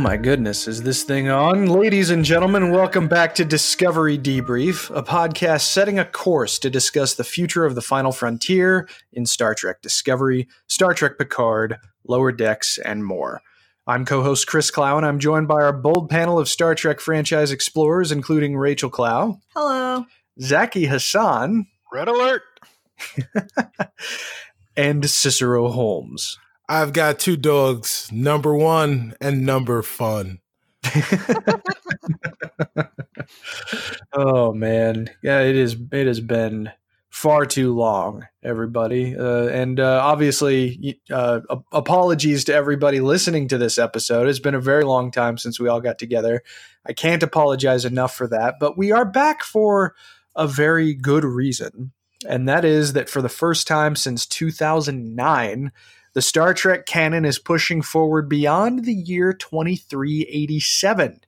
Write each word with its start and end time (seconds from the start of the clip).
Oh 0.00 0.02
my 0.02 0.16
goodness, 0.16 0.66
is 0.66 0.82
this 0.82 1.02
thing 1.02 1.28
on? 1.28 1.66
Ladies 1.66 2.08
and 2.08 2.24
gentlemen, 2.24 2.70
welcome 2.70 3.06
back 3.06 3.34
to 3.34 3.44
Discovery 3.44 4.16
Debrief, 4.16 4.88
a 4.96 5.02
podcast 5.02 5.66
setting 5.66 5.98
a 5.98 6.06
course 6.06 6.58
to 6.60 6.70
discuss 6.70 7.12
the 7.12 7.22
future 7.22 7.66
of 7.66 7.74
the 7.74 7.82
final 7.82 8.10
frontier 8.10 8.88
in 9.12 9.26
Star 9.26 9.54
Trek 9.54 9.82
Discovery, 9.82 10.48
Star 10.68 10.94
Trek 10.94 11.18
Picard, 11.18 11.76
Lower 12.08 12.32
Decks, 12.32 12.78
and 12.78 13.04
more. 13.04 13.42
I'm 13.86 14.06
co 14.06 14.22
host 14.22 14.46
Chris 14.46 14.70
Clow, 14.70 14.96
and 14.96 15.04
I'm 15.04 15.18
joined 15.18 15.48
by 15.48 15.60
our 15.60 15.74
bold 15.74 16.08
panel 16.08 16.38
of 16.38 16.48
Star 16.48 16.74
Trek 16.74 16.98
franchise 16.98 17.52
explorers, 17.52 18.10
including 18.10 18.56
Rachel 18.56 18.88
Clow. 18.88 19.38
Hello. 19.54 20.06
Zaki 20.40 20.86
Hassan. 20.86 21.66
Red 21.92 22.08
alert. 22.08 22.42
and 24.78 25.10
Cicero 25.10 25.68
Holmes. 25.68 26.38
I've 26.70 26.92
got 26.92 27.18
two 27.18 27.36
dogs, 27.36 28.08
number 28.12 28.54
one 28.54 29.14
and 29.20 29.44
number 29.44 29.82
fun. 29.82 30.38
oh 34.12 34.52
man, 34.52 35.10
yeah, 35.20 35.40
it 35.40 35.56
is. 35.56 35.74
It 35.90 36.06
has 36.06 36.20
been 36.20 36.70
far 37.08 37.44
too 37.44 37.74
long, 37.74 38.28
everybody, 38.44 39.16
uh, 39.16 39.48
and 39.48 39.80
uh, 39.80 40.00
obviously, 40.00 41.00
uh, 41.10 41.40
apologies 41.72 42.44
to 42.44 42.54
everybody 42.54 43.00
listening 43.00 43.48
to 43.48 43.58
this 43.58 43.76
episode. 43.76 44.28
It's 44.28 44.38
been 44.38 44.54
a 44.54 44.60
very 44.60 44.84
long 44.84 45.10
time 45.10 45.38
since 45.38 45.58
we 45.58 45.66
all 45.66 45.80
got 45.80 45.98
together. 45.98 46.44
I 46.86 46.92
can't 46.92 47.24
apologize 47.24 47.84
enough 47.84 48.14
for 48.14 48.28
that, 48.28 48.60
but 48.60 48.78
we 48.78 48.92
are 48.92 49.04
back 49.04 49.42
for 49.42 49.96
a 50.36 50.46
very 50.46 50.94
good 50.94 51.24
reason, 51.24 51.90
and 52.28 52.48
that 52.48 52.64
is 52.64 52.92
that 52.92 53.10
for 53.10 53.20
the 53.22 53.28
first 53.28 53.66
time 53.66 53.96
since 53.96 54.24
2009 54.24 55.72
the 56.12 56.22
Star 56.22 56.54
Trek 56.54 56.86
canon 56.86 57.24
is 57.24 57.38
pushing 57.38 57.82
forward 57.82 58.28
beyond 58.28 58.84
the 58.84 58.94
year 58.94 59.32
2387. 59.32 61.20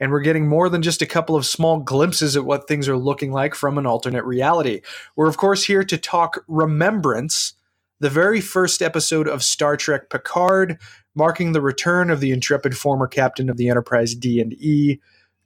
And 0.00 0.12
we're 0.12 0.20
getting 0.20 0.46
more 0.46 0.68
than 0.68 0.82
just 0.82 1.02
a 1.02 1.06
couple 1.06 1.34
of 1.34 1.46
small 1.46 1.80
glimpses 1.80 2.36
at 2.36 2.44
what 2.44 2.68
things 2.68 2.88
are 2.88 2.96
looking 2.96 3.32
like 3.32 3.54
from 3.54 3.78
an 3.78 3.86
alternate 3.86 4.24
reality. 4.24 4.82
We're, 5.16 5.28
of 5.28 5.36
course, 5.36 5.64
here 5.64 5.82
to 5.82 5.98
talk 5.98 6.44
Remembrance, 6.46 7.54
the 7.98 8.10
very 8.10 8.40
first 8.40 8.80
episode 8.80 9.26
of 9.26 9.42
Star 9.42 9.76
Trek 9.76 10.08
Picard, 10.08 10.78
marking 11.16 11.52
the 11.52 11.60
return 11.60 12.10
of 12.10 12.20
the 12.20 12.30
intrepid 12.30 12.76
former 12.76 13.08
captain 13.08 13.50
of 13.50 13.56
the 13.56 13.68
Enterprise 13.68 14.14
D&E, 14.14 15.00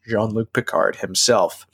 Jean-Luc 0.06 0.52
Picard 0.52 0.96
himself. 0.96 1.66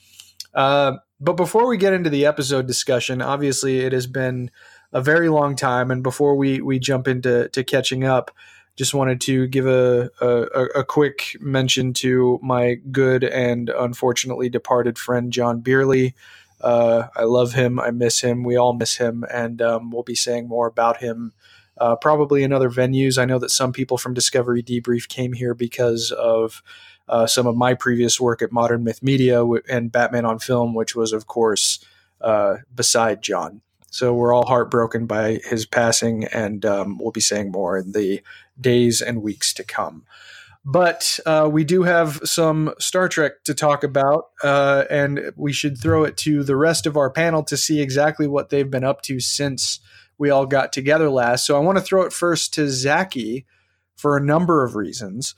Uh, 0.54 0.98
but 1.20 1.32
before 1.32 1.66
we 1.66 1.76
get 1.76 1.92
into 1.92 2.10
the 2.10 2.26
episode 2.26 2.68
discussion, 2.68 3.20
obviously 3.20 3.80
it 3.80 3.92
has 3.92 4.06
been 4.06 4.52
a 4.92 5.02
very 5.02 5.28
long 5.28 5.56
time. 5.56 5.90
And 5.90 6.02
before 6.02 6.36
we 6.36 6.60
we 6.60 6.78
jump 6.78 7.08
into 7.08 7.48
to 7.50 7.64
catching 7.64 8.04
up, 8.04 8.30
just 8.76 8.94
wanted 8.94 9.20
to 9.22 9.48
give 9.48 9.66
a, 9.66 10.10
a, 10.20 10.80
a 10.80 10.84
quick 10.84 11.36
mention 11.40 11.92
to 11.94 12.38
my 12.42 12.74
good 12.92 13.24
and 13.24 13.68
unfortunately 13.70 14.48
departed 14.48 14.98
friend 14.98 15.32
John 15.32 15.60
Beerley. 15.60 16.14
Uh, 16.60 17.08
I 17.16 17.24
love 17.24 17.52
him. 17.52 17.78
I 17.80 17.90
miss 17.90 18.20
him. 18.20 18.44
We 18.44 18.56
all 18.56 18.72
miss 18.72 18.96
him, 18.96 19.24
and 19.32 19.60
um, 19.62 19.90
we'll 19.90 20.02
be 20.02 20.14
saying 20.14 20.48
more 20.48 20.66
about 20.66 20.98
him. 20.98 21.32
Uh, 21.76 21.94
probably 21.94 22.42
in 22.42 22.52
other 22.52 22.70
venues. 22.70 23.18
I 23.18 23.24
know 23.24 23.38
that 23.38 23.52
some 23.52 23.72
people 23.72 23.98
from 23.98 24.14
Discovery 24.14 24.64
Debrief 24.64 25.06
came 25.06 25.32
here 25.32 25.54
because 25.54 26.10
of 26.10 26.60
uh, 27.08 27.26
some 27.26 27.46
of 27.46 27.56
my 27.56 27.74
previous 27.74 28.20
work 28.20 28.42
at 28.42 28.50
Modern 28.50 28.82
Myth 28.82 29.02
Media 29.02 29.44
and 29.68 29.92
Batman 29.92 30.24
on 30.24 30.40
Film, 30.40 30.74
which 30.74 30.96
was, 30.96 31.12
of 31.12 31.28
course, 31.28 31.78
uh, 32.20 32.56
beside 32.74 33.22
John. 33.22 33.60
So 33.90 34.12
we're 34.14 34.34
all 34.34 34.46
heartbroken 34.46 35.06
by 35.06 35.40
his 35.44 35.66
passing, 35.66 36.24
and 36.24 36.64
um, 36.64 36.98
we'll 36.98 37.10
be 37.10 37.20
saying 37.20 37.50
more 37.50 37.78
in 37.78 37.92
the 37.92 38.22
days 38.60 39.00
and 39.00 39.22
weeks 39.22 39.52
to 39.54 39.64
come. 39.64 40.04
But 40.64 41.18
uh, 41.24 41.48
we 41.50 41.64
do 41.64 41.84
have 41.84 42.20
some 42.24 42.74
Star 42.78 43.08
Trek 43.08 43.44
to 43.44 43.54
talk 43.54 43.82
about, 43.82 44.26
uh, 44.42 44.84
and 44.90 45.32
we 45.36 45.52
should 45.52 45.78
throw 45.78 46.04
it 46.04 46.18
to 46.18 46.44
the 46.44 46.56
rest 46.56 46.86
of 46.86 46.96
our 46.96 47.08
panel 47.08 47.42
to 47.44 47.56
see 47.56 47.80
exactly 47.80 48.26
what 48.26 48.50
they've 48.50 48.70
been 48.70 48.84
up 48.84 49.00
to 49.02 49.20
since 49.20 49.80
we 50.18 50.28
all 50.28 50.44
got 50.44 50.72
together 50.72 51.08
last. 51.08 51.46
So 51.46 51.56
I 51.56 51.60
want 51.60 51.78
to 51.78 51.84
throw 51.84 52.02
it 52.02 52.12
first 52.12 52.52
to 52.54 52.68
Zaki 52.68 53.46
for 53.96 54.16
a 54.16 54.24
number 54.24 54.62
of 54.62 54.74
reasons. 54.74 55.34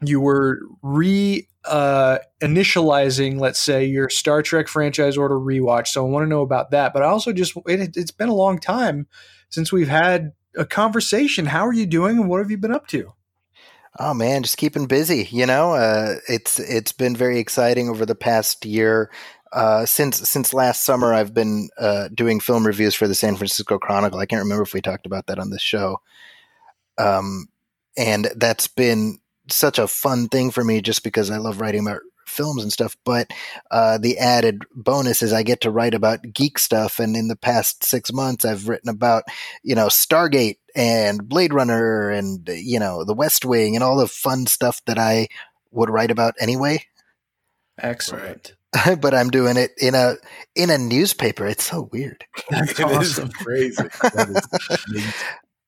You 0.00 0.20
were 0.20 0.60
re 0.82 1.48
uh, 1.64 2.18
initializing, 2.40 3.40
let's 3.40 3.58
say, 3.58 3.84
your 3.84 4.08
Star 4.08 4.42
Trek 4.42 4.68
franchise 4.68 5.16
order 5.16 5.36
rewatch. 5.36 5.88
So 5.88 6.06
I 6.06 6.08
want 6.08 6.24
to 6.24 6.28
know 6.28 6.42
about 6.42 6.70
that. 6.70 6.92
But 6.92 7.02
I 7.02 7.06
also 7.06 7.32
just, 7.32 7.56
it, 7.66 7.96
it's 7.96 8.10
been 8.10 8.28
a 8.28 8.34
long 8.34 8.58
time 8.58 9.06
since 9.50 9.72
we've 9.72 9.88
had 9.88 10.32
a 10.56 10.64
conversation. 10.64 11.46
How 11.46 11.66
are 11.66 11.72
you 11.72 11.86
doing 11.86 12.18
and 12.18 12.28
what 12.28 12.38
have 12.38 12.50
you 12.50 12.58
been 12.58 12.74
up 12.74 12.86
to? 12.88 13.12
Oh 13.98 14.14
man, 14.14 14.42
just 14.42 14.58
keeping 14.58 14.86
busy. 14.86 15.28
You 15.30 15.46
know, 15.46 15.72
uh, 15.72 16.16
it's 16.28 16.60
it's 16.60 16.92
been 16.92 17.16
very 17.16 17.38
exciting 17.38 17.88
over 17.88 18.06
the 18.06 18.14
past 18.14 18.64
year. 18.64 19.10
Uh, 19.52 19.86
since 19.86 20.28
since 20.28 20.54
last 20.54 20.84
summer, 20.84 21.14
I've 21.14 21.34
been 21.34 21.68
uh, 21.78 22.08
doing 22.14 22.38
film 22.38 22.66
reviews 22.66 22.94
for 22.94 23.08
the 23.08 23.14
San 23.14 23.34
Francisco 23.36 23.78
Chronicle. 23.78 24.20
I 24.20 24.26
can't 24.26 24.42
remember 24.42 24.62
if 24.62 24.74
we 24.74 24.80
talked 24.80 25.06
about 25.06 25.26
that 25.26 25.38
on 25.38 25.50
this 25.50 25.62
show. 25.62 26.00
Um, 26.98 27.48
and 27.96 28.30
that's 28.36 28.68
been 28.68 29.18
such 29.50 29.78
a 29.78 29.88
fun 29.88 30.28
thing 30.28 30.50
for 30.50 30.64
me 30.64 30.80
just 30.80 31.02
because 31.02 31.30
I 31.30 31.38
love 31.38 31.60
writing 31.60 31.86
about 31.86 32.00
films 32.26 32.62
and 32.62 32.72
stuff. 32.72 32.96
But 33.04 33.30
uh, 33.70 33.98
the 33.98 34.18
added 34.18 34.62
bonus 34.74 35.22
is 35.22 35.32
I 35.32 35.42
get 35.42 35.62
to 35.62 35.70
write 35.70 35.94
about 35.94 36.22
geek 36.32 36.58
stuff. 36.58 36.98
And 36.98 37.16
in 37.16 37.28
the 37.28 37.36
past 37.36 37.84
six 37.84 38.12
months, 38.12 38.44
I've 38.44 38.68
written 38.68 38.88
about, 38.88 39.24
you 39.62 39.74
know, 39.74 39.86
Stargate 39.86 40.58
and 40.74 41.28
Blade 41.28 41.52
Runner 41.52 42.10
and, 42.10 42.48
you 42.48 42.78
know, 42.78 43.04
The 43.04 43.14
West 43.14 43.44
Wing 43.44 43.74
and 43.74 43.82
all 43.82 43.96
the 43.96 44.06
fun 44.06 44.46
stuff 44.46 44.82
that 44.86 44.98
I 44.98 45.28
would 45.70 45.90
write 45.90 46.10
about 46.10 46.34
anyway. 46.38 46.84
Excellent. 47.78 48.54
but 49.00 49.14
I'm 49.14 49.30
doing 49.30 49.56
it 49.56 49.70
in 49.78 49.94
a 49.94 50.16
in 50.54 50.70
a 50.70 50.78
newspaper. 50.78 51.46
It's 51.46 51.64
so 51.64 51.88
weird. 51.90 52.24
That's 52.50 52.78
awesome. 52.80 53.30
crazy. 53.30 53.84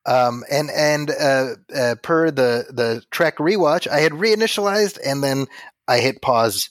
Um, 0.05 0.43
and 0.49 0.69
and 0.71 1.11
uh, 1.11 1.55
uh, 1.75 1.95
per 2.01 2.31
the 2.31 2.65
the 2.69 3.03
Trek 3.11 3.37
rewatch, 3.37 3.87
I 3.87 3.99
had 3.99 4.13
reinitialized 4.13 4.97
and 5.05 5.23
then 5.23 5.45
I 5.87 5.99
hit 5.99 6.21
pause 6.21 6.69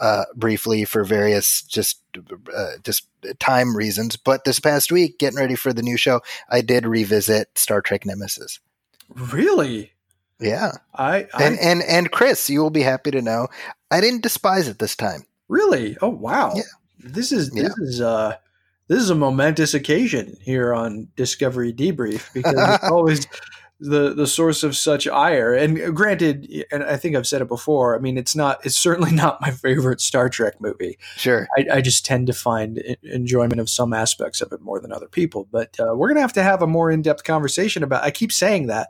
uh, 0.00 0.24
briefly 0.34 0.84
for 0.84 1.04
various 1.04 1.62
just 1.62 2.00
uh, 2.54 2.72
just 2.84 3.08
time 3.40 3.76
reasons. 3.76 4.16
But 4.16 4.44
this 4.44 4.60
past 4.60 4.92
week, 4.92 5.18
getting 5.18 5.38
ready 5.38 5.56
for 5.56 5.72
the 5.72 5.82
new 5.82 5.96
show, 5.96 6.20
I 6.48 6.60
did 6.60 6.86
revisit 6.86 7.58
Star 7.58 7.80
Trek 7.80 8.06
Nemesis. 8.06 8.60
Really? 9.14 9.92
Yeah. 10.40 10.72
I, 10.94 11.26
I 11.34 11.44
and 11.44 11.58
and 11.58 11.82
and 11.82 12.10
Chris, 12.10 12.48
you 12.48 12.60
will 12.60 12.70
be 12.70 12.82
happy 12.82 13.10
to 13.10 13.22
know 13.22 13.48
I 13.90 14.00
didn't 14.00 14.22
despise 14.22 14.68
it 14.68 14.78
this 14.78 14.94
time. 14.94 15.24
Really? 15.48 15.96
Oh 16.00 16.08
wow. 16.08 16.52
Yeah. 16.54 16.62
This 16.98 17.32
is 17.32 17.50
this 17.50 17.74
yeah. 17.78 17.84
is 17.84 18.00
uh 18.00 18.36
this 18.88 19.02
is 19.02 19.10
a 19.10 19.14
momentous 19.14 19.74
occasion 19.74 20.36
here 20.42 20.74
on 20.74 21.08
Discovery 21.16 21.72
Debrief 21.72 22.32
because 22.32 22.54
it's 22.56 22.84
always 22.90 23.26
the 23.80 24.12
the 24.14 24.26
source 24.26 24.62
of 24.62 24.76
such 24.76 25.06
ire. 25.06 25.54
And 25.54 25.94
granted, 25.94 26.48
and 26.72 26.82
I 26.82 26.96
think 26.96 27.14
I've 27.14 27.26
said 27.26 27.42
it 27.42 27.48
before. 27.48 27.94
I 27.94 28.00
mean, 28.00 28.18
it's 28.18 28.34
not. 28.34 28.64
It's 28.64 28.76
certainly 28.76 29.12
not 29.12 29.40
my 29.40 29.50
favorite 29.50 30.00
Star 30.00 30.28
Trek 30.28 30.60
movie. 30.60 30.98
Sure, 31.16 31.46
I, 31.56 31.76
I 31.76 31.80
just 31.80 32.04
tend 32.04 32.26
to 32.28 32.32
find 32.32 32.78
enjoyment 33.02 33.60
of 33.60 33.70
some 33.70 33.92
aspects 33.92 34.40
of 34.40 34.52
it 34.52 34.60
more 34.60 34.80
than 34.80 34.92
other 34.92 35.08
people. 35.08 35.48
But 35.50 35.78
uh, 35.78 35.94
we're 35.94 36.08
gonna 36.08 36.20
have 36.20 36.32
to 36.34 36.42
have 36.42 36.62
a 36.62 36.66
more 36.66 36.90
in 36.90 37.02
depth 37.02 37.24
conversation 37.24 37.82
about. 37.82 38.04
I 38.04 38.10
keep 38.10 38.32
saying 38.32 38.66
that, 38.66 38.88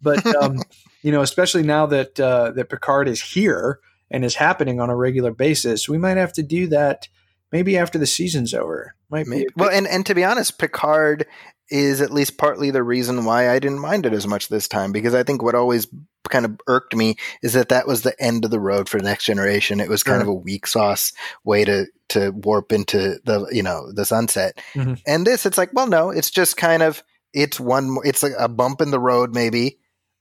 but 0.00 0.24
um, 0.42 0.62
you 1.02 1.12
know, 1.12 1.22
especially 1.22 1.62
now 1.62 1.86
that 1.86 2.18
uh, 2.18 2.52
that 2.52 2.70
Picard 2.70 3.08
is 3.08 3.20
here 3.20 3.80
and 4.10 4.24
is 4.24 4.36
happening 4.36 4.80
on 4.80 4.90
a 4.90 4.96
regular 4.96 5.32
basis, 5.32 5.88
we 5.88 5.98
might 5.98 6.16
have 6.16 6.32
to 6.34 6.42
do 6.42 6.66
that 6.68 7.08
maybe 7.52 7.76
after 7.76 7.98
the 7.98 8.06
season's 8.06 8.54
over. 8.54 8.94
Might 9.10 9.26
be. 9.26 9.46
Well, 9.56 9.70
and 9.70 9.86
and 9.86 10.04
to 10.06 10.14
be 10.14 10.24
honest, 10.24 10.58
Picard 10.58 11.26
is 11.68 12.00
at 12.00 12.12
least 12.12 12.36
partly 12.36 12.70
the 12.70 12.82
reason 12.82 13.24
why 13.24 13.50
I 13.50 13.58
didn't 13.58 13.78
mind 13.78 14.04
it 14.04 14.12
as 14.12 14.26
much 14.26 14.48
this 14.48 14.66
time 14.66 14.90
because 14.90 15.14
I 15.14 15.22
think 15.22 15.42
what 15.42 15.54
always 15.54 15.86
kind 16.28 16.44
of 16.44 16.58
irked 16.66 16.94
me 16.94 17.16
is 17.42 17.52
that 17.52 17.68
that 17.68 17.86
was 17.86 18.02
the 18.02 18.20
end 18.22 18.44
of 18.44 18.50
the 18.50 18.60
road 18.60 18.88
for 18.88 18.98
the 18.98 19.04
next 19.04 19.24
generation. 19.24 19.80
It 19.80 19.88
was 19.88 20.02
kind 20.02 20.22
of 20.22 20.28
a 20.28 20.34
weak 20.34 20.66
sauce 20.66 21.12
way 21.44 21.64
to 21.64 21.86
to 22.10 22.30
warp 22.30 22.72
into 22.72 23.20
the 23.24 23.46
you 23.52 23.62
know 23.62 23.92
the 23.92 24.04
sunset. 24.04 24.60
Mm-hmm. 24.74 24.94
And 25.06 25.26
this, 25.26 25.46
it's 25.46 25.58
like, 25.58 25.70
well, 25.72 25.86
no, 25.86 26.10
it's 26.10 26.30
just 26.30 26.56
kind 26.56 26.82
of 26.82 27.02
it's 27.32 27.60
one. 27.60 27.96
It's 28.04 28.22
like 28.22 28.32
a 28.38 28.48
bump 28.48 28.80
in 28.80 28.90
the 28.90 29.00
road, 29.00 29.34
maybe, 29.34 29.78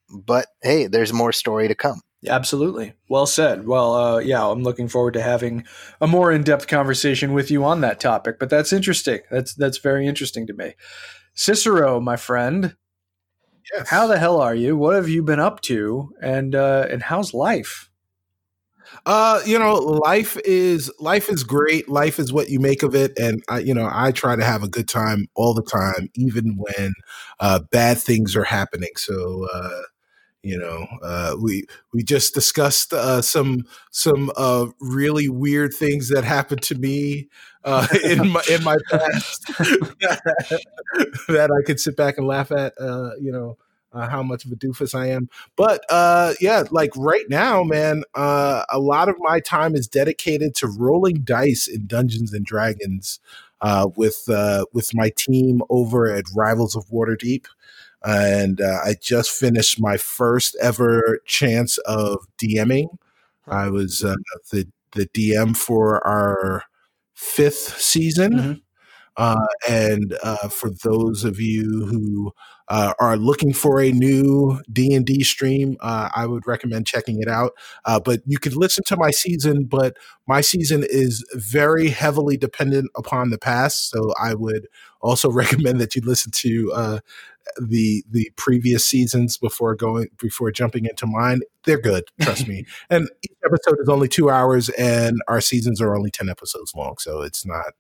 but 0.09 0.47
hey, 0.61 0.87
there's 0.87 1.13
more 1.13 1.31
story 1.31 1.67
to 1.67 1.75
come. 1.75 2.01
Absolutely. 2.27 2.94
Well 3.07 3.25
said. 3.25 3.66
Well, 3.66 3.95
uh, 3.95 4.18
yeah, 4.19 4.45
I'm 4.45 4.62
looking 4.62 4.89
forward 4.89 5.13
to 5.13 5.21
having 5.21 5.63
a 6.01 6.07
more 6.07 6.31
in-depth 6.31 6.68
conversation 6.68 7.33
with 7.33 7.50
you 7.50 7.63
on 7.63 7.81
that 7.81 8.00
topic. 8.01 8.39
But 8.39 8.50
that's 8.50 8.74
interesting. 8.74 9.19
That's 9.31 9.54
that's 9.56 9.77
very 9.77 10.06
interesting 10.06 10.45
to 10.48 10.54
me. 10.54 10.74
Cicero, 11.33 12.01
my 12.01 12.18
friend, 12.18 12.75
yes. 13.74 13.89
how 13.89 14.07
the 14.07 14.19
hell 14.19 14.42
are 14.42 14.56
you? 14.56 14.75
What 14.75 14.95
have 14.95 15.07
you 15.07 15.24
been 15.24 15.39
up 15.39 15.62
to? 15.62 16.13
And 16.21 16.56
uh, 16.56 16.88
and 16.89 17.04
how's 17.04 17.33
life? 17.33 17.89
Uh, 19.06 19.39
you 19.45 19.57
know, 19.57 19.75
life 19.75 20.38
is 20.45 20.92
life 21.00 21.30
is 21.30 21.44
great. 21.44 21.88
Life 21.88 22.19
is 22.19 22.33
what 22.33 22.50
you 22.50 22.60
make 22.60 22.83
of 22.83 22.95
it, 22.95 23.18
and 23.18 23.44
I, 23.48 23.60
you 23.60 23.74
know, 23.74 23.89
I 23.92 24.12
try 24.12 24.36
to 24.36 24.44
have 24.44 24.63
a 24.63 24.68
good 24.68 24.89
time 24.89 25.27
all 25.36 25.54
the 25.54 25.63
time, 25.63 26.10
even 26.16 26.57
when 26.57 26.94
uh, 27.39 27.60
bad 27.71 28.00
things 28.00 28.36
are 28.36 28.44
happening. 28.44 28.89
So, 28.98 29.48
uh, 29.54 29.81
you 30.41 30.57
know, 30.57 30.88
uh, 31.03 31.36
we 31.41 31.65
we 31.94 32.01
just 32.01 32.33
discussed 32.33 32.94
uh, 32.94 33.21
some 33.21 33.65
some 33.91 34.31
uh, 34.38 34.68
really 34.80 35.27
weird 35.27 35.74
things 35.74 36.09
that 36.09 36.24
happened 36.24 36.62
to 36.63 36.75
me 36.75 37.27
uh, 37.65 37.88
in 38.06 38.30
my 38.30 38.41
in 38.50 38.63
my 38.63 38.77
past 38.89 39.47
that 41.27 41.51
I 41.51 41.65
could 41.65 41.80
sit 41.80 41.97
back 41.97 42.18
and 42.18 42.25
laugh 42.25 42.51
at. 42.51 42.74
Uh, 42.80 43.12
you 43.19 43.31
know, 43.33 43.57
uh, 43.91 44.07
how 44.07 44.24
much 44.24 44.45
of 44.45 44.51
a 44.51 44.56
doofus 44.56 44.95
I 44.95 45.07
am. 45.07 45.30
But 45.57 45.83
yeah, 46.39 46.63
like 46.71 46.92
right 46.95 47.25
now, 47.30 47.63
man, 47.63 48.03
a 48.15 48.80
lot 48.80 49.09
of 49.09 49.15
my 49.19 49.42
time 49.42 49.75
is 49.75 49.88
dedicated 49.88 50.56
to 50.56 50.68
rolling 50.68 51.21
dice 51.24 51.68
in 51.68 51.85
Dungeons 51.85 52.33
and 52.33 52.45
Dragons 52.45 53.19
with 53.97 54.24
with 54.71 54.92
my 54.94 55.12
team 55.18 55.62
over 55.69 56.09
at 56.09 56.25
Rivals 56.33 56.77
of 56.77 56.85
Waterdeep. 56.88 57.45
And 58.03 58.61
uh, 58.61 58.79
I 58.83 58.95
just 59.01 59.31
finished 59.31 59.79
my 59.79 59.97
first 59.97 60.55
ever 60.61 61.19
chance 61.25 61.77
of 61.79 62.25
DMing. 62.37 62.97
I 63.47 63.69
was 63.69 64.03
uh, 64.03 64.15
the 64.51 64.67
the 64.93 65.07
DM 65.07 65.55
for 65.55 66.05
our 66.05 66.63
fifth 67.13 67.79
season. 67.81 68.31
Mm-hmm. 68.33 68.53
Uh, 69.17 69.47
and 69.67 70.17
uh, 70.23 70.47
for 70.47 70.69
those 70.69 71.25
of 71.25 71.41
you 71.41 71.85
who 71.87 72.31
uh, 72.69 72.93
are 72.99 73.17
looking 73.17 73.51
for 73.51 73.81
a 73.81 73.91
new 73.91 74.61
D 74.71 74.93
and 74.93 75.05
D 75.05 75.23
stream, 75.23 75.75
uh, 75.81 76.09
I 76.15 76.25
would 76.25 76.47
recommend 76.47 76.87
checking 76.87 77.21
it 77.21 77.27
out. 77.27 77.51
Uh, 77.83 77.99
but 77.99 78.21
you 78.25 78.37
can 78.39 78.53
listen 78.53 78.83
to 78.85 78.95
my 78.95 79.11
season, 79.11 79.65
but 79.65 79.97
my 80.27 80.39
season 80.39 80.85
is 80.87 81.25
very 81.33 81.89
heavily 81.89 82.37
dependent 82.37 82.91
upon 82.95 83.29
the 83.29 83.37
past, 83.37 83.89
so 83.89 84.13
I 84.21 84.35
would 84.35 84.67
also 85.01 85.29
recommend 85.33 85.81
that 85.81 85.95
you 85.95 86.01
listen 86.05 86.31
to 86.31 86.71
uh, 86.73 86.99
the 87.57 88.03
the 88.09 88.31
previous 88.35 88.85
seasons 88.85 89.37
before 89.37 89.75
going 89.75 90.07
before 90.19 90.51
jumping 90.51 90.85
into 90.85 91.05
mine. 91.05 91.41
They're 91.63 91.81
good, 91.81 92.05
trust 92.21 92.47
me. 92.47 92.65
And 92.89 93.09
each 93.23 93.37
episode 93.45 93.77
is 93.79 93.89
only 93.89 94.07
two 94.07 94.29
hours, 94.29 94.69
and 94.69 95.19
our 95.27 95.41
seasons 95.41 95.81
are 95.81 95.95
only 95.95 96.11
ten 96.11 96.29
episodes 96.29 96.73
long, 96.75 96.95
so 96.99 97.21
it's 97.21 97.45
not 97.45 97.73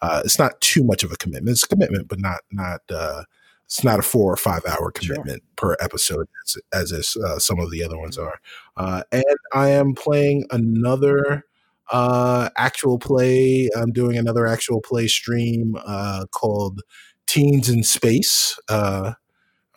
uh, 0.00 0.22
it's 0.24 0.38
not 0.38 0.60
too 0.60 0.84
much 0.84 1.02
of 1.02 1.12
a 1.12 1.16
commitment. 1.16 1.54
It's 1.54 1.64
a 1.64 1.68
commitment, 1.68 2.08
but 2.08 2.20
not 2.20 2.40
not 2.50 2.80
uh, 2.90 3.22
it's 3.66 3.82
not 3.82 3.98
a 3.98 4.02
four 4.02 4.32
or 4.32 4.36
five 4.36 4.62
hour 4.66 4.90
commitment 4.92 5.42
sure. 5.42 5.76
per 5.76 5.76
episode 5.80 6.28
as, 6.44 6.56
as 6.72 6.92
is, 6.92 7.16
uh, 7.16 7.38
some 7.38 7.58
of 7.58 7.70
the 7.70 7.82
other 7.82 7.98
ones 7.98 8.16
are. 8.16 8.38
Uh, 8.76 9.02
and 9.10 9.24
I 9.52 9.70
am 9.70 9.94
playing 9.94 10.46
another 10.50 11.44
uh, 11.90 12.48
actual 12.56 12.98
play. 12.98 13.68
I'm 13.76 13.92
doing 13.92 14.16
another 14.16 14.46
actual 14.46 14.80
play 14.80 15.08
stream 15.08 15.76
uh, 15.84 16.26
called 16.30 16.82
Teens 17.26 17.68
in 17.68 17.82
Space. 17.82 18.58
Uh, 18.68 19.14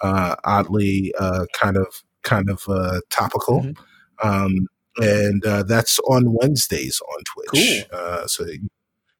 uh, 0.02 0.36
oddly, 0.44 1.14
uh, 1.20 1.46
kind 1.54 1.78
of 1.78 2.04
kind 2.24 2.50
of 2.50 2.64
uh, 2.68 3.00
topical. 3.10 3.62
Mm-hmm. 3.62 4.28
Um, 4.28 4.68
and 4.98 5.46
uh, 5.46 5.64
that's 5.64 6.00
on 6.00 6.24
Wednesdays 6.28 7.02
on 7.02 7.24
Twitch. 7.24 7.88
Cool. 7.92 8.00
Uh, 8.00 8.28
so 8.28 8.46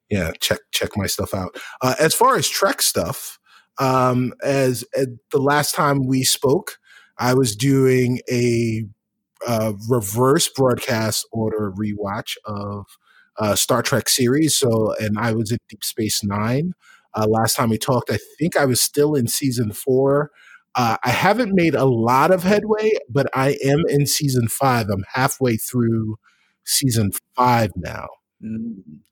yeah, 0.10 0.32
check 0.40 0.60
check 0.72 0.90
my 0.96 1.08
stuff 1.08 1.34
out. 1.34 1.58
Uh, 1.82 1.96
as 2.00 2.14
far 2.14 2.36
as 2.36 2.48
Trek 2.48 2.82
stuff, 2.82 3.40
um, 3.78 4.34
as, 4.44 4.84
as 4.96 5.08
the 5.32 5.40
last 5.40 5.74
time 5.74 6.06
we 6.06 6.24
spoke, 6.24 6.78
I 7.18 7.34
was 7.34 7.56
doing 7.56 8.20
a 8.30 8.86
uh, 9.48 9.74
reverse 9.88 10.50
broadcast 10.50 11.26
order 11.32 11.72
rewatch 11.72 12.36
of 12.46 12.86
uh, 13.38 13.56
Star 13.56 13.82
Trek 13.82 14.10
series. 14.10 14.58
So, 14.58 14.94
and 15.00 15.18
I 15.18 15.34
was 15.34 15.52
in 15.52 15.60
Deep 15.70 15.84
Space 15.84 16.24
Nine. 16.24 16.74
Uh, 17.16 17.28
last 17.28 17.56
time 17.56 17.70
we 17.70 17.78
talked, 17.78 18.12
I 18.12 18.18
think 18.38 18.56
I 18.58 18.66
was 18.66 18.82
still 18.82 19.16
in 19.16 19.28
season 19.28 19.72
four. 19.72 20.32
Uh, 20.76 20.98
I 21.04 21.10
haven't 21.10 21.54
made 21.54 21.76
a 21.76 21.86
lot 21.86 22.32
of 22.32 22.44
headway, 22.44 22.92
but 23.10 23.28
I 23.34 23.58
am 23.64 23.80
in 23.88 24.06
season 24.06 24.48
five. 24.48 24.88
I'm 24.90 25.04
halfway 25.14 25.58
through 25.58 26.18
season 26.66 27.12
five 27.36 27.72
now. 27.76 28.08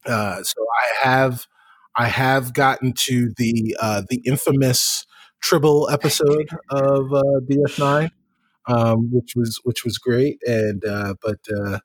Uh, 0.06 0.44
so 0.44 0.62
I 0.62 1.08
have 1.08 1.46
I 1.96 2.08
have 2.08 2.54
gotten 2.54 2.94
to 2.94 3.34
the 3.38 3.76
uh, 3.82 4.04
the 4.10 4.22
infamous 4.26 5.06
Tribble 5.42 5.90
episode 5.92 6.50
of 6.70 7.14
uh, 7.14 7.22
DS9, 7.50 8.10
um, 8.68 9.10
which 9.12 9.34
was 9.36 9.60
which 9.64 9.84
was 9.84 9.98
great. 9.98 10.38
And 10.46 10.84
uh, 10.86 11.16
but 11.22 11.40
uh, 11.56 11.80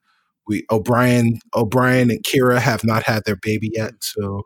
we 0.47 0.65
O'Brien 0.71 1.39
O'Brien 1.55 2.11
and 2.11 2.23
Kira 2.25 2.59
have 2.59 2.85
not 2.85 3.05
had 3.05 3.25
their 3.25 3.37
baby 3.41 3.71
yet, 3.75 3.95
so 4.01 4.43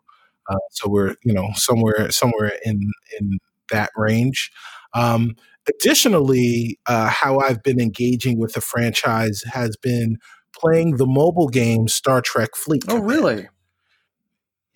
uh, 0.49 0.57
so 0.73 0.89
we're 0.89 1.15
you 1.25 1.33
know 1.33 1.49
somewhere 1.55 2.11
somewhere 2.11 2.53
in 2.65 2.93
in 3.21 3.39
that 3.71 3.91
range. 3.97 4.51
Um, 4.95 5.37
additionally, 5.69 6.79
uh, 6.87 7.09
how 7.09 7.39
I've 7.41 7.63
been 7.63 7.81
engaging 7.81 8.39
with 8.39 8.53
the 8.55 8.61
franchise 8.61 9.43
has 9.53 9.77
been 9.77 10.19
playing 10.59 10.97
the 10.97 11.07
mobile 11.07 11.49
game 11.49 11.89
Star 11.89 12.21
Trek 12.23 12.51
Fleet. 12.57 12.85
Oh, 12.89 12.97
Command. 13.01 13.09
really? 13.11 13.49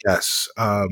Yes. 0.06 0.49
Um, 0.56 0.88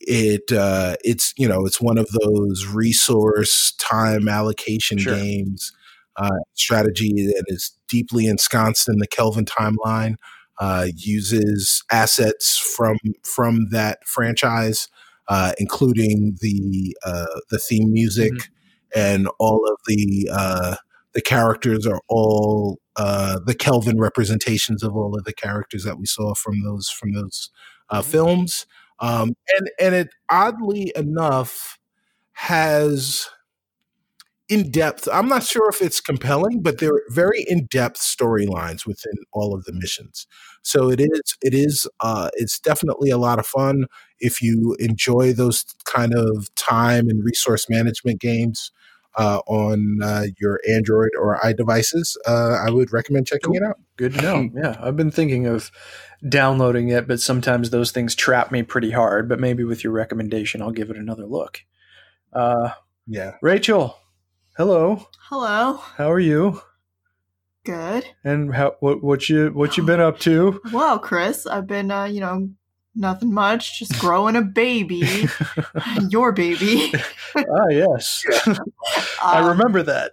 it 0.00 0.50
uh, 0.52 0.96
it's 1.04 1.34
you 1.36 1.48
know 1.48 1.66
it's 1.66 1.80
one 1.80 1.98
of 1.98 2.08
those 2.22 2.66
resource 2.66 3.72
time 3.78 4.28
allocation 4.28 4.98
Sure. 4.98 5.14
games 5.14 5.72
uh, 6.16 6.30
strategy 6.54 7.12
that 7.26 7.44
is 7.48 7.72
deeply 7.88 8.26
ensconced 8.26 8.88
in 8.88 8.98
the 8.98 9.06
Kelvin 9.06 9.44
timeline. 9.44 10.14
Uh, 10.60 10.88
uses 10.96 11.84
assets 11.92 12.58
from 12.58 12.98
from 13.22 13.68
that 13.70 13.98
franchise, 14.06 14.88
uh, 15.28 15.52
including 15.58 16.36
the 16.40 16.96
uh, 17.04 17.40
the 17.50 17.58
theme 17.58 17.92
music 17.92 18.32
and 18.94 19.28
all 19.38 19.66
of 19.70 19.78
the 19.86 20.28
uh, 20.32 20.76
the 21.12 21.22
characters 21.22 21.86
are 21.86 22.00
all 22.08 22.78
uh, 22.96 23.38
the 23.44 23.54
Kelvin 23.54 23.98
representations 23.98 24.82
of 24.82 24.96
all 24.96 25.16
of 25.16 25.24
the 25.24 25.32
characters 25.32 25.84
that 25.84 25.98
we 25.98 26.06
saw 26.06 26.34
from 26.34 26.62
those 26.62 26.88
from 26.88 27.12
those 27.12 27.50
uh, 27.90 28.02
films. 28.02 28.66
Um, 29.00 29.34
and 29.56 29.70
and 29.80 29.94
it 29.94 30.08
oddly 30.30 30.92
enough 30.96 31.78
has 32.32 33.28
in 34.48 34.70
depth. 34.70 35.08
I'm 35.12 35.28
not 35.28 35.42
sure 35.44 35.68
if 35.68 35.82
it's 35.82 36.00
compelling, 36.00 36.62
but 36.62 36.78
they're 36.78 37.02
very 37.10 37.44
in 37.48 37.66
depth 37.66 38.00
storylines 38.00 38.86
within 38.86 39.14
all 39.32 39.54
of 39.54 39.64
the 39.64 39.72
missions. 39.72 40.26
So 40.62 40.90
it 40.90 41.00
is 41.00 41.36
it 41.42 41.54
is 41.54 41.86
uh, 42.00 42.30
it's 42.34 42.58
definitely 42.58 43.10
a 43.10 43.18
lot 43.18 43.38
of 43.38 43.46
fun 43.46 43.86
if 44.20 44.40
you 44.42 44.76
enjoy 44.78 45.32
those 45.32 45.64
kind 45.84 46.14
of 46.14 46.52
time 46.56 47.08
and 47.08 47.24
resource 47.24 47.68
management 47.68 48.20
games. 48.20 48.72
Uh, 49.16 49.40
on 49.48 49.98
uh, 50.00 50.26
your 50.38 50.60
Android 50.70 51.08
or 51.18 51.40
iDevices, 51.40 52.16
uh, 52.28 52.62
I 52.64 52.70
would 52.70 52.92
recommend 52.92 53.26
checking 53.26 53.52
it 53.56 53.64
out. 53.64 53.76
Good 53.96 54.14
to 54.14 54.22
know. 54.22 54.50
Yeah, 54.54 54.76
I've 54.80 54.96
been 54.96 55.10
thinking 55.10 55.46
of 55.46 55.72
downloading 56.28 56.90
it, 56.90 57.08
but 57.08 57.18
sometimes 57.18 57.70
those 57.70 57.90
things 57.90 58.14
trap 58.14 58.52
me 58.52 58.62
pretty 58.62 58.92
hard. 58.92 59.28
But 59.28 59.40
maybe 59.40 59.64
with 59.64 59.82
your 59.82 59.92
recommendation, 59.92 60.62
I'll 60.62 60.70
give 60.70 60.90
it 60.90 60.96
another 60.96 61.26
look. 61.26 61.64
Uh, 62.32 62.70
Yeah. 63.08 63.32
Rachel, 63.42 63.96
hello. 64.58 65.06
Hello. 65.28 65.74
How 65.96 66.10
are 66.10 66.20
you? 66.20 66.60
Good. 67.64 68.04
And 68.24 68.54
how 68.54 68.76
what 68.80 69.02
what 69.02 69.28
you 69.28 69.48
what 69.50 69.76
you 69.76 69.82
been 69.84 70.00
up 70.00 70.18
to? 70.20 70.60
Well, 70.72 70.98
Chris, 70.98 71.46
I've 71.46 71.66
been, 71.66 71.90
uh, 71.90 72.04
you 72.04 72.20
know, 72.20 72.50
nothing 72.94 73.32
much, 73.32 73.78
just 73.78 73.98
growing 73.98 74.36
a 74.36 74.42
baby, 74.42 75.26
your 76.10 76.32
baby. 76.32 76.92
ah, 77.36 77.68
yes, 77.70 78.24
I 79.22 79.40
Um, 79.40 79.48
remember 79.48 79.82
that. 79.82 80.12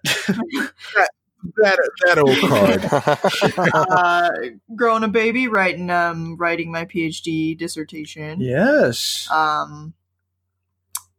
That 1.57 1.77
that 2.05 2.17
old 2.17 2.39
card. 2.49 3.85
uh, 3.91 4.29
growing 4.75 5.03
a 5.03 5.07
baby, 5.07 5.47
writing, 5.47 5.91
um, 5.91 6.37
writing 6.37 6.71
my 6.71 6.85
PhD 6.85 7.55
dissertation. 7.57 8.41
yes. 8.41 9.27
Um, 9.31 9.93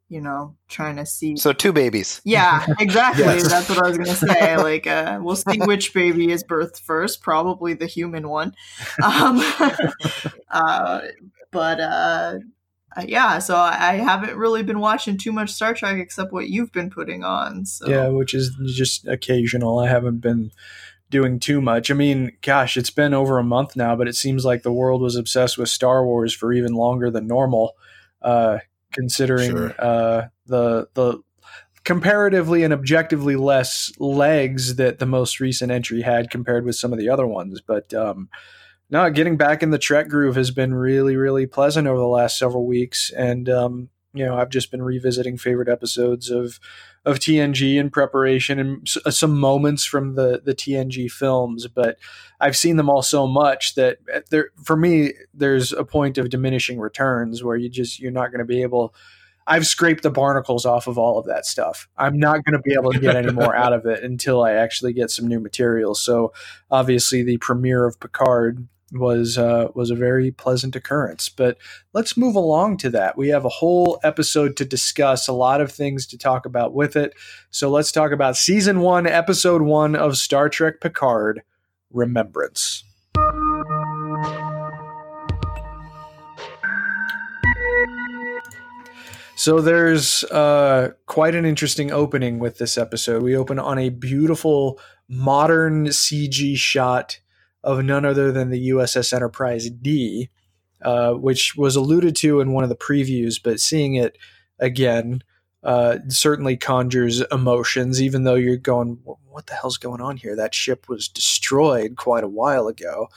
you 0.09 0.21
know, 0.21 0.55
trying 0.69 0.97
to 0.97 1.07
see. 1.07 1.37
so 1.37 1.53
two 1.53 1.73
babies. 1.73 2.21
Yeah, 2.25 2.65
exactly. 2.81 3.25
Yes. 3.25 3.49
That's 3.49 3.69
what 3.69 3.85
I 3.85 3.89
was 3.89 3.99
gonna 3.99 4.15
say. 4.15 4.57
Like, 4.57 4.87
uh, 4.87 5.19
we'll 5.21 5.37
see 5.37 5.59
which 5.59 5.93
baby 5.93 6.31
is 6.31 6.45
birthed 6.45 6.81
first. 6.81 7.23
Probably 7.23 7.75
the 7.75 7.87
human 7.87 8.29
one. 8.29 8.55
Um, 9.03 9.41
uh, 10.51 11.01
but 11.51 11.81
uh, 11.81 12.39
uh, 12.97 13.05
yeah, 13.07 13.39
so 13.39 13.57
I, 13.57 13.91
I 13.91 13.93
haven't 13.95 14.37
really 14.37 14.63
been 14.63 14.79
watching 14.79 15.19
too 15.19 15.33
much 15.33 15.51
Star 15.51 15.75
Trek 15.75 15.99
except 15.99 16.33
what 16.33 16.49
you've 16.49 16.73
been 16.73 16.91
putting 16.91 17.25
on. 17.25 17.67
So 17.67 17.89
Yeah, 17.89 18.09
which 18.09 18.33
is 18.33 18.57
just 18.75 19.07
occasional. 19.07 19.79
I 19.79 19.89
haven't 19.89 20.21
been 20.21 20.53
doing 21.11 21.39
too 21.39 21.61
much. 21.61 21.91
I 21.91 21.95
mean, 21.95 22.33
gosh, 22.43 22.77
it's 22.77 22.91
been 22.91 23.15
over 23.15 23.39
a 23.39 23.45
month 23.45 23.77
now, 23.77 23.95
but 23.97 24.09
it 24.09 24.17
seems 24.17 24.45
like 24.45 24.63
the 24.63 24.73
world 24.73 25.03
was 25.03 25.17
obsessed 25.17 25.59
with 25.59 25.69
Star 25.69 26.05
Wars 26.05 26.35
for 26.35 26.53
even 26.53 26.75
longer 26.75 27.11
than 27.11 27.27
normal, 27.27 27.75
uh, 28.23 28.59
considering 28.97 29.51
Sure. 29.51 29.75
uh, 29.79 30.23
the 30.47 30.89
the 30.95 31.21
comparatively 31.85 32.65
and 32.65 32.73
objectively 32.73 33.37
less 33.37 33.93
legs 34.01 34.75
that 34.75 34.99
the 34.99 35.07
most 35.07 35.39
recent 35.39 35.71
entry 35.71 36.03
had 36.03 36.31
compared 36.31 36.65
with 36.65 36.75
some 36.75 36.93
of 36.93 36.99
the 36.99 37.09
other 37.09 37.27
ones. 37.29 37.61
But 37.65 37.95
um, 37.95 38.29
no, 38.91 39.09
getting 39.11 39.37
back 39.37 39.63
in 39.63 39.71
the 39.71 39.79
Trek 39.79 40.09
groove 40.09 40.35
has 40.35 40.51
been 40.51 40.75
really, 40.75 41.17
really 41.17 41.47
pleasant 41.47 41.87
over 41.87 41.99
the 41.99 42.07
last 42.07 42.39
several 42.39 42.67
weeks, 42.67 43.11
and 43.17 43.49
um, 43.49 43.89
you 44.17 44.25
know, 44.25 44.37
I've 44.37 44.51
just 44.51 44.71
been 44.71 44.83
revisiting 44.83 45.37
favorite 45.37 45.69
episodes 45.69 46.31
of 46.31 46.59
of 47.05 47.19
TNG 47.19 47.77
in 47.77 47.91
preparation 47.91 48.59
and 48.59 48.89
uh, 49.05 49.11
some 49.11 49.39
moments 49.39 49.85
from 49.85 50.15
the 50.15 50.43
the 50.45 50.55
TNG 50.55 51.11
films, 51.11 51.67
but 51.67 51.99
I've 52.41 52.57
seen 52.57 52.77
them 52.77 52.91
all 52.91 53.03
so 53.03 53.27
much 53.27 53.75
that 53.75 53.99
uh, 54.13 54.21
there 54.31 54.51
for 54.63 54.77
me 54.77 55.13
there's 55.35 55.73
a 55.73 55.85
point 55.85 56.19
of 56.19 56.31
diminishing 56.31 56.81
returns 56.81 57.45
where 57.45 57.57
you 57.57 57.69
just 57.69 58.01
you're 58.01 58.11
not 58.11 58.31
going 58.31 58.41
to 58.41 58.45
be 58.45 58.63
able 58.63 58.95
I've 59.47 59.67
scraped 59.67 60.03
the 60.03 60.11
barnacles 60.11 60.67
off 60.67 60.89
of 60.89 60.99
all 60.99 61.19
of 61.19 61.27
that 61.27 61.47
stuff. 61.47 61.89
I'm 61.97 62.19
not 62.19 62.45
going 62.45 62.55
to 62.55 62.63
be 62.63 62.75
able 62.75 62.93
to 62.93 62.99
get 62.99 63.15
any 63.15 63.31
more 63.33 63.55
out 63.55 63.73
of 63.73 63.87
it 63.87 64.03
until 64.03 64.43
I 64.43 64.53
actually 64.55 64.93
get 64.93 65.11
some 65.11 65.29
new 65.29 65.39
material. 65.39 65.95
So 65.95 66.33
obviously 66.71 67.23
the 67.23 67.39
premiere 67.39 67.87
of 67.87 68.01
Picard 68.01 68.67
was 68.93 69.37
uh, 69.37 69.69
was 69.75 69.91
a 69.91 69.97
very 69.97 70.31
pleasant 70.31 70.77
occurrence. 70.77 71.29
But 71.29 71.59
let's 71.93 72.17
move 72.17 72.37
along 72.37 72.79
to 72.79 72.91
that. 72.91 73.17
We 73.17 73.29
have 73.29 73.45
a 73.45 73.51
whole 73.51 73.99
episode 74.03 74.57
to 74.57 74.65
discuss, 74.65 75.29
a 75.29 75.33
lot 75.33 75.61
of 75.61 75.73
things 75.73 76.07
to 76.09 76.19
talk 76.19 76.47
about 76.47 76.73
with 76.73 76.97
it. 76.97 77.15
So 77.51 77.69
let's 77.69 77.93
talk 77.93 78.13
about 78.13 78.37
season 78.37 78.81
one, 78.81 79.07
episode 79.07 79.63
one 79.63 79.97
of 79.97 80.17
Star 80.17 80.49
Trek 80.49 80.81
Picard, 80.81 81.43
Remembrance. 81.91 82.85
So 89.39 89.61
there's 89.61 90.25
uh, 90.25 90.93
quite 91.05 91.35
an 91.35 91.45
interesting 91.45 91.93
opening 91.93 92.39
with 92.39 92.57
this 92.57 92.79
episode. 92.79 93.23
We 93.23 93.37
open 93.37 93.59
on 93.59 93.79
a 93.79 93.91
beautiful 93.91 94.81
modern 95.09 95.89
CG 95.89 96.57
shot 96.57 97.21
of 97.67 97.85
none 97.85 98.05
other 98.05 98.31
than 98.31 98.51
the 98.51 98.71
USS 98.71 99.13
Enterprise 99.13 99.69
D, 99.69 100.31
uh, 100.83 101.15
which 101.15 101.57
was 101.57 101.75
alluded 101.75 102.15
to 102.17 102.41
in 102.41 102.53
one 102.53 102.63
of 102.63 102.71
the 102.71 102.77
previews, 102.77 103.43
but 103.43 103.61
seeing 103.61 103.97
it 103.97 104.17
again 104.61 105.23
uh, 105.65 105.99
certainly 106.07 106.57
conjures 106.57 107.23
emotions, 107.33 108.01
even 108.01 108.23
though 108.23 108.37
you're 108.37 108.57
going, 108.57 109.01
what 109.05 109.47
the 109.47 109.55
hell's 109.55 109.79
going 109.79 110.01
on 110.01 110.17
here? 110.17 110.37
That 110.37 110.55
ship 110.55 110.89
was 110.89 111.09
destroyed 111.09 111.97
quite 111.97 112.23
a 112.23 112.29
while 112.29 112.69
ago. 112.69 113.09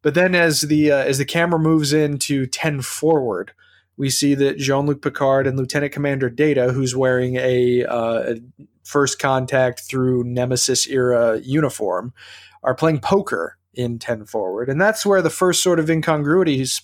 But 0.00 0.14
then 0.14 0.36
as 0.36 0.60
the 0.60 0.92
uh, 0.92 0.98
as 0.98 1.18
the 1.18 1.24
camera 1.24 1.58
moves 1.58 1.92
into 1.92 2.46
10 2.46 2.82
forward, 2.82 3.50
we 3.96 4.10
see 4.10 4.36
that 4.36 4.58
Jean 4.58 4.86
Luc 4.86 5.02
Picard 5.02 5.48
and 5.48 5.58
Lieutenant 5.58 5.92
Commander 5.92 6.30
Data, 6.30 6.72
who's 6.72 6.94
wearing 6.94 7.34
a, 7.34 7.84
uh, 7.84 8.34
a 8.34 8.40
first 8.84 9.18
contact 9.18 9.80
through 9.80 10.22
Nemesis 10.22 10.86
era 10.86 11.40
uniform, 11.40 12.14
are 12.62 12.76
playing 12.76 13.00
poker 13.00 13.57
in 13.78 13.98
10 13.98 14.26
forward. 14.26 14.68
And 14.68 14.80
that's 14.80 15.06
where 15.06 15.22
the 15.22 15.30
first 15.30 15.62
sort 15.62 15.78
of 15.78 15.88
incongruities 15.88 16.82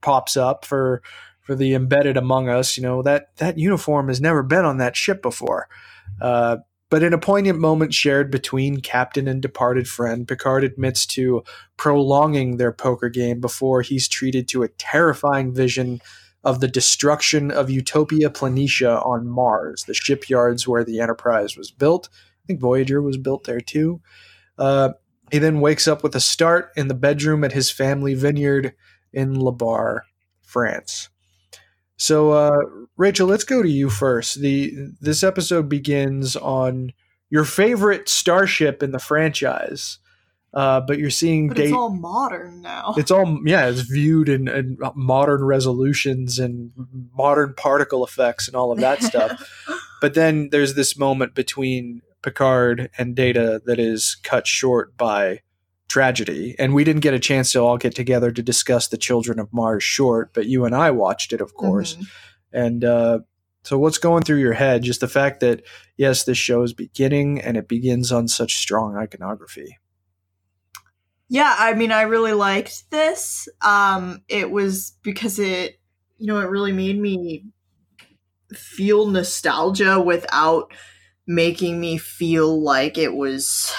pops 0.00 0.36
up 0.36 0.64
for 0.64 1.02
for 1.42 1.54
the 1.54 1.74
embedded 1.74 2.16
among 2.16 2.48
us. 2.48 2.76
You 2.76 2.84
know, 2.84 3.02
that 3.02 3.36
that 3.36 3.58
uniform 3.58 4.08
has 4.08 4.20
never 4.20 4.42
been 4.42 4.64
on 4.64 4.78
that 4.78 4.96
ship 4.96 5.20
before. 5.20 5.68
Uh, 6.20 6.58
but 6.88 7.02
in 7.02 7.12
a 7.12 7.18
poignant 7.18 7.58
moment 7.58 7.92
shared 7.92 8.30
between 8.30 8.80
captain 8.80 9.26
and 9.26 9.42
departed 9.42 9.88
friend, 9.88 10.26
Picard 10.26 10.62
admits 10.62 11.04
to 11.06 11.42
prolonging 11.76 12.56
their 12.56 12.72
poker 12.72 13.08
game 13.08 13.40
before 13.40 13.82
he's 13.82 14.06
treated 14.06 14.46
to 14.48 14.62
a 14.62 14.68
terrifying 14.68 15.52
vision 15.52 16.00
of 16.44 16.60
the 16.60 16.68
destruction 16.68 17.50
of 17.50 17.70
Utopia 17.70 18.30
Planitia 18.30 19.04
on 19.04 19.26
Mars, 19.26 19.82
the 19.82 19.94
shipyards 19.94 20.68
where 20.68 20.84
the 20.84 21.00
Enterprise 21.00 21.56
was 21.56 21.72
built. 21.72 22.08
I 22.12 22.46
think 22.46 22.60
Voyager 22.60 23.02
was 23.02 23.16
built 23.16 23.42
there 23.44 23.60
too. 23.60 24.00
Uh, 24.56 24.90
he 25.30 25.38
then 25.38 25.60
wakes 25.60 25.88
up 25.88 26.02
with 26.02 26.14
a 26.14 26.20
start 26.20 26.70
in 26.76 26.88
the 26.88 26.94
bedroom 26.94 27.44
at 27.44 27.52
his 27.52 27.70
family 27.70 28.14
vineyard 28.14 28.74
in 29.12 29.34
La 29.34 29.50
Barre, 29.50 30.02
France. 30.42 31.08
So, 31.96 32.32
uh, 32.32 32.58
Rachel, 32.96 33.26
let's 33.26 33.44
go 33.44 33.62
to 33.62 33.68
you 33.68 33.88
first. 33.88 34.40
The 34.40 34.74
this 35.00 35.22
episode 35.22 35.68
begins 35.68 36.36
on 36.36 36.92
your 37.30 37.44
favorite 37.44 38.08
starship 38.08 38.82
in 38.82 38.92
the 38.92 38.98
franchise, 38.98 39.98
uh, 40.52 40.80
but 40.80 40.98
you're 40.98 41.10
seeing 41.10 41.48
But 41.48 41.56
date. 41.56 41.64
it's 41.64 41.72
all 41.72 41.88
modern 41.88 42.60
now. 42.60 42.94
It's 42.98 43.10
all 43.10 43.40
yeah, 43.46 43.66
it's 43.68 43.80
viewed 43.80 44.28
in, 44.28 44.46
in 44.46 44.78
modern 44.94 45.42
resolutions 45.44 46.38
and 46.38 46.70
modern 47.16 47.54
particle 47.54 48.04
effects 48.04 48.46
and 48.46 48.54
all 48.56 48.72
of 48.72 48.78
that 48.80 49.02
stuff. 49.02 49.42
But 50.02 50.12
then 50.12 50.50
there's 50.52 50.74
this 50.74 50.98
moment 50.98 51.34
between 51.34 52.02
Picard 52.26 52.90
and 52.98 53.14
Data 53.14 53.62
that 53.66 53.78
is 53.78 54.16
cut 54.24 54.48
short 54.48 54.96
by 54.96 55.42
tragedy. 55.88 56.56
And 56.58 56.74
we 56.74 56.82
didn't 56.82 57.02
get 57.02 57.14
a 57.14 57.20
chance 57.20 57.52
to 57.52 57.60
all 57.60 57.78
get 57.78 57.94
together 57.94 58.32
to 58.32 58.42
discuss 58.42 58.88
the 58.88 58.96
Children 58.96 59.38
of 59.38 59.52
Mars 59.52 59.84
short, 59.84 60.34
but 60.34 60.46
you 60.46 60.64
and 60.64 60.74
I 60.74 60.90
watched 60.90 61.32
it, 61.32 61.40
of 61.40 61.54
course. 61.54 61.94
Mhm. 61.94 62.06
And 62.52 62.84
uh, 62.84 63.18
so, 63.62 63.78
what's 63.78 63.98
going 63.98 64.24
through 64.24 64.40
your 64.40 64.54
head? 64.54 64.82
Just 64.82 65.00
the 65.00 65.06
fact 65.06 65.38
that 65.38 65.62
yes, 65.96 66.24
this 66.24 66.36
show 66.36 66.62
is 66.62 66.72
beginning 66.72 67.40
and 67.40 67.56
it 67.56 67.68
begins 67.68 68.10
on 68.10 68.26
such 68.26 68.56
strong 68.56 68.96
iconography. 68.96 69.78
Yeah, 71.28 71.54
I 71.56 71.74
mean, 71.74 71.92
I 71.92 72.02
really 72.02 72.32
liked 72.32 72.90
this. 72.90 73.48
Um, 73.62 74.22
it 74.26 74.50
was 74.50 74.98
because 75.04 75.38
it, 75.38 75.78
you 76.18 76.26
know, 76.26 76.40
it 76.40 76.48
really 76.50 76.72
made 76.72 76.98
me 76.98 77.44
feel 78.52 79.06
nostalgia 79.06 80.00
without 80.00 80.72
making 81.26 81.80
me 81.80 81.98
feel 81.98 82.60
like 82.62 82.96
it 82.98 83.14
was 83.14 83.72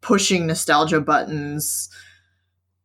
pushing 0.00 0.46
nostalgia 0.46 1.00
buttons 1.00 1.88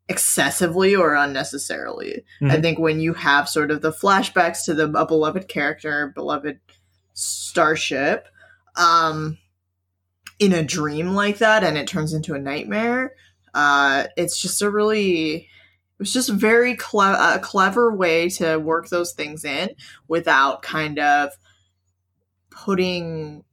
excessively 0.09 0.95
or 0.95 1.15
unnecessarily. 1.15 2.23
I 2.41 2.57
Mhm. 2.57 2.61
think 2.61 2.79
when 2.79 2.99
you 2.99 3.13
have 3.13 3.47
sort 3.47 3.71
of 3.71 3.81
the 3.81 3.93
flashbacks 3.93 4.65
to 4.65 4.73
the 4.73 4.91
a 4.91 5.05
beloved 5.05 5.47
character, 5.47 6.11
beloved 6.13 6.59
starship, 7.13 8.27
um, 8.75 9.37
in 10.39 10.51
a 10.53 10.63
dream 10.63 11.13
like 11.13 11.37
that, 11.37 11.63
and 11.63 11.77
it 11.77 11.87
turns 11.87 12.13
into 12.13 12.33
a 12.33 12.39
nightmare, 12.39 13.13
uh, 13.53 14.05
it's 14.17 14.41
just 14.41 14.61
a 14.61 14.69
really 14.69 15.35
it 15.35 15.99
was 15.99 16.11
just 16.13 16.29
a 16.29 16.33
very 16.33 16.75
cle- 16.75 17.01
a 17.01 17.39
clever 17.39 17.95
way 17.95 18.27
to 18.27 18.57
work 18.57 18.89
those 18.89 19.13
things 19.13 19.45
in 19.45 19.69
without 20.07 20.63
kind 20.63 20.97
of 20.97 21.29
putting 22.49 23.43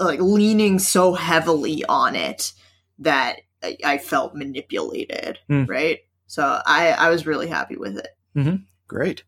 like 0.00 0.20
leaning 0.20 0.78
so 0.78 1.14
heavily 1.14 1.84
on 1.86 2.14
it 2.16 2.52
that 2.98 3.36
I, 3.62 3.76
I 3.84 3.98
felt 3.98 4.34
manipulated 4.34 5.38
Hmm. 5.48 5.64
right 5.64 6.00
so 6.26 6.60
i 6.66 6.90
i 6.92 7.10
was 7.10 7.26
really 7.26 7.48
happy 7.48 7.76
with 7.76 7.98
it 7.98 8.08
Great. 8.86 9.24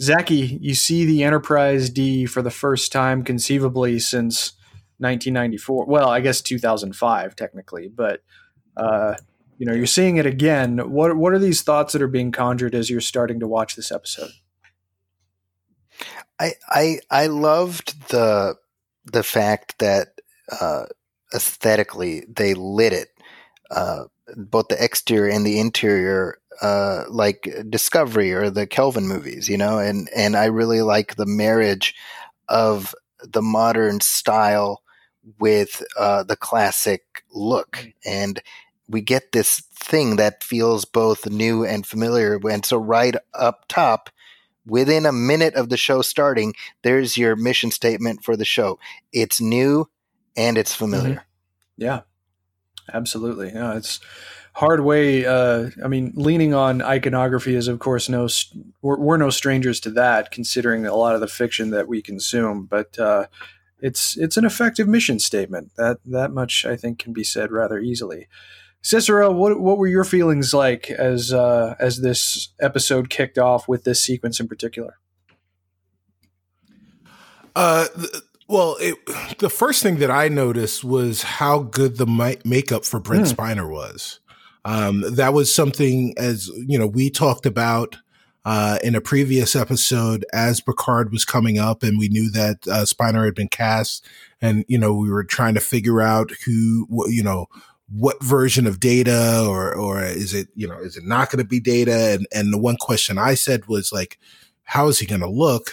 Zaki, 0.00 0.58
you 0.60 0.74
see 0.74 1.04
the 1.04 1.22
Enterprise 1.24 1.90
D 1.90 2.26
for 2.26 2.42
the 2.42 2.50
first 2.50 2.92
time 2.92 3.22
conceivably 3.24 3.98
since 3.98 4.52
1994. 4.98 5.86
Well, 5.86 6.08
I 6.08 6.20
guess 6.20 6.40
2005 6.42 7.34
technically, 7.34 7.88
but 7.88 8.22
uh, 8.76 9.14
you 9.58 9.66
know, 9.66 9.72
you're 9.72 9.86
seeing 9.86 10.16
it 10.18 10.26
again. 10.26 10.90
What 10.90 11.16
what 11.16 11.32
are 11.32 11.38
these 11.38 11.62
thoughts 11.62 11.92
that 11.94 12.02
are 12.02 12.08
being 12.08 12.30
conjured 12.30 12.74
as 12.74 12.88
you're 12.90 13.00
starting 13.00 13.40
to 13.40 13.48
watch 13.48 13.74
this 13.74 13.90
episode? 13.90 14.30
I 16.38 16.52
I 16.68 17.00
I 17.10 17.26
loved 17.26 18.08
the 18.10 18.56
the 19.06 19.22
fact 19.22 19.78
that 19.78 20.08
uh, 20.60 20.84
aesthetically 21.34 22.24
they 22.28 22.54
lit 22.54 22.92
it, 22.92 23.08
uh, 23.70 24.04
both 24.36 24.68
the 24.68 24.82
exterior 24.82 25.30
and 25.32 25.46
the 25.46 25.60
interior, 25.60 26.38
uh, 26.60 27.04
like 27.08 27.48
Discovery 27.68 28.32
or 28.32 28.50
the 28.50 28.66
Kelvin 28.66 29.06
movies, 29.06 29.48
you 29.48 29.56
know, 29.56 29.78
and 29.78 30.08
and 30.14 30.36
I 30.36 30.46
really 30.46 30.82
like 30.82 31.16
the 31.16 31.26
marriage 31.26 31.94
of 32.48 32.94
the 33.22 33.42
modern 33.42 34.00
style 34.00 34.82
with 35.38 35.82
uh, 35.98 36.22
the 36.22 36.36
classic 36.36 37.24
look, 37.32 37.88
and 38.04 38.40
we 38.88 39.00
get 39.00 39.32
this 39.32 39.60
thing 39.60 40.16
that 40.16 40.44
feels 40.44 40.84
both 40.84 41.28
new 41.28 41.64
and 41.64 41.86
familiar. 41.86 42.38
And 42.48 42.64
so, 42.64 42.76
right 42.76 43.16
up 43.34 43.66
top, 43.68 44.10
within 44.66 45.06
a 45.06 45.12
minute 45.12 45.54
of 45.54 45.68
the 45.68 45.76
show 45.76 46.02
starting, 46.02 46.54
there's 46.82 47.16
your 47.16 47.36
mission 47.36 47.70
statement 47.70 48.24
for 48.24 48.36
the 48.36 48.44
show. 48.44 48.78
It's 49.12 49.40
new 49.40 49.88
and 50.36 50.58
it's 50.58 50.74
familiar. 50.74 51.24
Yeah, 51.76 52.00
absolutely. 52.92 53.52
No, 53.52 53.76
it's 53.76 54.00
hard 54.54 54.80
way. 54.80 55.26
Uh, 55.26 55.70
I 55.84 55.88
mean, 55.88 56.12
leaning 56.16 56.54
on 56.54 56.82
iconography 56.82 57.54
is, 57.54 57.68
of 57.68 57.78
course, 57.78 58.08
no. 58.08 58.28
We're, 58.82 58.98
we're 58.98 59.16
no 59.16 59.30
strangers 59.30 59.80
to 59.80 59.90
that, 59.90 60.30
considering 60.30 60.86
a 60.86 60.94
lot 60.94 61.14
of 61.14 61.20
the 61.20 61.28
fiction 61.28 61.70
that 61.70 61.88
we 61.88 62.02
consume. 62.02 62.64
But 62.64 62.98
uh, 62.98 63.26
it's 63.80 64.16
it's 64.16 64.36
an 64.36 64.44
effective 64.44 64.88
mission 64.88 65.18
statement. 65.18 65.72
That 65.76 65.98
that 66.04 66.32
much 66.32 66.64
I 66.64 66.76
think 66.76 66.98
can 66.98 67.12
be 67.12 67.24
said 67.24 67.52
rather 67.52 67.78
easily. 67.78 68.28
Cicero, 68.86 69.32
what 69.32 69.58
what 69.58 69.78
were 69.78 69.88
your 69.88 70.04
feelings 70.04 70.54
like 70.54 70.92
as 70.92 71.32
uh, 71.32 71.74
as 71.80 72.02
this 72.02 72.50
episode 72.60 73.10
kicked 73.10 73.36
off 73.36 73.66
with 73.66 73.82
this 73.82 74.00
sequence 74.00 74.38
in 74.38 74.46
particular? 74.46 74.98
Uh, 77.56 77.86
th- 77.96 78.22
well, 78.46 78.76
it, 78.78 78.94
the 79.40 79.50
first 79.50 79.82
thing 79.82 79.96
that 79.96 80.12
I 80.12 80.28
noticed 80.28 80.84
was 80.84 81.22
how 81.24 81.64
good 81.64 81.96
the 81.96 82.06
mi- 82.06 82.38
makeup 82.44 82.84
for 82.84 83.00
Brent 83.00 83.26
Hmm. 83.28 83.34
Spiner 83.34 83.68
was. 83.68 84.20
Um, 84.64 85.02
that 85.16 85.34
was 85.34 85.52
something, 85.52 86.14
as 86.16 86.46
you 86.54 86.78
know, 86.78 86.86
we 86.86 87.10
talked 87.10 87.44
about 87.44 87.96
uh, 88.44 88.78
in 88.84 88.94
a 88.94 89.00
previous 89.00 89.56
episode 89.56 90.24
as 90.32 90.60
Picard 90.60 91.10
was 91.10 91.24
coming 91.24 91.58
up, 91.58 91.82
and 91.82 91.98
we 91.98 92.08
knew 92.08 92.30
that 92.30 92.58
uh, 92.68 92.84
Spiner 92.84 93.24
had 93.24 93.34
been 93.34 93.48
cast, 93.48 94.06
and 94.40 94.64
you 94.68 94.78
know 94.78 94.94
we 94.94 95.10
were 95.10 95.24
trying 95.24 95.54
to 95.54 95.60
figure 95.60 96.00
out 96.00 96.30
who, 96.44 96.86
you 97.08 97.24
know, 97.24 97.46
what 97.90 98.22
version 98.22 98.66
of 98.66 98.80
data, 98.80 99.44
or 99.46 99.74
or 99.74 100.02
is 100.02 100.34
it, 100.34 100.48
you 100.54 100.66
know, 100.66 100.78
is 100.78 100.96
it 100.96 101.04
not 101.04 101.30
going 101.30 101.42
to 101.42 101.48
be 101.48 101.60
data? 101.60 102.14
And 102.14 102.26
and 102.32 102.52
the 102.52 102.58
one 102.58 102.76
question 102.76 103.18
I 103.18 103.34
said 103.34 103.66
was 103.66 103.92
like, 103.92 104.18
how 104.64 104.88
is 104.88 104.98
he 104.98 105.06
going 105.06 105.20
to 105.20 105.28
look? 105.28 105.72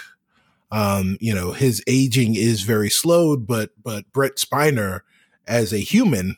Um, 0.72 1.18
you 1.20 1.36
know, 1.36 1.52
his 1.52 1.84
aging 1.88 2.36
is 2.36 2.62
very 2.62 2.90
slowed, 2.90 3.46
but 3.48 3.72
but 3.84 4.12
Brent 4.12 4.36
Spiner 4.36 5.02
as 5.48 5.74
a 5.74 5.80
human 5.80 6.36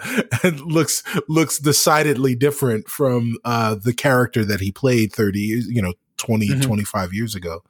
looks 0.64 1.02
looks 1.28 1.58
decidedly 1.58 2.34
different 2.34 2.88
from 2.88 3.38
uh, 3.44 3.74
the 3.74 3.94
character 3.94 4.44
that 4.44 4.60
he 4.60 4.70
played 4.70 5.12
30 5.12 5.40
years 5.40 5.66
you 5.68 5.80
know 5.80 5.94
20 6.18 6.48
mm-hmm. 6.48 6.60
25 6.60 7.14
years 7.14 7.34
ago 7.34 7.62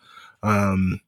um, 0.42 1.00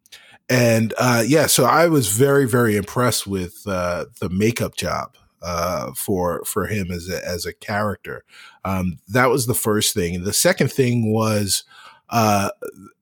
and 0.48 0.94
uh, 0.98 1.24
yeah 1.26 1.46
so 1.46 1.64
i 1.64 1.88
was 1.88 2.08
very 2.08 2.46
very 2.46 2.76
impressed 2.76 3.26
with 3.26 3.62
uh, 3.66 4.04
the 4.20 4.28
makeup 4.28 4.76
job 4.76 5.16
uh, 5.44 5.92
for 5.92 6.42
for 6.44 6.66
him 6.66 6.90
as 6.90 7.08
a, 7.08 7.26
as 7.26 7.46
a 7.46 7.52
character 7.52 8.24
um, 8.64 8.98
that 9.06 9.30
was 9.30 9.46
the 9.46 9.54
first 9.54 9.94
thing 9.94 10.24
the 10.24 10.32
second 10.32 10.72
thing 10.72 11.12
was 11.12 11.64
uh, 12.10 12.50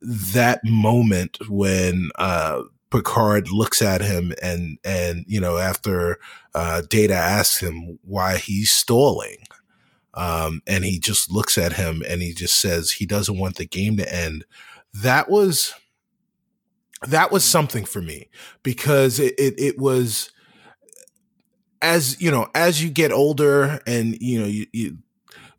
that 0.00 0.60
moment 0.64 1.38
when 1.48 2.10
uh, 2.16 2.62
Picard 2.90 3.50
looks 3.50 3.82
at 3.82 4.00
him 4.00 4.32
and 4.42 4.78
and 4.84 5.24
you 5.26 5.40
know 5.40 5.56
after 5.56 6.18
uh, 6.54 6.82
Data 6.88 7.14
asks 7.14 7.60
him 7.60 7.98
why 8.02 8.36
he's 8.36 8.70
stalling, 8.70 9.38
um, 10.14 10.62
and 10.66 10.84
he 10.84 10.98
just 10.98 11.30
looks 11.30 11.56
at 11.56 11.74
him 11.74 12.02
and 12.08 12.22
he 12.22 12.32
just 12.32 12.56
says 12.56 12.92
he 12.92 13.06
doesn't 13.06 13.38
want 13.38 13.56
the 13.56 13.66
game 13.66 13.96
to 13.96 14.14
end. 14.14 14.44
That 14.94 15.30
was 15.30 15.74
that 17.06 17.32
was 17.32 17.44
something 17.44 17.84
for 17.84 18.00
me 18.00 18.28
because 18.62 19.18
it, 19.18 19.34
it, 19.38 19.54
it 19.58 19.78
was 19.78 20.30
as 21.82 22.20
you 22.20 22.30
know 22.30 22.48
as 22.54 22.82
you 22.82 22.88
get 22.88 23.12
older 23.12 23.80
and 23.86 24.16
you 24.20 24.40
know 24.40 24.46
you, 24.46 24.66
you 24.72 24.98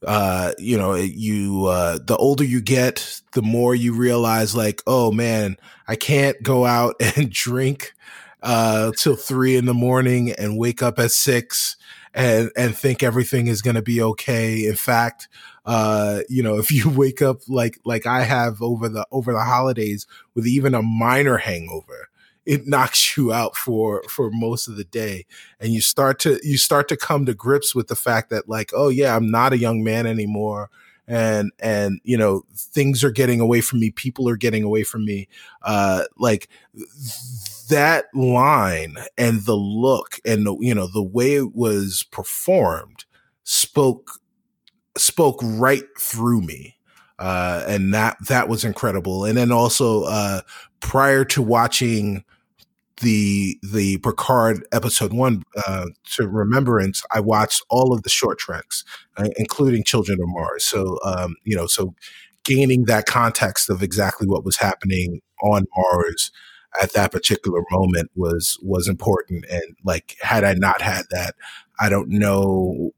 uh, 0.05 0.51
you 0.57 0.77
know, 0.77 0.95
you, 0.95 1.65
uh, 1.67 1.97
the 2.05 2.17
older 2.17 2.43
you 2.43 2.61
get, 2.61 3.21
the 3.33 3.41
more 3.41 3.73
you 3.73 3.93
realize 3.93 4.55
like, 4.55 4.81
oh 4.85 5.11
man, 5.11 5.57
I 5.87 5.95
can't 5.95 6.41
go 6.43 6.65
out 6.65 6.95
and 7.15 7.31
drink, 7.31 7.93
uh, 8.41 8.91
till 8.97 9.15
three 9.15 9.55
in 9.55 9.65
the 9.65 9.73
morning 9.73 10.31
and 10.31 10.57
wake 10.57 10.83
up 10.83 10.99
at 10.99 11.11
six 11.11 11.77
and, 12.13 12.51
and 12.57 12.75
think 12.75 13.01
everything 13.01 13.47
is 13.47 13.61
going 13.61 13.75
to 13.75 13.81
be 13.81 14.01
okay. 14.01 14.67
In 14.67 14.75
fact, 14.75 15.29
uh, 15.65 16.19
you 16.27 16.43
know, 16.43 16.57
if 16.59 16.69
you 16.69 16.89
wake 16.89 17.21
up 17.21 17.37
like, 17.47 17.79
like 17.85 18.05
I 18.05 18.23
have 18.23 18.61
over 18.61 18.89
the, 18.89 19.07
over 19.11 19.31
the 19.31 19.43
holidays 19.43 20.05
with 20.35 20.45
even 20.45 20.75
a 20.75 20.81
minor 20.81 21.37
hangover, 21.37 22.09
it 22.45 22.67
knocks 22.67 23.15
you 23.17 23.31
out 23.31 23.55
for 23.55 24.03
for 24.09 24.29
most 24.31 24.67
of 24.67 24.75
the 24.75 24.83
day. 24.83 25.25
And 25.59 25.71
you 25.73 25.81
start 25.81 26.19
to 26.19 26.39
you 26.43 26.57
start 26.57 26.87
to 26.89 26.97
come 26.97 27.25
to 27.25 27.33
grips 27.33 27.73
with 27.73 27.87
the 27.87 27.95
fact 27.95 28.29
that 28.29 28.49
like 28.49 28.71
oh 28.75 28.89
yeah 28.89 29.15
i'm 29.15 29.29
not 29.29 29.53
a 29.53 29.57
young 29.57 29.83
man 29.83 30.05
anymore. 30.05 30.69
And 31.05 31.51
and 31.59 31.99
you 32.03 32.17
know 32.17 32.43
things 32.55 33.03
are 33.03 33.11
getting 33.11 33.41
away 33.41 33.61
from 33.61 33.79
me. 33.81 33.91
People 33.91 34.29
are 34.29 34.37
getting 34.37 34.63
away 34.63 34.83
from 34.83 35.05
me. 35.05 35.27
Uh 35.61 36.05
like 36.17 36.47
that 37.69 38.05
line 38.13 38.97
and 39.17 39.41
the 39.41 39.55
look 39.55 40.19
and 40.25 40.45
the 40.45 40.55
you 40.59 40.73
know 40.73 40.87
the 40.87 41.03
way 41.03 41.35
it 41.35 41.55
was 41.55 42.03
performed 42.11 43.05
spoke 43.43 44.19
spoke 44.97 45.39
right 45.43 45.83
through 45.99 46.41
me. 46.41 46.77
Uh 47.19 47.63
and 47.67 47.93
that 47.93 48.15
that 48.27 48.47
was 48.47 48.63
incredible. 48.63 49.25
And 49.25 49.37
then 49.37 49.51
also 49.51 50.03
uh 50.03 50.41
prior 50.79 51.25
to 51.25 51.41
watching 51.41 52.23
the 52.97 53.57
the 53.63 53.97
Picard 53.99 54.65
episode 54.71 55.13
one 55.13 55.43
uh, 55.67 55.87
to 56.15 56.27
remembrance, 56.27 57.03
I 57.13 57.19
watched 57.19 57.63
all 57.69 57.93
of 57.93 58.03
the 58.03 58.09
short 58.09 58.39
treks, 58.39 58.83
uh, 59.17 59.29
including 59.37 59.83
Children 59.83 60.19
of 60.21 60.27
Mars. 60.29 60.63
So 60.63 60.99
um, 61.05 61.35
you 61.43 61.55
know, 61.55 61.67
so 61.67 61.95
gaining 62.43 62.85
that 62.85 63.05
context 63.05 63.69
of 63.69 63.81
exactly 63.81 64.27
what 64.27 64.45
was 64.45 64.57
happening 64.57 65.21
on 65.41 65.65
Mars 65.75 66.31
at 66.81 66.93
that 66.93 67.11
particular 67.11 67.61
moment 67.71 68.09
was 68.15 68.57
was 68.61 68.87
important. 68.87 69.45
And 69.49 69.75
like, 69.83 70.15
had 70.21 70.43
I 70.43 70.53
not 70.53 70.81
had 70.81 71.03
that, 71.11 71.35
I 71.79 71.89
don't 71.89 72.09
know 72.09 72.91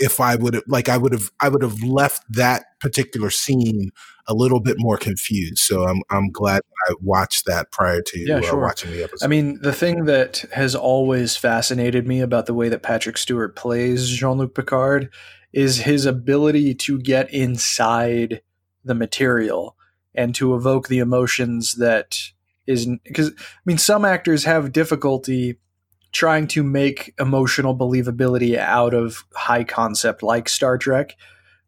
if 0.00 0.18
I 0.18 0.34
would 0.34 0.54
have 0.54 0.64
like 0.66 0.88
I 0.88 0.96
would 0.96 1.12
have 1.12 1.30
I 1.40 1.48
would 1.48 1.62
have 1.62 1.82
left 1.82 2.24
that 2.32 2.78
particular 2.80 3.30
scene 3.30 3.92
a 4.26 4.34
little 4.34 4.58
bit 4.58 4.76
more 4.78 4.96
confused. 4.96 5.58
So 5.58 5.84
I'm 5.84 6.02
I'm 6.10 6.30
glad 6.30 6.62
I 6.88 6.94
watched 7.02 7.46
that 7.46 7.70
prior 7.70 8.00
to 8.00 8.18
yeah, 8.18 8.38
uh, 8.38 8.42
sure. 8.42 8.60
watching 8.60 8.90
the 8.90 9.04
episode. 9.04 9.24
I 9.24 9.28
mean, 9.28 9.60
the 9.60 9.72
thing 9.72 10.06
that 10.06 10.44
has 10.52 10.74
always 10.74 11.36
fascinated 11.36 12.08
me 12.08 12.20
about 12.20 12.46
the 12.46 12.54
way 12.54 12.70
that 12.70 12.82
Patrick 12.82 13.18
Stewart 13.18 13.54
plays 13.54 14.08
Jean-Luc 14.08 14.54
Picard 14.54 15.10
is 15.52 15.82
his 15.82 16.06
ability 16.06 16.74
to 16.74 16.98
get 16.98 17.32
inside 17.32 18.40
the 18.84 18.94
material 18.94 19.76
and 20.14 20.34
to 20.34 20.54
evoke 20.54 20.88
the 20.88 20.98
emotions 20.98 21.74
that 21.74 22.18
is 22.66 22.86
because 23.04 23.28
I 23.28 23.62
mean 23.66 23.78
some 23.78 24.06
actors 24.06 24.44
have 24.44 24.72
difficulty 24.72 25.58
trying 26.12 26.46
to 26.48 26.62
make 26.62 27.14
emotional 27.18 27.76
believability 27.76 28.56
out 28.56 28.94
of 28.94 29.24
high 29.34 29.64
concept 29.64 30.22
like 30.22 30.48
Star 30.48 30.76
Trek. 30.78 31.16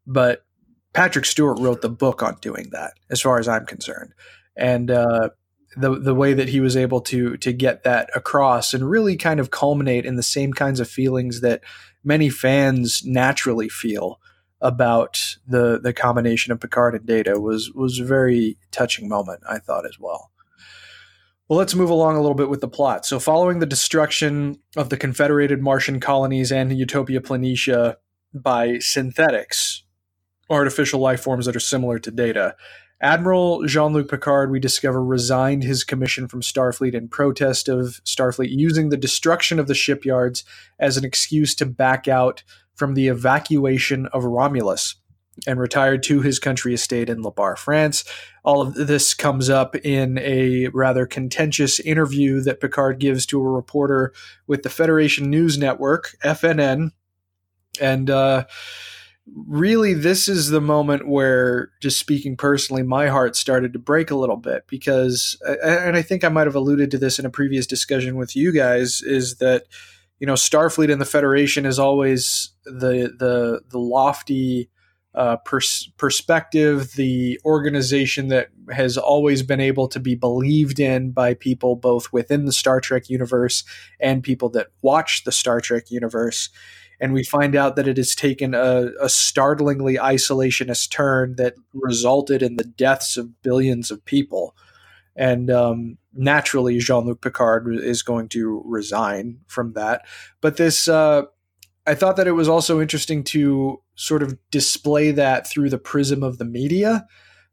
But 0.07 0.45
Patrick 0.93 1.25
Stewart 1.25 1.59
wrote 1.61 1.81
the 1.81 1.89
book 1.89 2.23
on 2.23 2.37
doing 2.41 2.69
that, 2.73 2.95
as 3.11 3.21
far 3.21 3.39
as 3.39 3.49
I'm 3.49 3.67
concerned. 3.67 4.13
And 4.57 4.91
uh, 4.91 5.31
the 5.77 5.99
the 5.99 6.15
way 6.15 6.35
that 6.35 6.49
he 6.49 6.61
was 6.61 6.77
able 6.77 7.01
to 7.03 7.37
to 7.39 7.53
get 7.53 7.85
that 7.85 8.11
across 8.15 8.75
and 8.75 8.89
really 8.89 9.17
kind 9.17 9.41
of 9.41 9.51
culminate 9.51 10.05
in 10.05 10.17
the 10.17 10.23
same 10.23 10.53
kinds 10.53 10.81
of 10.81 10.89
feelings 10.89 11.41
that 11.41 11.63
many 12.05 12.29
fans 12.29 13.03
naturally 13.05 13.69
feel 13.69 14.21
about 14.61 15.37
the 15.47 15.81
the 15.81 15.93
combination 15.93 16.53
of 16.53 16.61
Picard 16.61 16.95
and 16.95 17.07
Data 17.07 17.41
was 17.41 17.73
was 17.73 17.99
a 17.99 18.05
very 18.05 18.59
touching 18.71 19.09
moment, 19.09 19.43
I 19.49 19.59
thought 19.59 19.87
as 19.87 19.99
well. 19.99 20.32
Well, 21.53 21.59
let's 21.59 21.75
move 21.75 21.91
along 21.91 22.17
a 22.17 22.21
little 22.23 22.35
bit 22.35 22.49
with 22.49 22.63
the 22.63 22.67
plot. 22.67 23.05
So, 23.05 23.21
following 23.21 23.59
the 23.59 23.67
destruction 23.67 24.59
of 24.75 24.89
the 24.89 24.97
Confederated 24.97 25.61
Martian 25.61 26.01
colonies 26.01 26.51
and 26.51 26.73
Utopia 26.73 27.21
Planitia 27.21 27.97
by 28.33 28.79
synthetics, 28.79 29.83
artificial 30.49 30.99
life 30.99 31.21
forms 31.21 31.45
that 31.45 31.55
are 31.55 31.61
similar 31.61 31.99
to 31.99 32.11
Data, 32.11 32.57
Admiral 33.03 33.67
Jean 33.67 33.93
Luc 33.93 34.09
Picard, 34.09 34.51
we 34.51 34.61
discover, 34.61 35.05
resigned 35.05 35.63
his 35.63 35.85
commission 35.85 36.27
from 36.27 36.41
Starfleet 36.41 36.95
in 36.95 37.09
protest 37.09 37.69
of 37.69 38.01
Starfleet 38.07 38.49
using 38.49 38.89
the 38.89 38.97
destruction 38.97 39.59
of 39.59 39.67
the 39.67 39.75
shipyards 39.75 40.45
as 40.79 40.97
an 40.97 41.05
excuse 41.05 41.55
to 41.57 41.67
back 41.67 42.09
out 42.09 42.45
from 42.75 42.95
the 42.95 43.09
evacuation 43.09 44.07
of 44.07 44.25
Romulus 44.25 44.95
and 45.47 45.59
retired 45.59 46.03
to 46.05 46.21
his 46.21 46.39
country 46.39 46.75
estate 46.75 47.09
in 47.09 47.23
La 47.23 47.31
Barre, 47.31 47.57
France. 47.57 48.05
All 48.45 48.61
of 48.61 48.75
this 48.75 49.15
comes 49.15 49.49
up 49.49 49.75
in 49.77 50.19
a 50.19 50.69
rather 50.69 51.07
contentious 51.07 51.81
interview 51.81 52.41
that 52.43 52.61
Picard 52.61 52.99
gives 52.99 53.25
to 53.27 53.41
a 53.41 53.51
reporter 53.51 54.13
with 54.47 54.63
the 54.63 54.71
Federation 54.71 55.31
News 55.31 55.57
Network, 55.57 56.17
FNN. 56.23 56.91
And 57.81 58.11
uh, 58.11 58.45
really, 59.27 59.95
this 59.95 60.29
is 60.29 60.51
the 60.51 60.61
moment 60.61 61.09
where, 61.09 61.71
just 61.81 61.99
speaking 61.99 62.37
personally, 62.37 62.83
my 62.83 63.09
heart 63.09 63.35
started 63.35 63.73
to 63.73 63.79
break 63.79 64.11
a 64.11 64.17
little 64.17 64.37
bit 64.37 64.65
because, 64.67 65.41
and 65.65 65.97
I 65.97 66.03
think 66.03 66.25
I 66.25 66.29
might 66.29 66.47
have 66.47 66.57
alluded 66.57 66.91
to 66.91 66.99
this 66.99 67.19
in 67.19 67.25
a 67.25 67.31
previous 67.31 67.67
discussion 67.67 68.17
with 68.17 68.37
you 68.37 68.53
guys, 68.53 69.01
is 69.01 69.37
that 69.37 69.65
you 70.19 70.27
know 70.27 70.35
Starfleet 70.35 70.93
and 70.93 71.01
the 71.01 71.07
Federation 71.07 71.65
is 71.65 71.79
always 71.79 72.51
the 72.65 73.15
the 73.19 73.63
the 73.71 73.79
lofty 73.79 74.69
uh, 75.15 75.37
pers- 75.39 75.91
perspective, 75.99 76.93
the 76.97 77.39
organization 77.45 78.29
that 78.29 78.49
has 78.71 78.97
always 78.97 79.43
been 79.43 79.61
able 79.61 79.87
to 79.89 80.01
be 80.01 80.15
believed 80.15 80.81
in 80.81 81.11
by 81.11 81.35
people 81.35 81.77
both 81.77 82.13
within 82.13 82.47
the 82.47 82.53
Star 82.53 82.81
Trek 82.81 83.11
universe 83.11 83.65
and 84.01 84.23
people 84.23 84.49
that 84.51 84.69
watch 84.81 85.25
the 85.25 85.33
Star 85.33 85.61
Trek 85.61 85.91
universe. 85.91 86.49
And 86.99 87.13
we 87.13 87.25
find 87.25 87.57
out 87.57 87.77
that 87.77 87.89
it 87.89 87.97
has 87.97 88.15
taken 88.15 88.55
a, 88.55 88.91
a 89.01 89.09
startlingly 89.09 89.97
isolationist 89.97 90.91
turn 90.91 91.35
that 91.37 91.55
resulted 91.75 92.43
in 92.43 92.57
the 92.57 92.65
deaths 92.65 93.17
of 93.17 93.43
billions 93.43 93.91
of 93.91 94.05
people. 94.05 94.57
And 95.15 95.51
um, 95.51 95.99
naturally, 96.15 96.79
Jean 96.79 97.05
Luc 97.05 97.21
Picard 97.21 97.67
is 97.75 98.03
going 98.03 98.29
to 98.31 98.63
resign 98.65 99.41
from 99.47 99.75
that. 99.75 100.07
But 100.41 100.57
this, 100.57 100.89
uh, 100.89 101.25
I 101.87 101.95
thought 101.95 102.17
that 102.17 102.29
it 102.29 102.33
was 102.33 102.49
also 102.49 102.81
interesting 102.81 103.25
to 103.25 103.83
sort 103.95 104.23
of 104.23 104.39
display 104.51 105.11
that 105.13 105.49
through 105.49 105.71
the 105.71 105.79
prism 105.79 106.23
of 106.23 106.39
the 106.39 106.45
media 106.45 107.07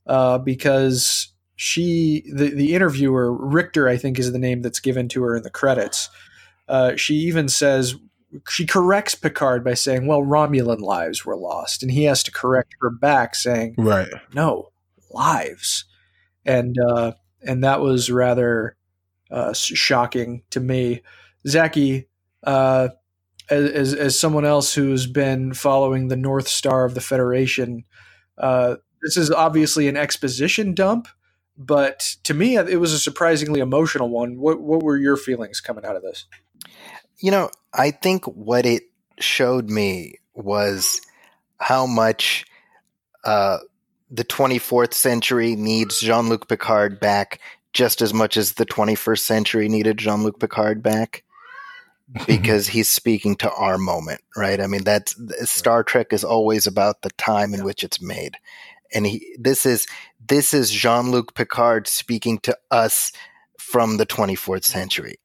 uh, 0.08 0.38
because 0.38 1.34
she 1.56 2.24
the, 2.32 2.50
the 2.52 2.74
interviewer 2.74 3.34
richter 3.34 3.90
i 3.90 3.98
think 3.98 4.18
is 4.18 4.32
the 4.32 4.40
name 4.40 4.62
that's 4.62 4.80
given 4.80 5.10
to 5.10 5.22
her 5.22 5.36
in 5.36 5.44
the 5.44 5.50
credits 5.50 6.10
uh, 6.70 6.96
she 6.96 7.16
even 7.16 7.50
says 7.50 7.96
she 8.48 8.66
corrects 8.66 9.14
picard 9.14 9.62
by 9.62 9.74
saying 9.74 10.08
well 10.08 10.22
romulan 10.22 10.80
lives 10.80 11.26
were 11.26 11.36
lost 11.36 11.84
and 11.84 11.92
he 11.92 12.06
has 12.06 12.24
to 12.24 12.32
correct 12.32 12.74
her 12.80 12.90
back 12.90 13.36
saying 13.36 13.76
right 13.78 14.08
no 14.34 14.70
lives, 15.12 15.86
and 16.46 16.76
uh, 16.80 17.14
and 17.42 17.64
that 17.64 17.82
was 17.82 18.10
rather 18.10 18.76
uh, 19.32 19.54
shocking 19.54 20.44
to 20.52 20.60
me. 20.60 21.02
Zaki, 21.48 22.08
uh, 22.44 22.90
as, 23.50 23.94
as 23.94 24.20
someone 24.20 24.46
else 24.46 24.74
who's 24.74 25.08
been 25.08 25.54
following 25.54 26.08
the 26.08 26.16
North 26.16 26.48
Star 26.48 26.86
of 26.86 26.94
the 26.94 27.02
Federation, 27.02 27.84
uh, 28.38 28.76
this 29.02 29.18
is 29.18 29.32
obviously 29.32 29.88
an 29.88 29.98
exposition 29.98 30.74
dump, 30.74 31.08
but 31.58 32.16
to 32.24 32.34
me, 32.34 32.58
it 32.58 32.80
was 32.80 32.94
a 32.94 33.00
surprisingly 33.00 33.60
emotional 33.60 34.10
one. 34.10 34.38
What 34.38 34.62
what 34.62 34.84
were 34.84 34.98
your 34.98 35.18
feelings 35.18 35.62
coming 35.62 35.86
out 35.86 35.96
of 35.96 36.02
this? 36.02 36.26
You 37.18 37.32
know, 37.32 37.50
I 37.74 37.92
think 37.92 38.26
what 38.26 38.66
it 38.66 38.84
showed 39.20 39.70
me 39.70 40.16
was 40.34 41.02
how 41.60 41.86
much 41.86 42.46
uh, 43.26 43.58
the 44.10 44.24
24th 44.24 44.94
century 44.94 45.56
needs 45.56 46.00
Jean 46.00 46.30
Luc 46.30 46.48
Picard 46.48 47.00
back 47.00 47.40
just 47.74 48.02
as 48.02 48.14
much 48.14 48.38
as 48.38 48.54
the 48.54 48.66
21st 48.66 49.20
century 49.20 49.70
needed 49.70 49.98
Jean 49.98 50.24
Luc 50.24 50.40
Picard 50.40 50.82
back 50.82 51.24
because 52.26 52.68
he's 52.68 52.90
speaking 52.90 53.36
to 53.38 53.52
our 53.54 53.78
moment, 53.78 54.22
right? 54.36 54.60
I 54.60 54.68
mean, 54.68 54.84
that's 54.84 55.16
Star 55.50 55.84
Trek 55.84 56.12
is 56.12 56.24
always 56.24 56.66
about 56.66 57.02
the 57.02 57.12
time 57.12 57.54
in 57.54 57.64
which 57.64 57.84
it's 57.84 58.02
made. 58.02 58.38
And 58.94 59.06
he, 59.06 59.36
this 59.40 59.66
is 59.66 59.86
this 60.26 60.54
is 60.54 60.72
Jean 60.72 61.12
Luc 61.12 61.36
Picard 61.36 61.88
speaking 61.88 62.40
to 62.40 62.58
us 62.72 63.12
from 63.58 63.98
the 63.98 64.06
24th 64.06 64.64
century, 64.64 65.20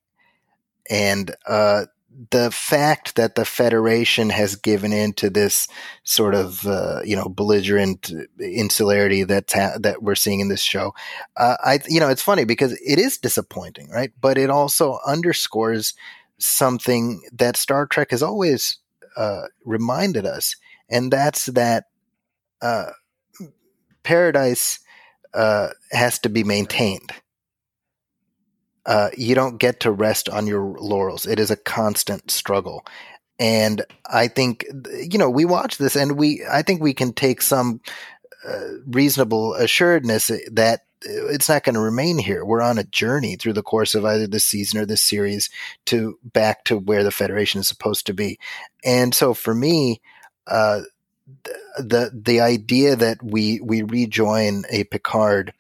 and 0.91 1.35
uh, 1.47 1.87
the 2.31 2.51
fact 2.51 3.17
that 3.17 3.35
the 3.35 3.45
Federation 3.45 4.31
has 4.31 4.55
given 4.55 4.93
in 4.93 5.15
to 5.15 5.31
this 5.31 5.67
sort 6.03 6.35
of 6.35 6.67
uh, 6.67 7.01
you 7.05 7.17
know 7.17 7.29
belligerent 7.29 8.13
insularity 8.39 9.25
that 9.25 9.51
ha- 9.51 9.79
that 9.81 10.03
we're 10.03 10.15
seeing 10.15 10.41
in 10.41 10.49
this 10.49 10.61
show, 10.61 10.93
uh, 11.39 11.57
I 11.65 11.81
you 11.89 12.01
know 12.01 12.11
it's 12.11 12.23
funny 12.23 12.45
because 12.45 12.73
it 12.73 12.99
is 12.99 13.17
disappointing, 13.17 13.89
right? 13.89 14.13
But 14.21 14.37
it 14.37 14.51
also 14.51 14.99
underscores 15.07 15.95
something 16.39 17.23
that 17.33 17.57
Star 17.57 17.87
Trek 17.87 18.11
has 18.11 18.23
always 18.23 18.79
uh, 19.17 19.47
reminded 19.65 20.27
us, 20.27 20.57
and 20.89 21.13
that's 21.13 21.47
that 21.47 21.85
uh, 22.63 22.91
paradise 24.03 24.81
uh, 25.33 25.69
has 25.93 26.19
to 26.21 26.29
be 26.29 26.45
maintained 26.45 27.13
uh, 28.87 29.11
you 29.17 29.35
don't 29.35 29.59
get 29.59 29.81
to 29.81 29.91
rest 29.91 30.29
on 30.29 30.47
your 30.47 30.77
laurels. 30.79 31.27
It 31.27 31.39
is 31.39 31.51
a 31.51 31.57
constant 31.57 32.31
struggle. 32.31 32.85
And 33.39 33.83
I 34.07 34.29
think, 34.29 34.65
you 35.11 35.19
know, 35.19 35.31
we 35.31 35.45
watch 35.45 35.79
this 35.79 35.97
and 35.97 36.17
we, 36.17 36.45
I 36.51 36.63
think 36.63 36.83
we 36.83 36.95
can 36.95 37.13
take 37.13 37.43
some 37.43 37.81
uh, 38.47 38.69
reasonable 38.87 39.55
assuredness 39.55 40.31
that 40.53 40.83
it's 41.05 41.49
not 41.49 41.65
going 41.65 41.75
to 41.75 41.81
remain 41.81 42.19
here. 42.19 42.45
We're 42.45 42.63
on 42.63 42.79
a 42.79 42.85
journey 42.85 43.37
through 43.37 43.55
the 43.55 43.63
course 43.63 43.95
of 43.95 44.05
either 44.05 44.27
this 44.27 44.45
season 44.45 44.81
or 44.81 44.87
this 44.87 45.03
series 45.03 45.51
to 45.87 46.19
back 46.25 46.65
to 46.65 46.79
where 46.79 47.05
the 47.05 47.11
Federation 47.11 47.61
is 47.61 47.69
supposed 47.69 48.07
to 48.07 48.15
be. 48.15 48.39
And 48.85 49.15
so 49.15 49.35
for 49.35 49.55
me, 49.55 50.01
uh, 50.47 50.83
the 51.79 52.11
the 52.15 52.41
idea 52.41 52.97
that 52.97 53.23
we 53.23 53.61
we 53.61 53.83
rejoin 53.83 54.65
a 54.71 54.85
Picard 54.85 55.53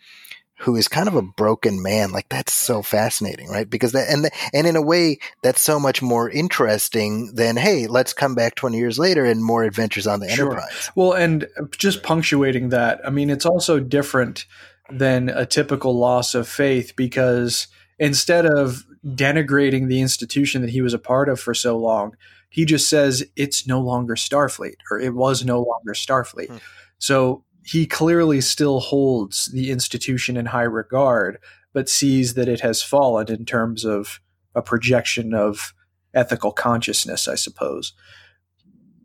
who 0.59 0.77
is 0.77 0.89
kind 0.89 1.09
of 1.09 1.15
a 1.15 1.23
broken 1.23 1.83
man. 1.83 2.11
Like 2.11 2.29
that's 2.29 2.53
so 2.53 2.81
fascinating, 2.81 3.49
right? 3.49 3.69
Because 3.69 3.93
that 3.93 4.09
and 4.09 4.31
and 4.53 4.67
in 4.67 4.77
a 4.77 4.83
way 4.83 5.19
that's 5.43 5.61
so 5.61 5.79
much 5.79 6.01
more 6.01 6.31
interesting 6.31 7.35
than 7.35 7.57
hey, 7.57 7.87
let's 7.87 8.13
come 8.13 8.35
back 8.35 8.55
20 8.55 8.79
years 8.79 8.99
later 8.99 9.25
and 9.25 9.45
more 9.45 9.65
adventures 9.65 10.07
on 10.07 10.21
the 10.21 10.29
sure. 10.29 10.47
Enterprise. 10.47 10.91
Well, 10.95 11.13
and 11.13 11.47
just 11.77 12.03
punctuating 12.03 12.71
that, 12.71 13.01
I 13.05 13.11
mean, 13.11 13.31
it's 13.31 13.47
also 13.47 13.81
different 13.81 14.47
than 14.91 15.29
a 15.29 15.47
typical 15.47 15.99
loss 15.99 16.35
of 16.35 16.49
faith 16.49 16.95
because 16.97 17.69
instead 17.99 18.47
of 18.47 18.85
denigrating 19.05 19.89
the 19.89 20.01
institution 20.01 20.63
that 20.63 20.71
he 20.71 20.83
was 20.83 20.95
a 20.95 20.99
part 20.99 21.29
of 21.29 21.41
for 21.41 21.55
so 21.55 21.77
long, 21.77 22.17
he 22.51 22.65
just 22.65 22.89
says 22.89 23.25
it's 23.37 23.67
no 23.67 23.81
longer 23.81 24.15
Starfleet 24.15 24.77
or 24.91 24.99
it 24.99 25.15
was 25.15 25.45
no 25.45 25.59
longer 25.59 25.93
Starfleet. 25.93 26.49
Hmm. 26.49 26.57
So 26.99 27.45
he 27.65 27.87
clearly 27.87 28.41
still 28.41 28.81
holds 28.81 29.47
the 29.47 29.71
institution 29.71 30.37
in 30.37 30.47
high 30.47 30.63
regard, 30.63 31.39
but 31.73 31.89
sees 31.89 32.35
that 32.35 32.49
it 32.49 32.61
has 32.61 32.83
fallen 32.83 33.31
in 33.31 33.45
terms 33.45 33.85
of 33.85 34.21
a 34.55 34.63
projection 34.63 35.35
of 35.35 35.75
ethical 36.13 36.53
consciousness, 36.53 37.27
I 37.27 37.35
suppose. 37.35 37.93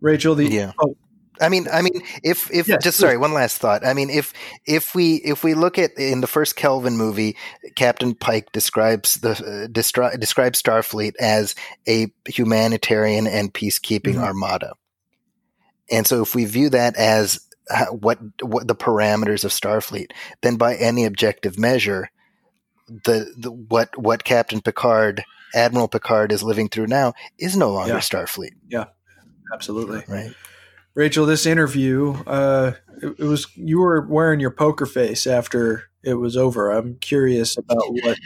Rachel, 0.02 0.36
the 0.36 0.46
yeah. 0.46 0.74
Oh, 0.80 0.96
I 1.41 1.49
mean, 1.49 1.67
I 1.71 1.82
mean, 1.82 2.02
if 2.23 2.52
if 2.52 2.67
yes, 2.67 2.84
just 2.84 2.97
sorry, 2.97 3.17
one 3.17 3.34
last 3.34 3.58
thought. 3.58 3.86
I 3.86 3.93
mean, 3.93 4.10
if 4.10 4.34
if 4.65 4.93
we 4.93 5.15
if 5.15 5.43
we 5.43 5.54
look 5.54 5.78
at 5.78 5.97
in 5.97 6.21
the 6.21 6.28
first 6.28 6.56
Kelvin 6.56 6.97
movie, 6.97 7.38
Captain 7.75 8.13
Pike 8.13 8.52
describes 8.52 9.15
the 9.15 9.32
uh, 9.32 9.67
destri- 9.67 10.19
describes 10.19 10.62
Starfleet 10.62 11.13
as 11.19 11.56
a 11.88 12.12
humanitarian 12.28 13.28
and 13.28 13.54
peacekeeping 13.54 14.15
mm-hmm. 14.15 14.23
armada. 14.23 14.73
And 15.89 16.06
so, 16.06 16.21
if 16.21 16.36
we 16.36 16.45
view 16.45 16.69
that 16.69 16.95
as 16.95 17.47
what 17.91 18.19
what 18.41 18.67
the 18.67 18.75
parameters 18.75 19.43
of 19.43 19.52
Starfleet, 19.52 20.12
then 20.41 20.58
by 20.58 20.75
any 20.75 21.06
objective 21.06 21.58
measure, 21.58 22.10
the, 22.88 23.34
the 23.38 23.52
what 23.52 23.97
what 23.97 24.23
Captain 24.23 24.62
Picard, 24.62 25.23
Admiral 25.54 25.88
Picard 25.88 26.32
is 26.32 26.43
living 26.43 26.69
through 26.69 26.88
now 26.88 27.13
is 27.38 27.56
no 27.56 27.71
longer 27.71 27.93
yeah. 27.93 27.99
Starfleet. 27.99 28.54
Yeah, 28.67 28.86
absolutely. 29.54 30.04
Right. 30.08 30.34
Rachel, 31.00 31.26
this 31.26 31.46
interview, 31.46 32.12
uh, 32.28 32.74
it, 33.02 33.16
it, 33.20 33.24
was 33.24 33.48
you 33.56 33.80
were 33.80 34.06
wearing 34.06 34.42
your 34.42 34.52
poker 34.52 34.86
face 34.86 35.26
after 35.26 35.86
it 36.04 36.16
was 36.16 36.36
over. 36.36 36.72
I'm 36.72 36.96
curious 36.96 37.58
about 37.58 37.86
what 38.04 38.18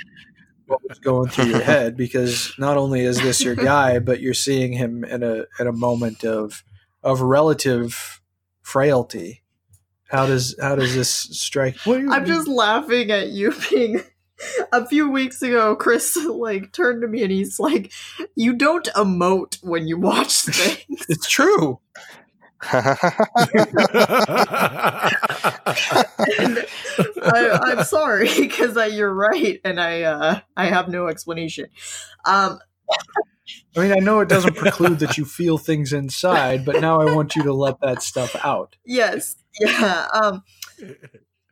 what 0.66 0.80
was 0.90 0.98
going 0.98 1.30
through 1.30 1.52
your 1.52 1.62
head 1.62 1.96
because 1.98 2.52
not 2.58 2.78
only 2.78 3.02
is 3.02 3.22
this 3.22 3.44
your 3.44 3.54
guy, 3.54 4.00
but 4.00 4.22
you're 4.22 4.34
seeing 4.34 4.74
him 4.74 5.04
in 5.04 5.22
a 5.22 5.46
in 5.60 5.68
a 5.68 5.72
moment 5.72 6.24
of 6.24 6.64
of 7.04 7.22
relative 7.22 8.24
frailty. 8.64 9.44
How 10.10 10.26
does 10.26 10.56
how 10.60 10.76
does 10.76 10.96
this 10.96 11.12
strike? 11.12 11.86
You, 11.86 12.12
I'm 12.12 12.26
just 12.26 12.48
laughing 12.48 13.12
at 13.12 13.30
you 13.30 13.54
being. 13.70 14.02
A 14.74 14.86
few 14.86 15.10
weeks 15.10 15.42
ago, 15.44 15.76
Chris 15.76 16.18
like 16.18 16.74
turned 16.74 17.04
to 17.04 17.08
me 17.08 17.22
and 17.22 17.32
he's 17.32 17.60
like, 17.60 17.94
"You 18.36 18.54
don't 18.54 18.88
emote 18.96 19.64
when 19.64 19.88
you 19.88 20.00
watch 20.00 20.42
things." 20.42 21.06
it's 21.08 21.30
true. 21.30 21.80
I, 27.23 27.76
am 27.78 27.84
sorry 27.84 28.30
because 28.39 28.93
you're 28.93 29.13
right, 29.13 29.60
and 29.63 29.80
I 29.80 30.04
uh, 30.04 30.39
I 30.56 30.65
have 30.65 30.88
no 30.88 31.08
explanation. 31.08 31.67
Um, 32.26 32.60
I 33.76 33.80
mean, 33.80 33.91
I 33.91 33.99
know 33.99 34.19
it 34.19 34.30
doesn't 34.30 34.56
preclude 34.56 34.99
that 34.99 35.17
you 35.17 35.26
feel 35.26 35.58
things 35.58 35.93
inside, 35.93 36.65
but 36.65 36.80
now 36.82 37.02
I 37.02 37.13
want 37.13 37.36
you 37.36 37.43
to 37.43 37.54
let 37.54 37.80
that 37.82 38.02
stuff 38.02 38.36
out. 38.43 38.76
Yes. 38.86 39.36
Yeah. 39.60 40.08
Um 40.13 40.43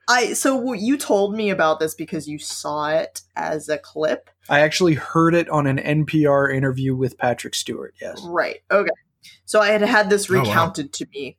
I 0.08 0.34
so 0.34 0.74
you 0.74 0.98
told 0.98 1.36
me 1.36 1.50
about 1.50 1.80
this 1.80 1.96
because 1.96 2.28
you 2.28 2.40
saw 2.40 2.90
it 2.90 3.22
as 3.36 3.70
a 3.70 3.78
clip. 3.78 4.30
I 4.50 4.62
actually 4.62 4.96
heard 4.96 5.34
it 5.34 5.50
on 5.50 5.68
an 5.68 5.78
NPR 5.78 6.54
interview 6.54 6.96
with 6.96 7.18
Patrick 7.18 7.56
Stewart. 7.56 7.94
Yes. 8.02 8.22
Right. 8.26 8.62
Okay. 8.70 8.90
So 9.52 9.60
I 9.60 9.72
had 9.72 9.82
had 9.82 10.10
this 10.10 10.30
recounted 10.30 10.86
oh, 10.86 10.88
wow. 10.88 10.92
to 10.94 11.08
me 11.14 11.38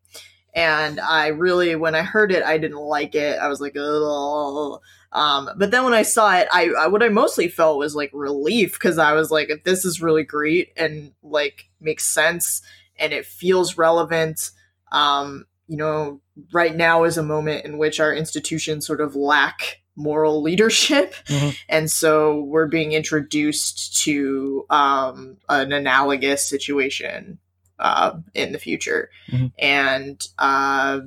and 0.55 1.01
I 1.01 1.29
really 1.29 1.75
when 1.77 1.95
I 1.95 2.03
heard 2.03 2.31
it 2.31 2.43
I 2.43 2.59
didn't 2.59 2.77
like 2.77 3.15
it. 3.15 3.39
I 3.39 3.49
was 3.49 3.59
like, 3.59 3.73
"Oh." 3.75 4.81
Um, 5.13 5.49
but 5.57 5.71
then 5.71 5.85
when 5.85 5.95
I 5.95 6.03
saw 6.03 6.37
it, 6.37 6.47
I, 6.53 6.69
I 6.79 6.89
what 6.89 7.03
I 7.03 7.09
mostly 7.09 7.49
felt 7.49 7.79
was 7.79 7.97
like 7.97 8.11
relief 8.13 8.75
because 8.75 8.99
I 8.99 9.15
was 9.15 9.31
like, 9.31 9.49
if 9.49 9.65
this 9.65 9.87
is 9.87 10.03
really 10.03 10.25
great 10.25 10.75
and 10.77 11.13
like 11.23 11.71
makes 11.81 12.05
sense 12.05 12.61
and 12.99 13.15
it 13.15 13.25
feels 13.25 13.79
relevant, 13.79 14.51
um, 14.91 15.47
you 15.67 15.79
know, 15.79 16.21
right 16.53 16.77
now 16.77 17.05
is 17.05 17.17
a 17.17 17.23
moment 17.23 17.65
in 17.65 17.79
which 17.79 17.99
our 17.99 18.13
institutions 18.13 18.87
sort 18.87 19.01
of 19.01 19.17
lack 19.17 19.81
moral 19.97 20.43
leadership, 20.43 21.15
mm-hmm. 21.29 21.57
and 21.71 21.91
so 21.91 22.43
we're 22.43 22.69
being 22.69 22.93
introduced 22.93 23.97
to 24.03 24.67
um, 24.69 25.39
an 25.49 25.73
analogous 25.73 26.47
situation 26.47 27.39
uh, 27.83 28.19
in 28.35 28.53
the 28.53 28.59
future, 28.59 29.11
mm-hmm. 29.31 29.47
and. 29.59 30.27
Uh, 30.39 31.01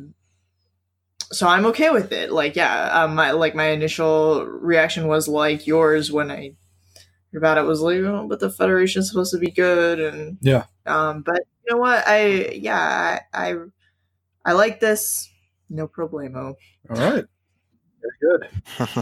so 1.31 1.47
I'm 1.47 1.65
okay 1.67 1.89
with 1.89 2.11
it. 2.11 2.31
Like, 2.31 2.55
yeah, 2.55 3.03
um, 3.03 3.15
my 3.15 3.31
like 3.31 3.55
my 3.55 3.69
initial 3.69 4.45
reaction 4.45 5.07
was 5.07 5.27
like 5.27 5.65
yours 5.65 6.11
when 6.11 6.29
I 6.29 6.51
heard 7.31 7.37
about 7.37 7.57
it 7.57 7.63
was 7.63 7.81
like, 7.81 7.97
oh, 7.99 8.27
but 8.27 8.39
the 8.39 8.49
Federation's 8.49 9.09
supposed 9.09 9.31
to 9.33 9.39
be 9.39 9.51
good, 9.51 9.99
and 9.99 10.37
yeah, 10.41 10.65
um, 10.85 11.21
but 11.21 11.41
you 11.65 11.73
know 11.73 11.79
what? 11.79 12.07
I 12.07 12.51
yeah, 12.53 13.19
I 13.33 13.49
I, 13.49 13.55
I 14.45 14.53
like 14.53 14.79
this. 14.79 15.31
No 15.69 15.87
problemo. 15.87 16.55
All 16.89 16.95
right, 16.95 17.25
very 18.01 18.19
good. 18.21 18.49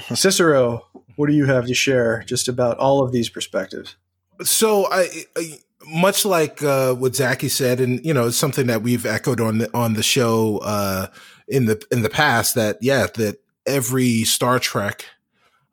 Cicero, 0.18 0.88
what 1.16 1.28
do 1.28 1.34
you 1.34 1.46
have 1.46 1.68
to 1.68 1.74
share 1.74 2.24
just 2.24 2.48
about 2.48 2.78
all 2.78 3.04
of 3.04 3.12
these 3.12 3.30
perspectives? 3.30 3.96
So 4.42 4.88
I, 4.92 5.26
I 5.38 5.60
much 5.88 6.26
like 6.26 6.64
uh, 6.64 6.94
what 6.94 7.16
Zaki 7.16 7.50
said, 7.50 7.80
and 7.80 8.04
you 8.06 8.14
know, 8.14 8.28
it's 8.28 8.38
something 8.38 8.68
that 8.68 8.82
we've 8.82 9.06
echoed 9.06 9.42
on 9.42 9.60
the 9.60 9.70
on 9.74 9.94
the 9.94 10.04
show. 10.04 10.60
Uh, 10.60 11.08
in 11.48 11.66
the 11.66 11.86
in 11.92 12.02
the 12.02 12.10
past 12.10 12.56
that 12.56 12.78
yeah 12.82 13.08
that 13.16 13.38
every 13.66 14.24
Star 14.24 14.60
Trek 14.60 15.06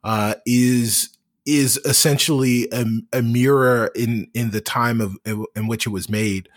uh, 0.03 0.35
is 0.45 1.17
is 1.45 1.77
essentially 1.85 2.67
a, 2.71 2.85
a, 3.13 3.21
mirror 3.21 3.89
in 3.95 4.27
in 4.33 4.51
the 4.51 4.61
time 4.61 5.01
of 5.01 5.17
in 5.25 5.67
which 5.67 5.87
it 5.87 5.89
was 5.89 6.07
made 6.09 6.47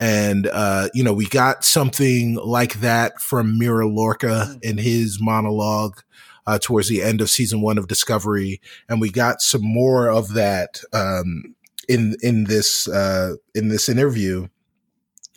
and 0.00 0.46
uh, 0.48 0.88
you 0.92 1.02
know 1.02 1.12
we 1.12 1.26
got 1.26 1.64
something 1.64 2.34
like 2.34 2.74
that 2.80 3.20
from 3.20 3.58
Mirror 3.58 3.86
Lorca 3.86 4.48
mm. 4.48 4.62
in 4.62 4.78
his 4.78 5.18
monologue 5.20 6.00
uh, 6.46 6.58
towards 6.58 6.88
the 6.88 7.02
end 7.02 7.22
of 7.22 7.30
season 7.30 7.62
one 7.62 7.78
of 7.78 7.88
Discovery, 7.88 8.60
and 8.86 9.00
we 9.00 9.10
got 9.10 9.40
some 9.40 9.62
more 9.62 10.10
of 10.10 10.34
that 10.34 10.78
um, 10.92 11.54
in 11.88 12.16
in 12.22 12.44
this 12.44 12.88
uh, 12.88 13.34
in 13.54 13.68
this 13.68 13.88
interview. 13.88 14.48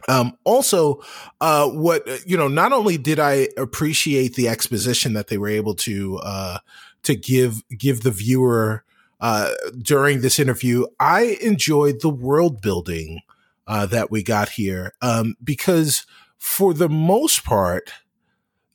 Um, 0.08 0.38
also, 0.46 1.02
uh, 1.42 1.68
what 1.70 2.08
you 2.26 2.38
know, 2.38 2.48
not 2.48 2.72
only 2.72 2.98
did 2.98 3.20
I 3.20 3.50
appreciate 3.58 4.36
the 4.36 4.48
exposition 4.48 5.14
that 5.14 5.28
they 5.28 5.38
were 5.38 5.50
able 5.50 5.76
to 5.76 6.18
uh, 6.18 6.58
to 7.04 7.16
give 7.16 7.62
give 7.70 8.02
the 8.02 8.12
viewer 8.12 8.84
uh, 9.20 9.52
during 9.82 10.22
this 10.22 10.40
interview, 10.40 10.86
I 11.00 11.38
enjoyed 11.42 12.02
the 12.02 12.10
world 12.10 12.62
building 12.62 13.22
uh, 13.66 13.86
that 13.88 14.12
we 14.12 14.24
got 14.24 14.50
here 14.50 14.94
um, 15.02 15.36
because 15.44 16.06
for 16.38 16.74
the 16.74 16.90
most 16.90 17.44
part, 17.44 17.92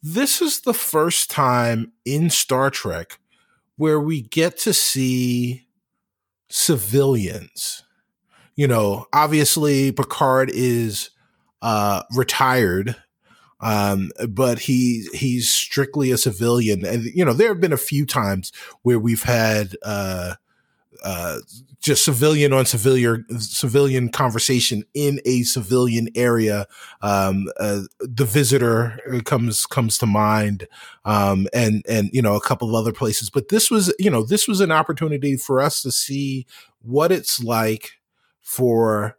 this 0.02 0.42
is 0.42 0.62
the 0.62 0.74
first 0.74 1.30
time 1.30 1.92
in 2.04 2.28
Star 2.28 2.70
Trek 2.70 3.18
where 3.76 4.00
we 4.00 4.20
get 4.20 4.58
to 4.58 4.72
see 4.72 5.66
civilians. 6.52 7.82
You 8.54 8.68
know, 8.68 9.06
obviously 9.12 9.90
Picard 9.92 10.50
is 10.52 11.10
uh, 11.62 12.02
retired, 12.14 12.96
um, 13.60 14.10
but 14.28 14.60
he 14.60 15.08
he's 15.14 15.48
strictly 15.48 16.10
a 16.10 16.18
civilian, 16.18 16.84
and 16.84 17.04
you 17.04 17.24
know 17.24 17.32
there 17.32 17.48
have 17.48 17.60
been 17.60 17.72
a 17.72 17.78
few 17.78 18.04
times 18.04 18.52
where 18.82 18.98
we've 18.98 19.22
had 19.22 19.76
uh, 19.82 20.34
uh, 21.02 21.38
just 21.80 22.04
civilian 22.04 22.52
on 22.52 22.64
civilian 22.64 23.26
civilian 23.38 24.08
conversation 24.08 24.84
in 24.94 25.20
a 25.24 25.42
civilian 25.42 26.08
area. 26.14 26.66
Um, 27.02 27.48
uh, 27.58 27.82
the 28.00 28.24
visitor 28.24 28.98
comes 29.24 29.66
comes 29.66 29.98
to 29.98 30.06
mind, 30.06 30.68
um, 31.04 31.48
and 31.52 31.84
and 31.88 32.10
you 32.12 32.22
know 32.22 32.36
a 32.36 32.40
couple 32.40 32.68
of 32.68 32.74
other 32.74 32.92
places. 32.92 33.30
But 33.30 33.48
this 33.48 33.70
was 33.70 33.92
you 33.98 34.10
know 34.10 34.22
this 34.22 34.46
was 34.46 34.60
an 34.60 34.70
opportunity 34.70 35.36
for 35.36 35.60
us 35.60 35.82
to 35.82 35.90
see 35.90 36.46
what 36.80 37.10
it's 37.10 37.42
like 37.42 37.92
for 38.40 39.18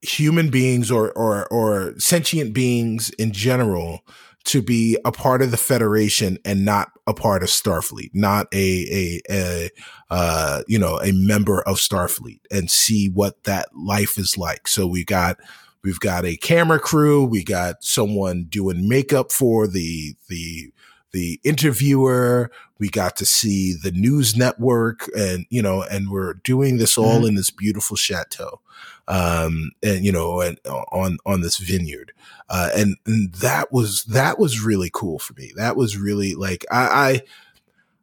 human 0.00 0.50
beings 0.50 0.90
or 0.90 1.12
or 1.12 1.46
or 1.48 1.94
sentient 1.98 2.52
beings 2.52 3.10
in 3.10 3.32
general 3.32 4.00
to 4.44 4.62
be 4.62 4.96
a 5.04 5.12
part 5.12 5.42
of 5.42 5.50
the 5.50 5.56
Federation 5.56 6.38
and 6.44 6.64
not 6.64 6.90
a 7.08 7.14
part 7.14 7.42
of 7.42 7.48
Starfleet, 7.48 8.10
not 8.12 8.46
a, 8.52 8.86
a, 8.92 9.20
a, 9.30 9.70
uh, 10.10 10.62
you 10.68 10.78
know, 10.78 11.00
a 11.00 11.10
member 11.12 11.62
of 11.62 11.78
Starfleet 11.78 12.40
and 12.50 12.70
see 12.70 13.08
what 13.08 13.42
that 13.44 13.68
life 13.74 14.18
is 14.18 14.36
like. 14.36 14.68
So 14.68 14.86
we 14.86 15.04
got, 15.04 15.38
we've 15.82 16.00
got 16.00 16.26
a 16.26 16.36
camera 16.36 16.78
crew. 16.78 17.24
We 17.24 17.42
got 17.42 17.82
someone 17.82 18.44
doing 18.44 18.88
makeup 18.88 19.32
for 19.32 19.66
the, 19.66 20.16
the, 20.28 20.70
the 21.12 21.40
interviewer. 21.44 22.50
We 22.78 22.90
got 22.90 23.16
to 23.16 23.24
see 23.24 23.72
the 23.72 23.92
news 23.92 24.36
network 24.36 25.08
and, 25.16 25.46
you 25.48 25.62
know, 25.62 25.82
and 25.82 26.10
we're 26.10 26.34
doing 26.34 26.76
this 26.76 26.98
all 26.98 27.20
mm-hmm. 27.20 27.28
in 27.28 27.34
this 27.36 27.50
beautiful 27.50 27.96
chateau. 27.96 28.60
Um, 29.08 29.72
and, 29.82 30.04
you 30.04 30.12
know, 30.12 30.42
and 30.42 30.60
on, 30.92 31.16
on 31.24 31.40
this 31.40 31.56
vineyard. 31.56 32.12
Uh, 32.48 32.68
and, 32.76 32.96
and 33.06 33.32
that 33.32 33.72
was, 33.72 34.04
that 34.04 34.38
was 34.38 34.62
really 34.62 34.90
cool 34.92 35.18
for 35.18 35.32
me. 35.32 35.50
That 35.56 35.76
was 35.76 35.96
really 35.96 36.34
like, 36.34 36.64
I, 36.70 37.22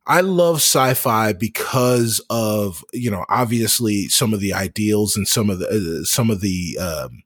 I, 0.08 0.18
I 0.18 0.22
love 0.22 0.58
sci-fi 0.58 1.34
because 1.34 2.22
of, 2.30 2.84
you 2.92 3.12
know, 3.12 3.24
obviously 3.30 4.08
some 4.08 4.34
of 4.34 4.40
the 4.40 4.54
ideals 4.54 5.16
and 5.16 5.28
some 5.28 5.52
of 5.52 5.60
the, 5.60 5.68
uh, 5.70 6.06
some 6.06 6.32
of 6.32 6.42
the, 6.42 6.78
um, 6.80 7.22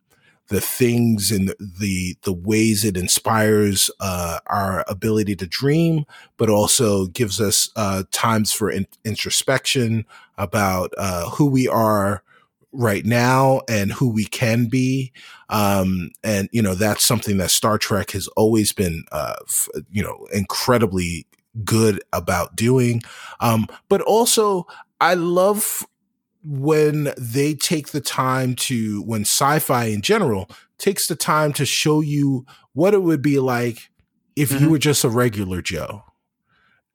the 0.50 0.60
things 0.60 1.32
and 1.32 1.54
the 1.60 2.18
the 2.24 2.34
ways 2.34 2.84
it 2.84 2.98
inspires 2.98 3.92
uh, 4.00 4.40
our 4.48 4.84
ability 4.88 5.36
to 5.36 5.46
dream, 5.46 6.06
but 6.38 6.50
also 6.50 7.06
gives 7.06 7.40
us 7.40 7.70
uh, 7.76 8.04
times 8.12 8.52
for 8.52 8.72
in- 8.72 8.88
introspection 9.06 10.06
about 10.38 10.92
uh, 10.98 11.30
who 11.30 11.46
we 11.46 11.68
are 11.68 12.24
right 12.72 13.06
now 13.06 13.62
and 13.68 13.92
who 13.92 14.10
we 14.10 14.26
can 14.26 14.68
be. 14.68 15.12
Um, 15.50 16.12
and 16.24 16.50
you 16.52 16.62
know 16.62 16.76
that's 16.76 17.04
something 17.04 17.38
that 17.38 17.52
Star 17.52 17.78
Trek 17.78 18.12
has 18.12 18.28
always 18.30 18.72
been, 18.72 19.04
uh, 19.12 19.36
f- 19.48 19.70
you 19.92 20.04
know, 20.04 20.28
incredibly 20.32 21.26
good 21.64 22.02
about 22.14 22.56
doing. 22.56 23.02
Um, 23.40 23.68
but 23.88 24.02
also, 24.02 24.68
I 25.02 25.16
love 25.16 25.86
when 26.44 27.14
they 27.18 27.54
take 27.54 27.90
the 27.90 28.02
time 28.02 28.56
to 28.56 29.02
when 29.04 29.22
sci-fi 29.22 29.86
in 29.86 30.02
general 30.02 30.50
takes 30.78 31.08
the 31.08 31.16
time 31.16 31.52
to 31.54 31.66
show 31.66 32.02
you 32.02 32.46
what 32.74 32.94
it 32.94 33.04
would 33.04 33.22
be 33.22 33.40
like 33.40 33.90
if 34.36 34.50
mm-hmm. 34.50 34.64
you 34.64 34.70
were 34.70 34.78
just 34.78 35.04
a 35.04 35.10
regular 35.10 35.62
joe 35.62 36.02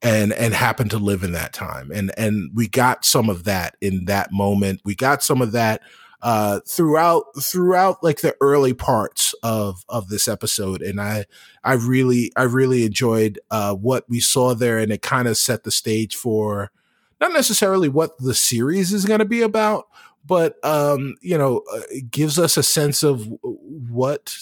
and 0.05 0.33
and 0.33 0.53
happened 0.53 0.91
to 0.91 0.99
live 0.99 1.23
in 1.23 1.31
that 1.31 1.51
time. 1.51 1.91
And 1.91 2.11
and 2.15 2.51
we 2.53 2.67
got 2.67 3.03
some 3.03 3.27
of 3.27 3.43
that 3.45 3.75
in 3.81 4.05
that 4.05 4.31
moment. 4.31 4.81
We 4.85 4.93
got 4.93 5.23
some 5.23 5.41
of 5.41 5.51
that 5.53 5.81
uh, 6.21 6.59
throughout 6.67 7.23
throughout 7.41 8.03
like 8.03 8.21
the 8.21 8.35
early 8.39 8.75
parts 8.75 9.33
of 9.41 9.83
of 9.89 10.09
this 10.09 10.27
episode. 10.27 10.83
And 10.83 11.01
i 11.01 11.25
i 11.63 11.73
really 11.73 12.31
i 12.35 12.43
really 12.43 12.85
enjoyed 12.85 13.39
uh, 13.49 13.73
what 13.73 14.07
we 14.07 14.19
saw 14.19 14.53
there. 14.53 14.77
And 14.77 14.91
it 14.91 15.01
kind 15.01 15.27
of 15.27 15.37
set 15.37 15.63
the 15.63 15.71
stage 15.71 16.15
for 16.15 16.71
not 17.19 17.33
necessarily 17.33 17.89
what 17.89 18.15
the 18.19 18.35
series 18.35 18.93
is 18.93 19.05
going 19.05 19.19
to 19.19 19.25
be 19.25 19.41
about, 19.41 19.87
but 20.23 20.63
um, 20.63 21.15
you 21.21 21.37
know, 21.37 21.63
uh, 21.73 21.81
it 21.89 22.11
gives 22.11 22.37
us 22.37 22.57
a 22.57 22.63
sense 22.63 23.01
of 23.01 23.27
what 23.41 24.37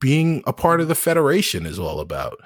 being 0.00 0.44
a 0.46 0.52
part 0.52 0.80
of 0.80 0.86
the 0.86 0.94
Federation 0.94 1.66
is 1.66 1.78
all 1.78 1.98
about. 1.98 2.38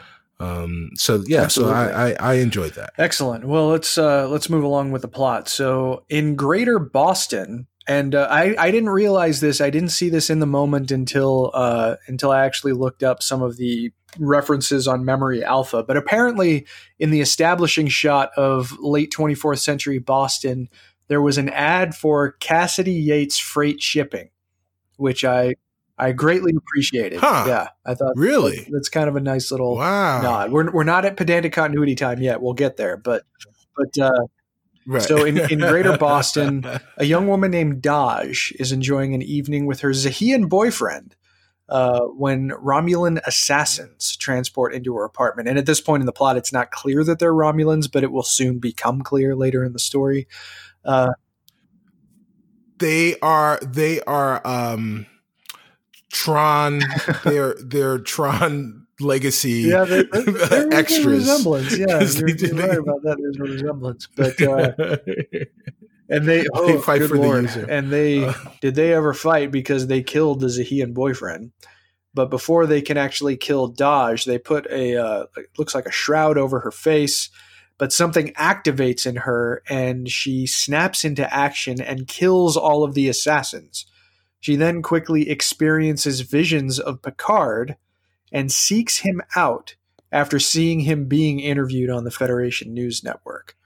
Um, 0.43 0.91
so 0.97 1.23
yeah, 1.27 1.43
Absolutely. 1.43 1.75
so 1.75 1.79
I, 1.79 2.11
I, 2.11 2.17
I 2.19 2.35
enjoyed 2.35 2.73
that. 2.75 2.91
Excellent. 2.99 3.45
Well, 3.45 3.69
let's 3.69 3.97
uh, 3.97 4.29
let's 4.29 4.51
move 4.51 4.65
along 4.65 4.91
with 4.91 5.03
the 5.03 5.09
plot. 5.09 5.49
So 5.49 6.05
in 6.09 6.35
Greater 6.35 6.81
Boston, 6.81 7.69
and 7.87 8.15
uh, 8.15 8.27
I 8.29 8.57
I 8.59 8.71
didn't 8.73 8.91
realize 8.91 9.41
this. 9.41 9.61
I 9.61 9.71
didn't 9.71 9.91
see 9.91 10.09
this 10.09 10.31
in 10.31 10.41
the 10.41 10.47
moment 10.47 10.91
until 10.91 11.53
uh, 11.55 11.97
until 12.09 12.33
I 12.33 12.45
actually 12.45 12.73
looked 12.73 13.05
up 13.05 13.23
some 13.23 13.41
of 13.41 13.57
the 13.57 13.93
references 14.19 14.89
on 14.89 15.05
Memory 15.05 15.45
Alpha. 15.45 15.85
But 15.85 15.97
apparently, 15.97 16.67
in 16.99 17.11
the 17.11 17.21
establishing 17.21 17.87
shot 17.87 18.31
of 18.37 18.77
late 18.81 19.13
24th 19.13 19.61
century 19.61 19.99
Boston, 19.99 20.69
there 21.07 21.23
was 21.23 21.39
an 21.39 21.49
ad 21.51 21.95
for 21.95 22.33
Cassidy 22.33 22.95
Yates 22.95 23.39
Freight 23.39 23.81
Shipping, 23.81 24.31
which 24.97 25.25
I 25.25 25.55
I 26.03 26.13
greatly 26.13 26.53
appreciated. 26.57 27.21
Huh. 27.21 27.45
Yeah, 27.47 27.69
I 27.87 27.95
thought 27.95 28.15
really 28.17 28.69
that's 28.71 28.89
kind 28.89 29.09
of 29.09 29.17
a 29.17 29.21
nice 29.21 29.51
little 29.51 29.77
wow. 29.77 30.21
nod. 30.21 30.53
We're 30.53 30.71
we're 30.71 30.85
not 30.85 31.05
at 31.05 31.17
pedantic 31.17 31.53
continuity 31.53 31.95
time 31.95 32.21
yet. 32.21 32.43
We'll 32.43 32.55
get 32.55 32.77
there, 32.77 32.97
but 32.97 33.25
but. 33.77 33.99
Uh, 33.99 34.27
Right. 34.85 35.01
So 35.01 35.25
in, 35.25 35.39
in 35.39 35.61
greater 35.61 35.97
Boston, 35.99 36.67
a 36.97 37.05
young 37.05 37.29
woman 37.29 37.53
named 37.53 37.83
Dahj 37.83 38.53
is 38.59 38.73
enjoying 38.73 39.15
an 39.15 39.23
evening 39.23 39.67
with 39.67 39.79
her 39.79 39.91
Xahean 39.91 40.49
boyfriend 40.49 41.15
uh, 41.69 42.01
when 42.07 42.51
Romulan 42.51 43.21
assassins 43.25 44.17
transport 44.17 44.75
into 44.75 44.95
her 44.97 45.05
apartment. 45.05 45.49
And 45.49 45.57
at 45.57 45.67
this 45.67 45.81
point 45.81 46.03
in 46.03 46.07
the 46.07 46.13
plot, 46.13 46.37
it's 46.37 46.53
not 46.53 46.71
clear 46.71 47.05
that 47.05 47.19
they're 47.19 47.33
Romulans, 47.33 47.91
but 47.91 48.03
it 48.03 48.11
will 48.11 48.25
soon 48.25 48.59
become 48.59 49.03
clear 49.03 49.37
later 49.37 49.65
in 49.65 49.73
the 49.73 49.79
story. 49.79 50.27
Uh, 50.85 51.13
they 52.79 53.19
are 53.21 53.61
they 53.61 54.01
are 54.03 54.45
um, 54.45 55.07
Tron. 56.13 56.83
they're 57.25 57.57
they're 57.61 57.99
Tron 57.99 58.87
legacy 59.01 59.63
yeah, 59.63 59.85
there, 59.85 60.05
extras. 60.73 61.07
A 61.07 61.09
resemblance. 61.09 61.77
Yeah, 61.77 62.01
you're, 62.01 62.29
you're 62.29 62.55
right 62.55 62.79
about 62.79 63.03
that. 63.03 63.17
There's 63.19 63.37
a 63.37 63.43
resemblance, 63.43 64.09
but 64.15 64.41
uh, 64.41 64.73
and 66.09 66.29
they, 66.29 66.47
oh, 66.53 66.67
they 66.67 66.81
fight 66.81 67.03
for 67.09 67.17
Lord. 67.17 67.39
the 67.49 67.49
user. 67.49 67.67
And 67.69 67.91
they 67.91 68.25
uh, 68.25 68.35
did 68.61 68.75
they 68.75 68.95
ever 68.95 69.15
fight 69.15 69.51
because 69.51 69.89
they 69.89 70.03
killed 70.03 70.41
the 70.41 70.47
Xahean 70.47 70.95
boyfriend? 70.95 71.53
But 72.15 72.29
before 72.29 72.67
they 72.67 72.83
can 72.83 72.99
actually 72.99 73.39
kill 73.39 73.73
Dahj, 73.73 74.27
they 74.27 74.39
put 74.39 74.67
a 74.71 74.97
uh, 74.97 75.27
looks 75.59 75.75
like 75.75 75.87
a 75.87 75.93
shroud 75.93 76.39
over 76.39 76.61
her 76.61 76.71
face. 76.71 77.31
But 77.79 77.93
something 77.93 78.33
activates 78.35 79.07
in 79.07 79.17
her, 79.17 79.63
and 79.69 80.09
she 80.09 80.47
snaps 80.47 81.05
into 81.05 81.35
action 81.35 81.81
and 81.81 82.07
kills 82.07 82.57
all 82.57 82.85
of 82.85 82.95
the 82.95 83.09
assassins. 83.09 83.87
She 84.43 84.57
then 84.57 84.83
quickly 84.83 85.31
experiences 85.31 86.21
visions 86.23 86.81
of 86.81 87.01
Picard 87.01 87.77
and 88.33 88.51
seeks 88.51 88.99
him 88.99 89.23
out 89.37 89.77
after 90.11 90.41
seeing 90.41 90.81
him 90.81 91.07
being 91.07 91.39
interviewed 91.39 91.91
on 91.91 92.03
the 92.03 92.11
Federation 92.11 92.75
News 92.75 93.05
Network. 93.05 93.57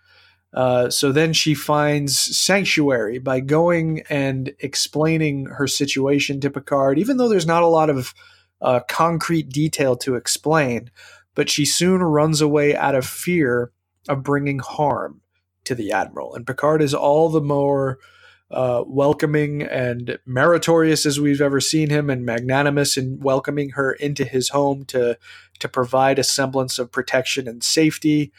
Uh, 0.52 0.90
so 0.90 1.12
then 1.12 1.32
she 1.32 1.54
finds 1.54 2.18
sanctuary 2.38 3.18
by 3.18 3.40
going 3.40 4.02
and 4.10 4.54
explaining 4.60 5.46
her 5.46 5.66
situation 5.66 6.40
to 6.40 6.50
Picard, 6.50 6.98
even 6.98 7.16
though 7.16 7.28
there's 7.28 7.46
not 7.46 7.62
a 7.62 7.66
lot 7.68 7.88
of 7.88 8.12
uh, 8.60 8.80
concrete 8.86 9.48
detail 9.48 9.96
to 9.96 10.14
explain. 10.14 10.90
but 11.36 11.48
she 11.48 11.64
soon 11.64 12.02
runs 12.02 12.40
away 12.40 12.74
out 12.74 12.96
of 12.96 13.06
fear 13.06 13.70
of 14.08 14.24
bringing 14.24 14.58
harm 14.58 15.20
to 15.62 15.76
the 15.76 15.92
admiral. 15.92 16.34
And 16.34 16.44
Picard 16.44 16.82
is 16.82 16.94
all 16.94 17.28
the 17.28 17.40
more 17.40 17.98
uh, 18.50 18.84
welcoming 18.86 19.62
and 19.62 20.18
meritorious 20.24 21.04
as 21.04 21.18
we've 21.18 21.40
ever 21.40 21.60
seen 21.60 21.90
him, 21.90 22.10
and 22.10 22.24
magnanimous 22.24 22.96
in 22.96 23.18
welcoming 23.20 23.70
her 23.70 23.92
into 23.92 24.24
his 24.24 24.50
home 24.50 24.84
to 24.86 25.18
to 25.58 25.68
provide 25.68 26.18
a 26.18 26.24
semblance 26.24 26.78
of 26.78 26.92
protection 26.92 27.48
and 27.48 27.62
safety. 27.64 28.32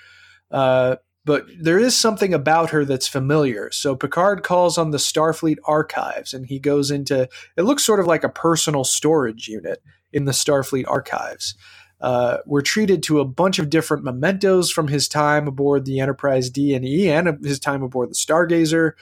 Uh, 0.52 0.98
but 1.26 1.46
there 1.60 1.78
is 1.78 1.94
something 1.94 2.34
about 2.34 2.70
her 2.70 2.86
that's 2.86 3.08
familiar. 3.08 3.70
So 3.72 3.98
Picard 3.98 4.44
calls 4.44 4.78
on 4.78 4.92
the 4.92 4.98
Starfleet 4.98 5.58
archives 5.66 6.34
and 6.34 6.46
he 6.46 6.58
goes 6.58 6.90
into 6.90 7.28
it 7.58 7.64
looks 7.64 7.84
sort 7.84 8.00
of 8.00 8.08
like 8.08 8.24
a 8.24 8.30
personal 8.30 8.86
storage 8.86 9.50
unit 9.50 9.84
in 10.14 10.24
the 10.24 10.32
Starfleet 10.32 10.86
archives. 10.88 11.54
Uh, 12.00 12.38
we're 12.46 12.62
treated 12.62 13.04
to 13.04 13.20
a 13.20 13.26
bunch 13.26 13.60
of 13.60 13.70
different 13.70 14.06
mementos 14.06 14.72
from 14.72 14.88
his 14.88 15.10
time 15.10 15.48
aboard 15.48 15.84
the 15.84 16.00
Enterprise 16.00 16.50
D 16.50 16.74
and 16.74 16.86
E 16.86 17.10
and 17.10 17.44
his 17.44 17.60
time 17.60 17.84
aboard 17.84 18.10
the 18.10 18.16
Stargazer, 18.16 18.94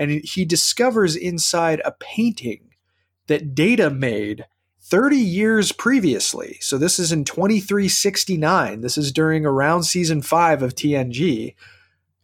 and 0.00 0.10
he 0.24 0.46
discovers 0.46 1.14
inside 1.14 1.82
a 1.84 1.92
painting 1.92 2.70
that 3.26 3.54
Data 3.54 3.90
made 3.90 4.46
30 4.80 5.18
years 5.18 5.72
previously. 5.72 6.56
So 6.62 6.78
this 6.78 6.98
is 6.98 7.12
in 7.12 7.26
2369. 7.26 8.80
This 8.80 8.96
is 8.96 9.12
during 9.12 9.44
around 9.44 9.82
season 9.82 10.22
5 10.22 10.62
of 10.62 10.74
TNG. 10.74 11.54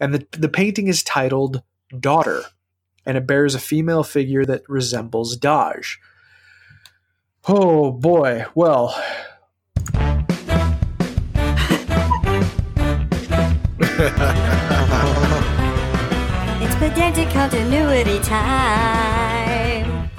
And 0.01 0.15
the, 0.15 0.27
the 0.33 0.49
painting 0.49 0.87
is 0.89 1.03
titled 1.03 1.63
Daughter, 2.01 2.45
and 3.05 3.19
it 3.19 3.27
bears 3.27 3.55
a 3.55 3.61
female 3.61 4.03
figure 4.03 4.47
that 4.47 4.69
resembles 4.69 5.39
Dahj. 5.39 5.99
Oh 7.47 7.93
boy. 7.93 8.47
Well, 8.55 8.99
Continuity 16.97 18.19
time. 18.21 20.11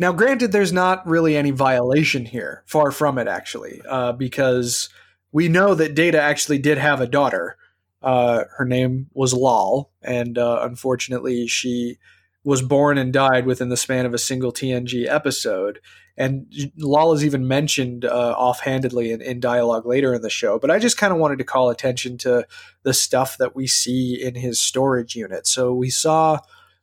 Now, 0.00 0.12
granted, 0.12 0.50
there's 0.50 0.72
not 0.72 1.06
really 1.06 1.36
any 1.36 1.52
violation 1.52 2.26
here. 2.26 2.64
Far 2.66 2.90
from 2.90 3.18
it, 3.18 3.28
actually, 3.28 3.80
uh, 3.88 4.12
because 4.12 4.88
we 5.30 5.46
know 5.48 5.76
that 5.76 5.94
Data 5.94 6.20
actually 6.20 6.58
did 6.58 6.76
have 6.76 7.00
a 7.00 7.06
daughter. 7.06 7.56
Uh, 8.02 8.42
her 8.58 8.64
name 8.64 9.06
was 9.14 9.32
Lal, 9.32 9.92
and 10.02 10.36
uh, 10.36 10.58
unfortunately, 10.62 11.46
she 11.46 11.98
was 12.42 12.62
born 12.62 12.98
and 12.98 13.12
died 13.12 13.46
within 13.46 13.68
the 13.68 13.76
span 13.76 14.04
of 14.04 14.12
a 14.12 14.18
single 14.18 14.52
TNG 14.52 15.08
episode. 15.08 15.78
And 16.16 16.52
Lala's 16.76 17.24
even 17.24 17.48
mentioned 17.48 18.04
uh, 18.04 18.34
offhandedly 18.36 19.12
in, 19.12 19.22
in 19.22 19.40
dialogue 19.40 19.86
later 19.86 20.14
in 20.14 20.22
the 20.22 20.30
show. 20.30 20.58
But 20.58 20.70
I 20.70 20.78
just 20.78 20.98
kind 20.98 21.12
of 21.12 21.18
wanted 21.18 21.38
to 21.38 21.44
call 21.44 21.70
attention 21.70 22.18
to 22.18 22.46
the 22.82 22.92
stuff 22.92 23.38
that 23.38 23.56
we 23.56 23.66
see 23.66 24.22
in 24.22 24.34
his 24.34 24.60
storage 24.60 25.16
unit. 25.16 25.46
So 25.46 25.72
we 25.72 25.88
saw 25.88 26.38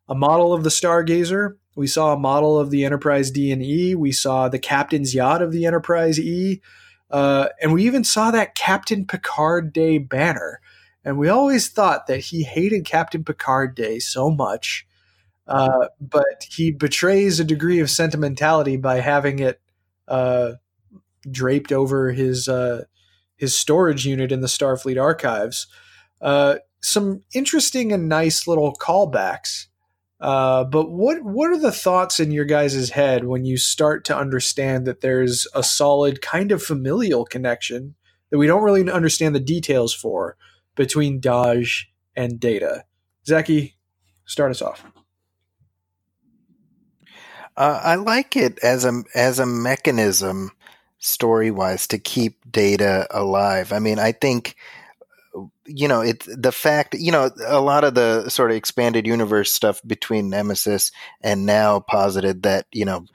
a 0.08 0.16
model 0.16 0.54
of 0.54 0.64
the 0.64 0.72
Stargazer. 0.72 1.58
We 1.76 1.88
saw 1.88 2.14
a 2.14 2.20
model 2.20 2.58
of 2.58 2.72
the 2.72 2.84
Enterprise 2.84 3.30
D 3.30 3.52
and 3.52 3.62
E. 3.62 3.94
We 3.94 4.12
saw 4.12 4.50
the 4.50 4.60
captain's 4.60 5.14
yacht 5.14 5.42
of 5.42 5.52
the 5.52 5.66
Enterprise 5.66 6.20
E. 6.20 6.62
Uh, 7.12 7.50
and 7.62 7.74
we 7.74 7.86
even 7.86 8.04
saw 8.04 8.32
that 8.32 8.56
Captain 8.56 9.06
Picard 9.06 9.72
Day 9.72 10.00
banner. 10.00 10.60
And 11.06 11.18
we 11.18 11.30
always 11.30 11.70
thought 11.70 12.08
that 12.08 12.20
he 12.20 12.44
hated 12.44 12.86
Captain 12.86 13.24
Picard 13.24 13.76
Day 13.76 14.00
so 14.00 14.30
much 14.30 14.86
uh, 15.50 15.88
but 16.00 16.46
he 16.48 16.72
betrays 16.72 17.40
a 17.40 17.44
degree 17.44 17.80
of 17.80 17.90
sentimentality 17.90 18.78
by 18.78 19.00
having 19.00 19.40
it 19.40 19.60
uh, 20.08 20.54
draped 21.30 21.72
over 21.72 22.12
his 22.12 22.48
uh, 22.48 22.84
his 23.36 23.58
storage 23.58 24.06
unit 24.06 24.32
in 24.32 24.42
the 24.42 24.48
Starfleet 24.48 25.02
archives. 25.02 25.66
Uh, 26.22 26.58
some 26.82 27.22
interesting 27.34 27.92
and 27.92 28.08
nice 28.08 28.48
little 28.48 28.74
callbacks. 28.74 29.66
Uh, 30.22 30.66
but 30.66 30.92
what 30.92 31.24
what 31.24 31.50
are 31.50 31.60
the 31.60 31.72
thoughts 31.72 32.20
in 32.20 32.30
your 32.30 32.46
guys' 32.46 32.92
head 32.92 33.26
when 33.26 33.44
you 33.44 33.58
start 33.58 34.06
to 34.06 34.16
understand 34.16 34.86
that 34.86 35.02
there's 35.02 35.48
a 35.56 35.64
solid 35.64 36.22
kind 36.22 36.52
of 36.52 36.62
familial 36.62 37.26
connection 37.26 37.96
that 38.30 38.38
we 38.38 38.46
don't 38.46 38.64
really 38.64 38.90
understand 38.92 39.34
the 39.34 39.40
details 39.40 39.96
for 39.96 40.38
between 40.76 41.20
Dahj 41.20 41.86
and 42.16 42.40
Data? 42.40 42.84
Zaki, 43.26 43.78
start 44.26 44.52
us 44.52 44.62
off. 44.62 44.86
Uh, 47.60 47.82
I 47.84 47.96
like 47.96 48.38
it 48.38 48.58
as 48.64 48.86
a 48.86 49.04
as 49.14 49.38
a 49.38 49.46
mechanism, 49.46 50.52
story 51.00 51.52
wise, 51.52 51.88
to 51.88 52.00
keep 52.00 52.50
data 52.50 53.06
alive. 53.12 53.74
I 53.74 53.80
mean, 53.80 54.00
I 54.00 54.14
think 54.14 54.56
you 55.66 55.88
know 55.90 56.02
it 56.02 56.26
the 56.26 56.54
fact 56.54 56.96
you 56.96 57.12
know 57.12 57.30
a 57.46 57.60
lot 57.60 57.84
of 57.84 57.96
the 57.96 58.30
sort 58.30 58.52
of 58.52 58.58
expanded 58.58 59.06
universe 59.06 59.54
stuff 59.54 59.82
between 59.86 60.30
Nemesis 60.30 60.92
and 61.22 61.46
now 61.46 61.82
posited 61.82 62.44
that 62.44 62.66
you 62.72 62.86
know 62.86 63.06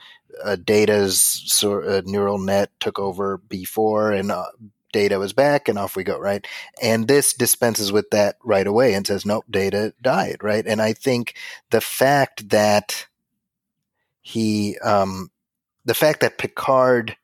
uh, 0.45 0.57
data's 0.57 1.19
sort 1.47 1.87
of 1.87 2.07
neural 2.07 2.39
net 2.39 2.71
took 2.81 2.99
over 2.99 3.39
before 3.39 4.13
and 4.13 4.31
uh, 4.31 4.45
data 4.93 5.19
was 5.19 5.33
back 5.33 5.69
and 5.69 5.79
off 5.79 5.97
we 5.97 6.05
go 6.05 6.19
right 6.19 6.47
and 6.83 7.09
this 7.09 7.33
dispenses 7.33 7.91
with 7.91 8.11
that 8.11 8.37
right 8.45 8.67
away 8.67 8.95
and 8.95 9.07
says 9.07 9.27
nope 9.27 9.45
data 9.51 9.93
died 10.01 10.37
right 10.43 10.67
and 10.67 10.81
i 10.81 10.93
think 10.93 11.35
the 11.71 11.81
fact 11.81 12.51
that 12.51 13.07
he 14.25 14.77
um, 14.79 15.31
the 15.85 15.95
fact 15.95 16.21
that 16.21 16.39
Picard 16.39 17.17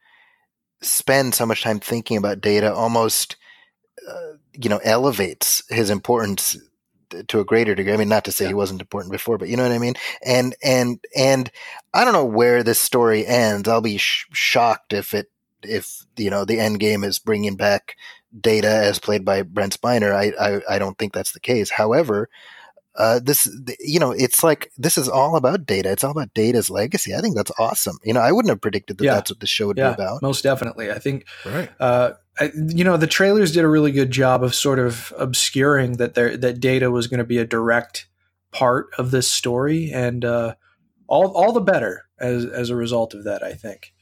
spends 0.82 1.36
so 1.36 1.46
much 1.46 1.62
time 1.62 1.80
thinking 1.80 2.18
about 2.18 2.40
data 2.42 2.72
almost 2.72 3.36
uh, 4.08 4.34
you 4.52 4.68
know 4.68 4.80
elevates 4.84 5.62
his 5.70 5.88
importance 5.88 6.58
to 7.26 7.40
a 7.40 7.44
greater 7.44 7.74
degree. 7.74 7.92
I 7.92 7.96
mean, 7.96 8.08
not 8.10 8.26
to 8.26 8.32
say 8.32 8.44
yeah. 8.44 8.50
he 8.50 8.54
wasn't 8.54 8.82
important 8.82 9.12
before, 9.12 9.38
but 9.38 9.48
you 9.48 9.56
know 9.56 9.62
what 9.62 9.72
I 9.72 9.78
mean. 9.78 9.94
And 10.24 10.54
and 10.62 11.02
and 11.16 11.50
I 11.94 12.04
don't 12.04 12.12
know 12.12 12.24
where 12.24 12.62
this 12.62 12.78
story 12.78 13.26
ends. 13.26 13.66
I'll 13.66 13.80
be 13.80 13.96
sh- 13.96 14.26
shocked 14.32 14.92
if 14.92 15.14
it 15.14 15.30
if 15.62 16.04
you 16.18 16.28
know 16.28 16.44
the 16.44 16.60
end 16.60 16.80
game 16.80 17.02
is 17.02 17.18
bringing 17.18 17.56
back 17.56 17.96
Data 18.38 18.68
as 18.68 18.98
played 18.98 19.24
by 19.24 19.40
Brent 19.40 19.80
Spiner. 19.80 20.14
I 20.14 20.32
I, 20.38 20.76
I 20.76 20.78
don't 20.78 20.98
think 20.98 21.14
that's 21.14 21.32
the 21.32 21.40
case. 21.40 21.70
However, 21.70 22.28
uh, 22.96 23.20
this, 23.22 23.48
you 23.78 24.00
know, 24.00 24.10
it's 24.10 24.42
like 24.42 24.72
this 24.76 24.98
is 24.98 25.08
all 25.08 25.36
about 25.36 25.64
data. 25.64 25.90
It's 25.90 26.02
all 26.02 26.10
about 26.10 26.34
data's 26.34 26.70
legacy. 26.70 27.14
I 27.14 27.20
think 27.20 27.36
that's 27.36 27.52
awesome. 27.58 27.98
You 28.04 28.14
know, 28.14 28.20
I 28.20 28.32
wouldn't 28.32 28.50
have 28.50 28.60
predicted 28.60 28.98
that 28.98 29.04
yeah. 29.04 29.14
that's 29.14 29.30
what 29.30 29.40
the 29.40 29.46
show 29.46 29.68
would 29.68 29.78
yeah, 29.78 29.90
be 29.90 29.94
about. 29.94 30.22
Most 30.22 30.42
definitely. 30.42 30.90
I 30.90 30.98
think, 30.98 31.26
right. 31.46 31.70
Uh, 31.78 32.12
I, 32.38 32.50
you 32.54 32.84
know, 32.84 32.96
the 32.96 33.06
trailers 33.06 33.52
did 33.52 33.64
a 33.64 33.68
really 33.68 33.92
good 33.92 34.10
job 34.10 34.42
of 34.42 34.54
sort 34.54 34.78
of 34.78 35.12
obscuring 35.18 35.98
that 35.98 36.14
there 36.14 36.36
that 36.36 36.60
data 36.60 36.90
was 36.90 37.06
going 37.06 37.18
to 37.18 37.24
be 37.24 37.38
a 37.38 37.46
direct 37.46 38.08
part 38.50 38.88
of 38.98 39.12
this 39.12 39.30
story, 39.30 39.92
and 39.92 40.24
uh, 40.24 40.54
all 41.06 41.28
all 41.36 41.52
the 41.52 41.60
better 41.60 42.06
as 42.18 42.44
as 42.44 42.70
a 42.70 42.76
result 42.76 43.14
of 43.14 43.24
that. 43.24 43.42
I 43.42 43.52
think. 43.52 43.92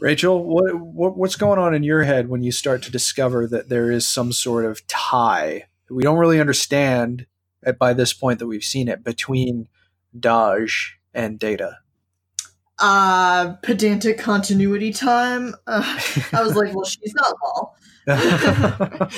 Rachel, 0.00 0.44
what, 0.44 0.74
what 0.74 1.16
what's 1.16 1.36
going 1.36 1.58
on 1.58 1.72
in 1.72 1.84
your 1.84 2.02
head 2.02 2.28
when 2.28 2.42
you 2.42 2.50
start 2.50 2.82
to 2.82 2.90
discover 2.90 3.46
that 3.46 3.68
there 3.68 3.92
is 3.92 4.08
some 4.08 4.32
sort 4.32 4.64
of 4.64 4.84
tie 4.88 5.68
that 5.86 5.94
we 5.94 6.02
don't 6.02 6.18
really 6.18 6.40
understand 6.40 7.26
by 7.78 7.92
this 7.92 8.12
point 8.12 8.38
that 8.38 8.46
we've 8.46 8.64
seen 8.64 8.88
it 8.88 9.04
between 9.04 9.68
Dahj 10.18 10.92
and 11.12 11.38
Data? 11.38 11.78
Uh, 12.78 13.54
pedantic 13.62 14.18
continuity 14.18 14.92
time. 14.92 15.54
Uh, 15.66 16.00
I 16.32 16.42
was 16.42 16.56
like, 16.56 16.74
well, 16.74 16.84
she's 16.84 17.14
not 17.14 17.34
Lal. 17.42 17.76
like, 18.06 19.10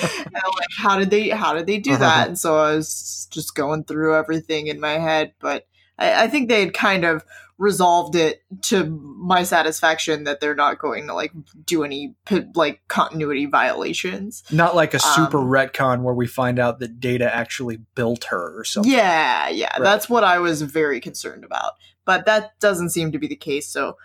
how 0.77 0.97
did 0.97 1.09
they? 1.09 1.29
How 1.29 1.53
did 1.53 1.65
they 1.65 1.79
do 1.79 1.91
uh-huh. 1.91 1.99
that? 1.99 2.27
And 2.27 2.39
so 2.39 2.57
I 2.57 2.75
was 2.75 3.27
just 3.31 3.55
going 3.55 3.83
through 3.83 4.15
everything 4.15 4.67
in 4.67 4.79
my 4.79 4.93
head, 4.93 5.33
but 5.39 5.67
I, 5.97 6.23
I 6.23 6.27
think 6.27 6.49
they 6.49 6.61
had 6.61 6.73
kind 6.73 7.03
of 7.03 7.25
resolved 7.57 8.15
it 8.15 8.43
to 8.61 8.85
my 8.85 9.43
satisfaction 9.43 10.25
that 10.25 10.39
they're 10.39 10.55
not 10.55 10.77
going 10.77 11.07
to 11.07 11.13
like 11.13 11.31
do 11.65 11.83
any 11.83 12.13
like 12.53 12.81
continuity 12.87 13.45
violations. 13.45 14.43
Not 14.51 14.75
like 14.75 14.93
a 14.93 14.99
super 14.99 15.39
um, 15.39 15.47
retcon 15.47 16.03
where 16.03 16.13
we 16.13 16.27
find 16.27 16.59
out 16.59 16.79
that 16.79 16.99
Data 16.99 17.33
actually 17.33 17.77
built 17.95 18.25
her 18.25 18.59
or 18.59 18.63
something. 18.63 18.91
Yeah, 18.91 19.49
yeah, 19.49 19.71
right. 19.73 19.81
that's 19.81 20.07
what 20.07 20.23
I 20.23 20.37
was 20.39 20.61
very 20.61 20.99
concerned 20.99 21.43
about. 21.43 21.73
But 22.05 22.25
that 22.25 22.59
doesn't 22.59 22.91
seem 22.91 23.11
to 23.11 23.19
be 23.19 23.27
the 23.27 23.35
case, 23.35 23.67
so 23.67 23.97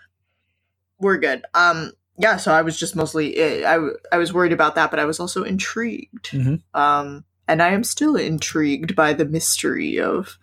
we're 0.98 1.18
good. 1.18 1.44
Um 1.52 1.92
yeah, 2.18 2.36
so 2.36 2.52
I 2.52 2.62
was 2.62 2.78
just 2.78 2.96
mostly 2.96 3.36
eh, 3.36 3.70
I 3.70 3.90
I 4.10 4.16
was 4.16 4.32
worried 4.32 4.52
about 4.52 4.76
that, 4.76 4.90
but 4.90 5.00
I 5.00 5.04
was 5.04 5.20
also 5.20 5.42
intrigued. 5.42 6.30
Mm-hmm. 6.30 6.54
Um 6.78 7.24
and 7.46 7.62
I 7.62 7.72
am 7.72 7.84
still 7.84 8.16
intrigued 8.16 8.96
by 8.96 9.12
the 9.12 9.26
mystery 9.26 10.00
of 10.00 10.38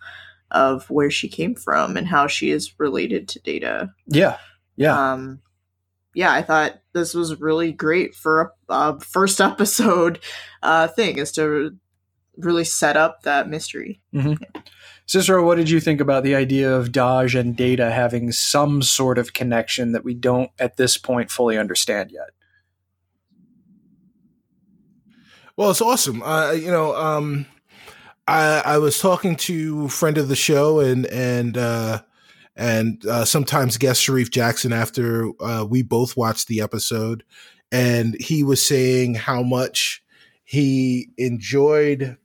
of 0.50 0.88
where 0.90 1.10
she 1.10 1.28
came 1.28 1.54
from 1.54 1.96
and 1.96 2.06
how 2.06 2.26
she 2.26 2.50
is 2.50 2.78
related 2.78 3.28
to 3.28 3.40
Data. 3.40 3.92
Yeah, 4.06 4.38
yeah, 4.76 5.12
um, 5.12 5.40
yeah. 6.14 6.32
I 6.32 6.42
thought 6.42 6.80
this 6.92 7.14
was 7.14 7.40
really 7.40 7.72
great 7.72 8.14
for 8.14 8.52
a, 8.68 8.72
a 8.72 9.00
first 9.00 9.40
episode 9.40 10.20
uh, 10.62 10.88
thing, 10.88 11.18
is 11.18 11.32
to 11.32 11.76
really 12.36 12.64
set 12.64 12.96
up 12.96 13.22
that 13.22 13.48
mystery. 13.48 14.00
Mm-hmm. 14.14 14.42
Yeah. 14.42 14.62
Cicero, 15.06 15.44
what 15.44 15.56
did 15.56 15.68
you 15.68 15.80
think 15.80 16.00
about 16.00 16.22
the 16.22 16.36
idea 16.36 16.72
of 16.72 16.92
Dahj 16.92 17.38
and 17.38 17.56
Data 17.56 17.90
having 17.90 18.30
some 18.30 18.80
sort 18.80 19.18
of 19.18 19.32
connection 19.32 19.90
that 19.90 20.04
we 20.04 20.14
don't 20.14 20.52
at 20.56 20.76
this 20.76 20.96
point 20.96 21.32
fully 21.32 21.58
understand 21.58 22.12
yet? 22.12 22.28
Well, 25.56 25.72
it's 25.72 25.82
awesome. 25.82 26.22
Uh, 26.22 26.52
you 26.52 26.70
know, 26.70 26.94
um, 26.94 27.46
I, 28.30 28.62
I 28.64 28.78
was 28.78 29.00
talking 29.00 29.34
to 29.36 29.88
friend 29.88 30.16
of 30.16 30.28
the 30.28 30.36
show 30.36 30.78
and 30.78 31.04
and 31.06 31.58
uh, 31.58 32.02
and 32.54 33.04
uh, 33.04 33.24
sometimes 33.24 33.76
guest 33.76 34.00
Sharif 34.00 34.30
Jackson 34.30 34.72
after 34.72 35.30
uh, 35.40 35.66
we 35.68 35.82
both 35.82 36.16
watched 36.16 36.46
the 36.46 36.60
episode, 36.60 37.24
and 37.72 38.16
he 38.20 38.44
was 38.44 38.64
saying 38.64 39.14
how 39.14 39.42
much 39.42 40.04
he 40.44 41.08
enjoyed. 41.18 42.18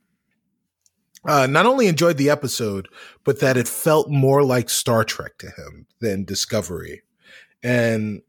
Uh, 1.27 1.47
not 1.47 1.65
only 1.65 1.87
enjoyed 1.87 2.17
the 2.17 2.29
episode, 2.29 2.87
but 3.23 3.39
that 3.39 3.57
it 3.57 3.67
felt 3.67 4.07
more 4.07 4.43
like 4.43 4.69
Star 4.69 5.03
Trek 5.03 5.39
to 5.39 5.47
him 5.47 5.87
than 6.01 6.23
Discovery, 6.23 7.01
and 7.63 8.21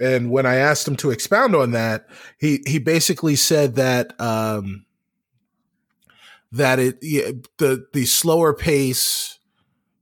and 0.00 0.30
when 0.30 0.46
I 0.46 0.54
asked 0.54 0.86
him 0.86 0.94
to 0.96 1.10
expound 1.10 1.56
on 1.56 1.72
that, 1.72 2.06
he 2.38 2.62
he 2.64 2.78
basically 2.78 3.34
said 3.34 3.74
that 3.74 4.14
um, 4.20 4.84
that 6.52 6.78
it 6.78 7.00
the 7.58 7.86
the 7.92 8.06
slower 8.06 8.54
pace 8.54 9.38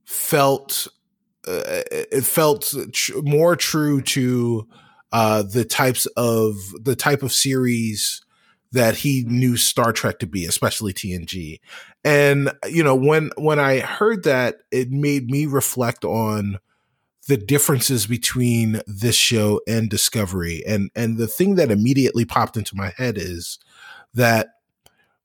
felt 0.05 0.87
uh, 1.47 1.83
it 1.91 2.25
felt 2.25 2.73
tr- 2.93 3.21
more 3.23 3.57
true 3.57 4.01
to 4.03 4.67
uh, 5.13 5.43
the 5.43 5.65
types 5.65 6.07
of 6.17 6.57
the 6.83 6.97
type 6.97 7.23
of 7.23 7.33
series 7.33 8.23
that 8.73 8.97
he 8.97 9.25
knew 9.27 9.57
Star 9.57 9.93
Trek 9.93 10.19
to 10.19 10.27
be, 10.27 10.45
especially 10.45 10.93
TNG. 10.93 11.61
And 12.05 12.53
you 12.67 12.83
know, 12.83 12.95
when 12.95 13.31
when 13.37 13.59
I 13.59 13.81
heard 13.81 14.25
that, 14.25 14.57
it 14.71 14.91
made 14.91 15.31
me 15.31 15.47
reflect 15.47 16.05
on 16.05 16.59
the 17.29 17.37
differences 17.37 18.07
between 18.07 18.81
this 18.87 19.17
show 19.17 19.61
and 19.67 19.91
Discovery. 19.91 20.63
And 20.67 20.91
and 20.95 21.17
the 21.17 21.27
thing 21.27 21.57
that 21.57 21.71
immediately 21.71 22.25
popped 22.25 22.57
into 22.57 22.77
my 22.77 22.93
head 22.97 23.17
is 23.19 23.59
that 24.15 24.49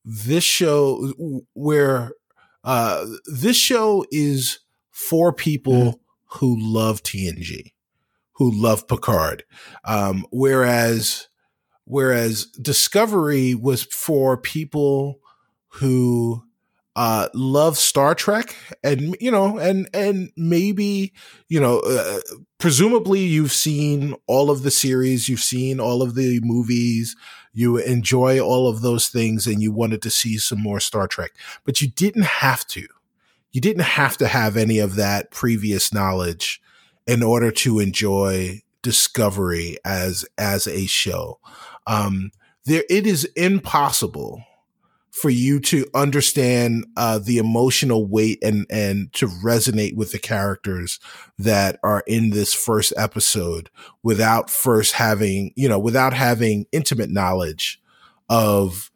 this 0.04 0.44
show 0.44 1.14
where 1.54 2.12
uh 2.64 3.06
this 3.26 3.58
show 3.58 4.06
is 4.12 4.60
for 4.90 5.34
people 5.34 5.74
mm-hmm. 5.74 6.38
who 6.40 6.58
love 6.60 7.04
TNG, 7.04 7.74
who 8.34 8.52
love 8.52 8.88
Picard. 8.88 9.44
Um 9.84 10.26
whereas 10.32 11.28
whereas 11.86 12.46
Discovery 12.46 13.56
was 13.56 13.84
for 13.84 14.38
people 14.38 15.20
who 15.68 16.44
uh 16.96 17.30
love 17.34 17.78
Star 17.78 18.14
Trek 18.14 18.56
and 18.84 19.16
you 19.20 19.32
know 19.32 19.58
and 19.58 19.88
and 19.94 20.32
maybe 20.36 21.14
you 21.48 21.60
know 21.60 21.80
uh, 21.80 22.20
presumably 22.58 23.22
you've 23.22 23.54
seen 23.54 24.14
all 24.28 24.52
of 24.52 24.64
the 24.64 24.72
series 24.72 25.30
you've 25.30 25.40
seen 25.40 25.80
all 25.80 26.02
of 26.02 26.16
the 26.16 26.40
movies 26.44 27.16
you 27.54 27.78
enjoy 27.78 28.40
all 28.40 28.68
of 28.68 28.82
those 28.82 29.08
things 29.08 29.48
and 29.48 29.62
you 29.62 29.72
wanted 29.72 30.02
to 30.04 30.10
see 30.10 30.38
some 30.38 30.62
more 30.62 30.80
Star 30.80 31.08
Trek. 31.08 31.32
But 31.66 31.82
you 31.82 31.90
didn't 31.90 32.24
have 32.24 32.66
to. 32.68 32.88
You 33.52 33.62
didn't 33.62 33.84
have 33.84 34.18
to 34.18 34.28
have 34.28 34.56
any 34.56 34.80
of 34.80 34.96
that 34.96 35.32
previous 35.32 35.94
knowledge 35.94 36.62
in 37.06 37.22
order 37.22 37.52
to 37.52 37.80
enjoy 37.80 38.62
Discovery 38.84 39.78
as 39.86 40.26
as 40.40 40.66
a 40.66 40.88
show. 40.88 41.40
Um 41.86 42.32
there 42.66 42.84
it 42.90 43.06
is 43.06 43.26
impossible 43.36 44.44
for 45.12 45.30
you 45.30 45.60
to 45.60 45.86
understand 45.94 46.86
uh, 46.96 47.20
the 47.20 47.38
emotional 47.38 48.08
weight 48.08 48.40
and 48.42 48.66
and 48.70 49.12
to 49.14 49.28
resonate 49.28 49.96
with 49.96 50.14
the 50.14 50.20
characters 50.20 51.00
that 51.38 51.78
are 51.84 52.04
in 52.08 52.30
this 52.30 52.54
first 52.54 52.94
episode 52.96 53.70
without 54.04 54.50
first 54.50 54.94
having 54.94 55.52
you 55.56 55.68
know 55.68 55.80
without 55.80 56.14
having 56.14 56.66
intimate 56.72 57.10
knowledge 57.10 57.82
of 58.30 58.90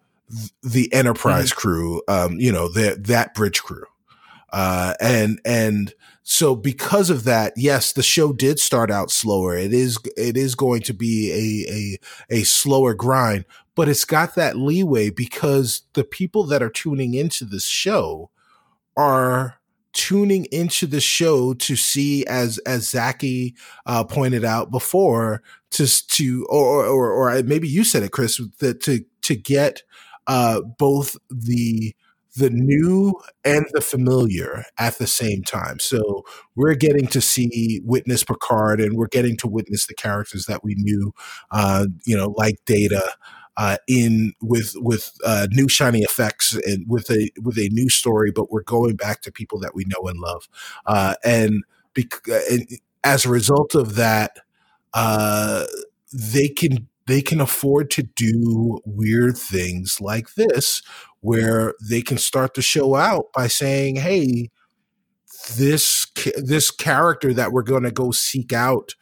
the 0.64 0.92
enterprise 0.94 1.52
mm-hmm. 1.52 1.60
crew 1.60 2.02
um 2.08 2.40
you 2.40 2.52
know 2.52 2.70
that 2.70 3.04
that 3.04 3.34
bridge 3.36 3.62
crew 3.62 3.86
uh 4.54 4.94
and 5.02 5.40
and 5.44 5.94
so 6.24 6.56
because 6.56 7.10
of 7.10 7.26
that 7.26 7.54
yes 7.58 7.92
the 7.92 8.02
show 8.02 8.32
did 8.32 8.58
start 8.58 8.90
out 8.90 9.12
slower 9.12 9.56
it 9.56 9.74
is 9.74 10.00
it 10.16 10.38
is 10.38 10.56
going 10.56 10.82
to 10.82 10.94
be 10.94 11.32
a 11.32 11.72
a 11.72 12.40
a 12.40 12.44
slower 12.44 12.94
grind 12.94 13.46
but 13.76 13.90
it's 13.90 14.06
got 14.06 14.36
that 14.36 14.58
leeway 14.58 15.10
because 15.10 15.84
the 15.94 16.04
people 16.04 16.46
that 16.46 16.64
are 16.64 16.70
tuning 16.70 17.14
into 17.14 17.46
this 17.46 17.66
show 17.66 18.30
are 18.98 19.58
tuning 19.94 20.46
into 20.52 20.86
the 20.86 21.00
show 21.00 21.54
to 21.54 21.76
see 21.76 22.26
as 22.26 22.58
as 22.60 22.90
Zaki 22.90 23.56
uh, 23.86 24.04
pointed 24.04 24.44
out 24.44 24.72
before 24.72 25.42
to 25.72 25.88
to 26.08 26.46
or, 26.50 26.86
or 26.86 27.12
or 27.12 27.44
maybe 27.44 27.68
you 27.68 27.84
said 27.84 28.04
it 28.04 28.12
Chris 28.12 28.40
that 28.60 28.82
to 28.82 29.06
to 29.22 29.36
get 29.36 29.84
uh, 30.28 30.62
both 30.62 31.16
the 31.30 31.96
the 32.36 32.50
new 32.50 33.14
and 33.46 33.66
the 33.72 33.80
familiar 33.80 34.66
at 34.78 34.98
the 34.98 35.08
same 35.08 35.42
time. 35.42 35.80
So 35.80 36.26
we're 36.56 36.76
getting 36.76 37.08
to 37.08 37.22
see 37.22 37.82
witness 37.86 38.26
Picard 38.26 38.82
and 38.82 38.98
we're 38.98 39.08
getting 39.08 39.38
to 39.38 39.48
witness 39.48 39.88
the 39.88 39.94
characters 39.94 40.46
that 40.48 40.62
we 40.62 40.76
knew, 40.76 41.14
uh, 41.52 41.86
you 42.06 42.18
know, 42.18 42.34
like 42.36 42.56
Data, 42.66 43.14
uh, 43.58 43.78
in 43.88 44.34
with 44.42 44.74
with 44.78 45.12
uh, 45.26 45.48
new 45.52 45.70
shiny 45.70 46.02
effects 46.02 46.56
and 46.66 46.86
with 46.88 47.10
a 47.10 47.30
with 47.42 47.58
a 47.58 47.70
new 47.70 47.90
story, 47.90 48.32
but 48.32 48.52
we're 48.52 48.64
going 48.64 48.96
back 48.96 49.22
to 49.22 49.32
people 49.32 49.60
that 49.60 49.76
we 49.76 49.86
know 49.86 50.08
and 50.08 50.20
love, 50.20 50.48
uh, 50.86 51.16
and, 51.24 51.64
bec- 51.94 52.28
and 52.28 52.68
as 53.04 53.26
a 53.26 53.30
result 53.30 53.76
of 53.76 53.96
that, 53.96 54.40
uh, 54.94 55.66
they 56.14 56.48
can 56.48 56.88
they 57.08 57.22
can 57.22 57.40
afford 57.40 57.92
to 57.92 58.04
do 58.04 58.82
weird 58.86 59.38
things 59.38 60.02
like 60.02 60.36
this, 60.36 60.82
where 61.22 61.74
they 61.82 62.02
can 62.02 62.18
start 62.18 62.54
the 62.56 62.62
show 62.62 62.96
out 62.96 63.26
by 63.34 63.48
saying, 63.48 63.98
"Hey." 63.98 64.52
This 65.58 66.08
this 66.38 66.72
character 66.72 67.32
that 67.34 67.52
we're 67.52 67.62
going 67.62 67.84
to 67.84 67.92
go 67.92 68.10
seek 68.10 68.52
out 68.52 68.96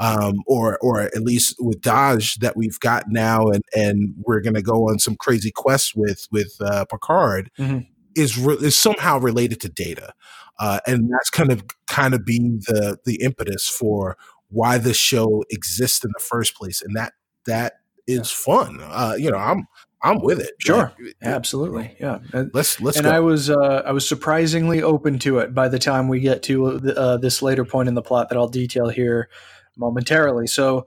um, 0.00 0.42
or 0.46 0.78
or 0.80 1.02
at 1.02 1.20
least 1.20 1.56
with 1.60 1.80
Dahj 1.82 2.38
that 2.38 2.56
we've 2.56 2.80
got 2.80 3.04
now, 3.08 3.48
and 3.48 3.62
and 3.74 4.14
we're 4.26 4.40
going 4.40 4.54
to 4.54 4.62
go 4.62 4.88
on 4.88 4.98
some 4.98 5.14
crazy 5.14 5.52
quests 5.54 5.94
with 5.94 6.26
with 6.32 6.56
uh, 6.60 6.86
Picard, 6.86 7.50
mm-hmm. 7.58 7.80
is 8.16 8.38
re- 8.38 8.56
is 8.56 8.76
somehow 8.76 9.18
related 9.18 9.60
to 9.60 9.68
Data, 9.68 10.14
uh, 10.58 10.80
and 10.86 11.10
that's 11.12 11.28
kind 11.28 11.52
of 11.52 11.64
kind 11.86 12.14
of 12.14 12.24
being 12.24 12.62
the 12.66 12.98
the 13.04 13.16
impetus 13.16 13.68
for 13.68 14.16
why 14.48 14.78
this 14.78 14.96
show 14.96 15.44
exists 15.50 16.02
in 16.02 16.10
the 16.14 16.22
first 16.22 16.56
place, 16.56 16.80
and 16.80 16.96
that 16.96 17.12
that 17.44 17.74
is 18.06 18.30
fun. 18.30 18.80
Uh, 18.82 19.16
you 19.18 19.30
know, 19.30 19.36
I'm 19.36 19.66
I'm 20.02 20.22
with 20.22 20.40
it. 20.40 20.52
Sure, 20.60 20.94
absolutely, 21.22 21.94
yeah. 22.00 22.20
let's 22.54 22.80
let's. 22.80 22.96
And 22.96 23.04
go. 23.04 23.10
I 23.10 23.20
was 23.20 23.50
uh, 23.50 23.82
I 23.84 23.92
was 23.92 24.08
surprisingly 24.08 24.82
open 24.82 25.18
to 25.20 25.40
it 25.40 25.54
by 25.54 25.68
the 25.68 25.78
time 25.78 26.08
we 26.08 26.20
get 26.20 26.42
to 26.44 26.68
uh, 26.96 27.18
this 27.18 27.42
later 27.42 27.66
point 27.66 27.90
in 27.90 27.94
the 27.94 28.02
plot 28.02 28.30
that 28.30 28.38
I'll 28.38 28.48
detail 28.48 28.88
here 28.88 29.28
momentarily. 29.76 30.46
So 30.46 30.86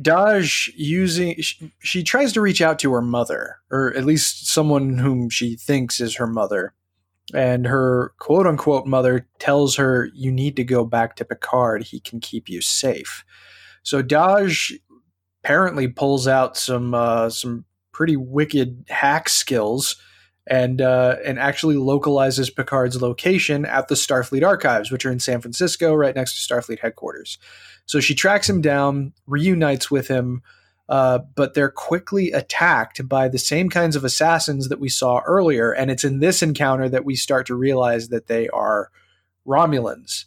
Dahj 0.00 0.70
using 0.76 1.40
she, 1.40 1.72
she, 1.78 2.02
tries 2.02 2.32
to 2.34 2.40
reach 2.40 2.60
out 2.60 2.78
to 2.80 2.92
her 2.92 3.00
mother, 3.00 3.58
or 3.70 3.94
at 3.94 4.04
least 4.04 4.46
someone 4.48 4.98
whom 4.98 5.30
she 5.30 5.56
thinks 5.56 6.00
is 6.00 6.16
her 6.16 6.26
mother. 6.26 6.74
And 7.34 7.66
her 7.66 8.12
quote 8.18 8.46
unquote 8.46 8.86
mother 8.86 9.26
tells 9.38 9.76
her, 9.76 10.10
You 10.14 10.30
need 10.30 10.56
to 10.56 10.64
go 10.64 10.84
back 10.84 11.16
to 11.16 11.24
Picard. 11.24 11.84
He 11.84 11.98
can 11.98 12.20
keep 12.20 12.48
you 12.48 12.60
safe. 12.60 13.24
So 13.82 14.02
Dahj 14.02 14.78
apparently 15.42 15.88
pulls 15.88 16.28
out 16.28 16.56
some 16.56 16.92
uh, 16.92 17.30
some 17.30 17.64
pretty 17.92 18.16
wicked 18.16 18.84
hack 18.88 19.28
skills 19.28 19.96
and 20.46 20.80
uh, 20.80 21.16
and 21.24 21.38
actually 21.38 21.76
localizes 21.76 22.50
Picard's 22.50 23.00
location 23.00 23.64
at 23.64 23.88
the 23.88 23.94
Starfleet 23.94 24.46
archives, 24.46 24.90
which 24.90 25.04
are 25.06 25.10
in 25.10 25.18
San 25.20 25.40
Francisco, 25.40 25.94
right 25.94 26.14
next 26.14 26.46
to 26.46 26.54
Starfleet 26.54 26.80
headquarters. 26.80 27.38
So 27.86 28.00
she 28.00 28.14
tracks 28.14 28.48
him 28.48 28.60
down, 28.60 29.12
reunites 29.26 29.90
with 29.90 30.08
him, 30.08 30.42
uh, 30.88 31.20
but 31.34 31.54
they're 31.54 31.70
quickly 31.70 32.32
attacked 32.32 33.08
by 33.08 33.28
the 33.28 33.38
same 33.38 33.70
kinds 33.70 33.96
of 33.96 34.04
assassins 34.04 34.68
that 34.68 34.80
we 34.80 34.88
saw 34.88 35.20
earlier. 35.26 35.72
And 35.72 35.90
it's 35.90 36.04
in 36.04 36.20
this 36.20 36.42
encounter 36.42 36.88
that 36.88 37.04
we 37.04 37.16
start 37.16 37.46
to 37.46 37.54
realize 37.54 38.08
that 38.08 38.26
they 38.26 38.48
are 38.48 38.90
Romulans. 39.46 40.24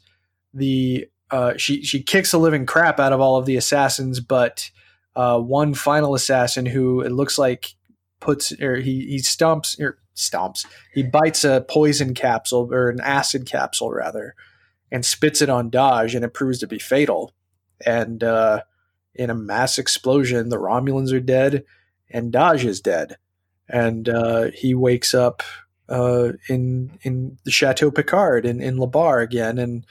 The 0.53 1.07
uh, 1.31 1.53
she 1.57 1.83
she 1.83 2.01
kicks 2.01 2.31
the 2.31 2.39
living 2.39 2.65
crap 2.65 2.99
out 2.99 3.13
of 3.13 3.21
all 3.21 3.37
of 3.37 3.45
the 3.45 3.55
assassins, 3.55 4.19
but 4.19 4.71
uh, 5.15 5.39
one 5.39 5.73
final 5.73 6.15
assassin 6.15 6.65
who 6.65 7.01
it 7.01 7.11
looks 7.11 7.37
like 7.37 7.75
puts 8.19 8.51
or 8.59 8.77
he 8.77 9.05
he 9.05 9.17
stomps 9.17 9.79
or 9.79 9.99
stomps 10.15 10.65
he 10.93 11.03
bites 11.03 11.45
a 11.45 11.63
poison 11.69 12.13
capsule 12.13 12.67
or 12.73 12.89
an 12.89 12.99
acid 12.99 13.45
capsule 13.45 13.91
rather 13.91 14.35
and 14.91 15.05
spits 15.05 15.41
it 15.41 15.49
on 15.49 15.69
Dahj, 15.69 16.15
and 16.15 16.25
it 16.25 16.33
proves 16.33 16.59
to 16.59 16.67
be 16.67 16.79
fatal 16.79 17.31
and 17.85 18.23
uh, 18.23 18.61
in 19.15 19.29
a 19.29 19.35
mass 19.35 19.77
explosion, 19.77 20.49
the 20.49 20.57
Romulans 20.57 21.11
are 21.13 21.19
dead, 21.19 21.65
and 22.09 22.31
Dahj 22.31 22.65
is 22.65 22.81
dead, 22.81 23.17
and 23.67 24.07
uh, 24.07 24.51
he 24.53 24.73
wakes 24.73 25.13
up 25.13 25.43
uh, 25.87 26.33
in 26.47 26.97
in 27.01 27.37
the 27.43 27.51
Chateau 27.51 27.91
Picard 27.91 28.45
in 28.45 28.61
in 28.61 28.77
La 28.77 28.85
Barre 28.85 29.23
again, 29.23 29.57
and 29.57 29.85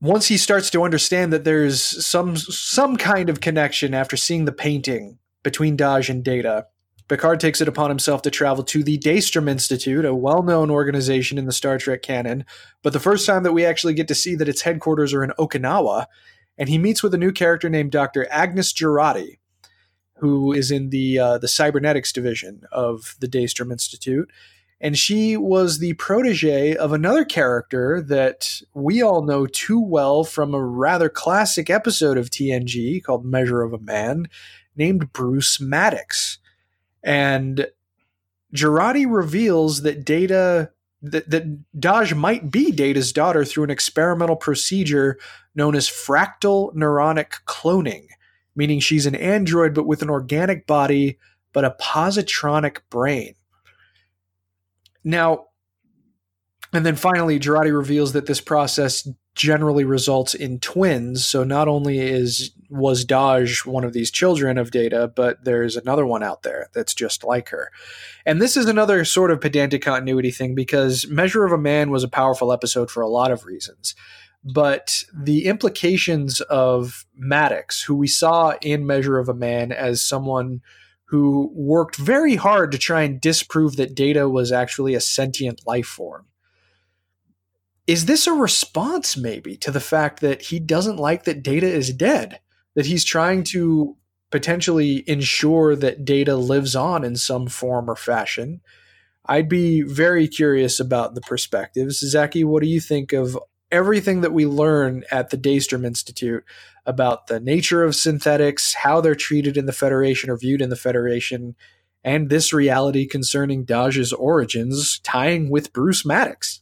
once 0.00 0.26
he 0.26 0.36
starts 0.36 0.68
to 0.70 0.84
understand 0.84 1.32
that 1.32 1.44
there's 1.44 1.82
some 2.06 2.36
some 2.36 2.96
kind 2.96 3.30
of 3.30 3.40
connection 3.40 3.94
after 3.94 4.16
seeing 4.16 4.44
the 4.44 4.52
painting 4.52 5.18
between 5.42 5.76
Dahj 5.76 6.08
and 6.08 6.22
Data, 6.22 6.66
Picard 7.08 7.38
takes 7.38 7.60
it 7.60 7.68
upon 7.68 7.90
himself 7.90 8.22
to 8.22 8.30
travel 8.30 8.64
to 8.64 8.82
the 8.82 8.98
Daystrom 8.98 9.48
Institute, 9.48 10.04
a 10.04 10.14
well 10.14 10.42
known 10.42 10.70
organization 10.70 11.36
in 11.36 11.44
the 11.44 11.52
Star 11.52 11.76
Trek 11.76 12.02
canon. 12.02 12.44
But 12.82 12.92
the 12.92 13.00
first 13.00 13.26
time 13.26 13.42
that 13.42 13.52
we 13.52 13.64
actually 13.64 13.94
get 13.94 14.08
to 14.08 14.14
see 14.14 14.34
that 14.36 14.48
its 14.48 14.62
headquarters 14.62 15.12
are 15.12 15.22
in 15.22 15.32
Okinawa, 15.38 16.06
and 16.56 16.68
he 16.68 16.78
meets 16.78 17.02
with 17.02 17.12
a 17.12 17.18
new 17.18 17.32
character 17.32 17.68
named 17.68 17.92
Dr. 17.92 18.26
Agnes 18.30 18.72
Jurati, 18.72 19.38
who 20.16 20.52
is 20.52 20.70
in 20.70 20.90
the 20.90 21.18
uh, 21.18 21.38
the 21.38 21.48
cybernetics 21.48 22.12
division 22.12 22.62
of 22.72 23.16
the 23.20 23.28
Daystrom 23.28 23.70
Institute. 23.70 24.30
And 24.80 24.98
she 24.98 25.36
was 25.36 25.78
the 25.78 25.94
protege 25.94 26.74
of 26.76 26.92
another 26.92 27.24
character 27.24 28.02
that 28.02 28.60
we 28.74 29.02
all 29.02 29.22
know 29.22 29.46
too 29.46 29.80
well 29.80 30.24
from 30.24 30.52
a 30.52 30.62
rather 30.62 31.08
classic 31.08 31.70
episode 31.70 32.18
of 32.18 32.28
TNG 32.28 33.02
called 33.02 33.24
Measure 33.24 33.62
of 33.62 33.72
a 33.72 33.78
Man, 33.78 34.28
named 34.76 35.12
Bruce 35.12 35.60
Maddox. 35.60 36.38
And 37.04 37.68
Jurati 38.54 39.06
reveals 39.08 39.82
that 39.82 40.04
Data 40.04 40.70
that, 41.02 41.28
that 41.30 41.44
Dahj 41.78 42.16
might 42.16 42.50
be 42.50 42.72
Data's 42.72 43.12
daughter 43.12 43.44
through 43.44 43.64
an 43.64 43.70
experimental 43.70 44.36
procedure 44.36 45.18
known 45.54 45.74
as 45.74 45.86
fractal 45.86 46.74
neuronic 46.74 47.32
cloning, 47.46 48.06
meaning 48.56 48.80
she's 48.80 49.04
an 49.04 49.14
android 49.14 49.74
but 49.74 49.86
with 49.86 50.00
an 50.00 50.08
organic 50.08 50.66
body 50.66 51.18
but 51.52 51.64
a 51.64 51.76
positronic 51.80 52.78
brain. 52.90 53.34
Now, 55.04 55.46
and 56.72 56.84
then 56.84 56.96
finally, 56.96 57.38
Jurati 57.38 57.72
reveals 57.76 58.14
that 58.14 58.26
this 58.26 58.40
process 58.40 59.06
generally 59.34 59.84
results 59.84 60.34
in 60.34 60.60
twins. 60.60 61.24
So 61.24 61.44
not 61.44 61.68
only 61.68 61.98
is 61.98 62.52
was 62.70 63.04
Dahj 63.04 63.66
one 63.66 63.84
of 63.84 63.92
these 63.92 64.10
children 64.10 64.58
of 64.58 64.70
Data, 64.70 65.12
but 65.14 65.44
there's 65.44 65.76
another 65.76 66.06
one 66.06 66.22
out 66.22 66.42
there 66.42 66.68
that's 66.74 66.94
just 66.94 67.22
like 67.22 67.50
her. 67.50 67.70
And 68.26 68.40
this 68.40 68.56
is 68.56 68.66
another 68.66 69.04
sort 69.04 69.30
of 69.30 69.40
pedantic 69.40 69.82
continuity 69.82 70.30
thing 70.30 70.54
because 70.54 71.06
Measure 71.08 71.44
of 71.44 71.52
a 71.52 71.58
Man 71.58 71.90
was 71.90 72.02
a 72.02 72.08
powerful 72.08 72.52
episode 72.52 72.90
for 72.90 73.00
a 73.00 73.08
lot 73.08 73.30
of 73.30 73.44
reasons. 73.44 73.94
But 74.44 75.04
the 75.14 75.46
implications 75.46 76.40
of 76.42 77.06
Maddox, 77.16 77.82
who 77.82 77.94
we 77.94 78.08
saw 78.08 78.54
in 78.60 78.86
Measure 78.86 79.18
of 79.18 79.28
a 79.28 79.34
Man 79.34 79.72
as 79.72 80.02
someone 80.02 80.60
who 81.06 81.50
worked 81.54 81.96
very 81.96 82.34
hard 82.36 82.72
to 82.72 82.78
try 82.78 83.02
and 83.02 83.20
disprove 83.20 83.76
that 83.76 83.94
Data 83.94 84.28
was 84.28 84.52
actually 84.52 84.94
a 84.94 85.00
sentient 85.00 85.66
life 85.66 85.86
form. 85.86 86.26
Is 87.86 88.06
this 88.06 88.26
a 88.26 88.32
response, 88.32 89.16
maybe, 89.16 89.56
to 89.58 89.70
the 89.70 89.80
fact 89.80 90.20
that 90.20 90.42
he 90.42 90.58
doesn't 90.58 90.96
like 90.96 91.24
that 91.24 91.42
Data 91.42 91.66
is 91.66 91.92
dead? 91.92 92.40
That 92.74 92.86
he's 92.86 93.04
trying 93.04 93.44
to 93.44 93.96
potentially 94.30 95.04
ensure 95.06 95.76
that 95.76 96.04
Data 96.04 96.34
lives 96.34 96.74
on 96.74 97.04
in 97.04 97.16
some 97.16 97.46
form 97.46 97.90
or 97.90 97.96
fashion? 97.96 98.62
I'd 99.26 99.48
be 99.48 99.82
very 99.82 100.28
curious 100.28 100.80
about 100.80 101.14
the 101.14 101.20
perspectives. 101.20 101.98
Zaki, 101.98 102.42
what 102.42 102.62
do 102.62 102.68
you 102.68 102.80
think 102.80 103.12
of 103.12 103.38
everything 103.70 104.22
that 104.22 104.32
we 104.32 104.46
learn 104.46 105.04
at 105.10 105.30
the 105.30 105.38
Daystrom 105.38 105.84
Institute 105.84 106.44
about 106.86 107.26
the 107.26 107.40
nature 107.40 107.82
of 107.82 107.96
synthetics, 107.96 108.74
how 108.74 109.00
they're 109.00 109.14
treated 109.14 109.56
in 109.56 109.66
the 109.66 109.72
Federation 109.72 110.30
or 110.30 110.36
viewed 110.36 110.62
in 110.62 110.70
the 110.70 110.76
Federation, 110.76 111.54
and 112.02 112.28
this 112.28 112.52
reality 112.52 113.06
concerning 113.06 113.64
Dahj's 113.64 114.12
origins 114.12 115.00
tying 115.00 115.50
with 115.50 115.72
Bruce 115.72 116.04
Maddox. 116.04 116.60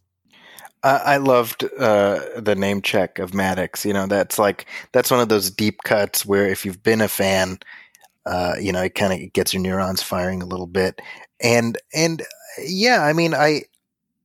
I, 0.82 0.96
I 0.96 1.16
loved 1.18 1.64
uh, 1.78 2.20
the 2.36 2.54
name 2.56 2.82
check 2.82 3.18
of 3.18 3.34
Maddox. 3.34 3.84
You 3.84 3.92
know, 3.92 4.06
that's 4.06 4.38
like 4.38 4.66
that's 4.92 5.10
one 5.10 5.20
of 5.20 5.28
those 5.28 5.50
deep 5.50 5.82
cuts 5.84 6.26
where 6.26 6.46
if 6.46 6.64
you've 6.64 6.82
been 6.82 7.00
a 7.00 7.08
fan, 7.08 7.58
uh, 8.26 8.54
you 8.60 8.72
know, 8.72 8.82
it 8.82 8.94
kind 8.94 9.12
of 9.12 9.32
gets 9.32 9.52
your 9.52 9.62
neurons 9.62 10.02
firing 10.02 10.42
a 10.42 10.46
little 10.46 10.66
bit. 10.66 11.00
And 11.40 11.78
and 11.94 12.22
yeah, 12.64 13.02
I 13.02 13.12
mean, 13.12 13.34
I 13.34 13.62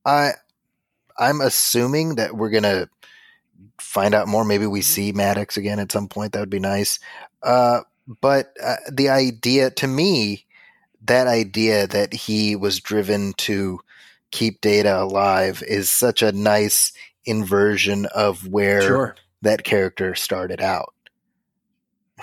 I 0.05 0.31
I'm 1.17 1.41
assuming 1.41 2.15
that 2.15 2.35
we're 2.35 2.49
gonna 2.49 2.89
find 3.79 4.13
out 4.13 4.27
more. 4.27 4.45
Maybe 4.45 4.67
we 4.67 4.81
see 4.81 5.11
Maddox 5.11 5.57
again 5.57 5.79
at 5.79 5.91
some 5.91 6.07
point. 6.07 6.33
That 6.33 6.39
would 6.39 6.49
be 6.49 6.59
nice. 6.59 6.99
Uh, 7.43 7.81
but 8.21 8.53
uh, 8.63 8.77
the 8.91 9.09
idea, 9.09 9.69
to 9.71 9.87
me, 9.87 10.45
that 11.05 11.27
idea 11.27 11.87
that 11.87 12.13
he 12.13 12.55
was 12.55 12.79
driven 12.79 13.33
to 13.33 13.79
keep 14.31 14.61
data 14.61 15.01
alive 15.01 15.63
is 15.67 15.89
such 15.89 16.21
a 16.21 16.31
nice 16.31 16.93
inversion 17.25 18.05
of 18.07 18.47
where 18.47 18.81
Sure. 18.81 19.15
that 19.41 19.63
character 19.63 20.15
started 20.15 20.61
out. 20.61 20.93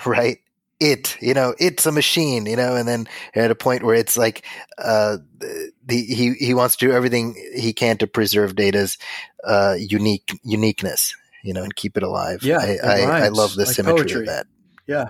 Right? 0.05 0.39
It, 0.79 1.17
you 1.21 1.33
know, 1.33 1.55
it's 1.57 1.85
a 1.85 1.91
machine, 1.91 2.45
you 2.45 2.57
know, 2.57 2.75
and 2.75 2.87
then 2.87 3.07
at 3.33 3.49
a 3.49 3.55
point 3.55 3.83
where 3.83 3.95
it's 3.95 4.17
like, 4.17 4.45
uh, 4.77 5.17
the, 5.39 6.01
he, 6.01 6.33
he 6.33 6.53
wants 6.53 6.75
to 6.75 6.87
do 6.87 6.91
everything 6.91 7.33
he 7.55 7.71
can 7.71 7.97
to 7.99 8.07
preserve 8.07 8.55
data's, 8.55 8.97
uh, 9.45 9.75
unique, 9.79 10.37
uniqueness, 10.43 11.15
you 11.43 11.53
know, 11.53 11.63
and 11.63 11.75
keep 11.77 11.95
it 11.95 12.03
alive. 12.03 12.43
Yeah, 12.43 12.57
I, 12.57 12.77
I, 12.83 13.25
I 13.25 13.27
love 13.29 13.55
the 13.55 13.65
like 13.65 13.73
symmetry 13.73 13.99
poetry. 14.01 14.21
of 14.21 14.27
that. 14.27 14.47
Yeah, 14.85 15.05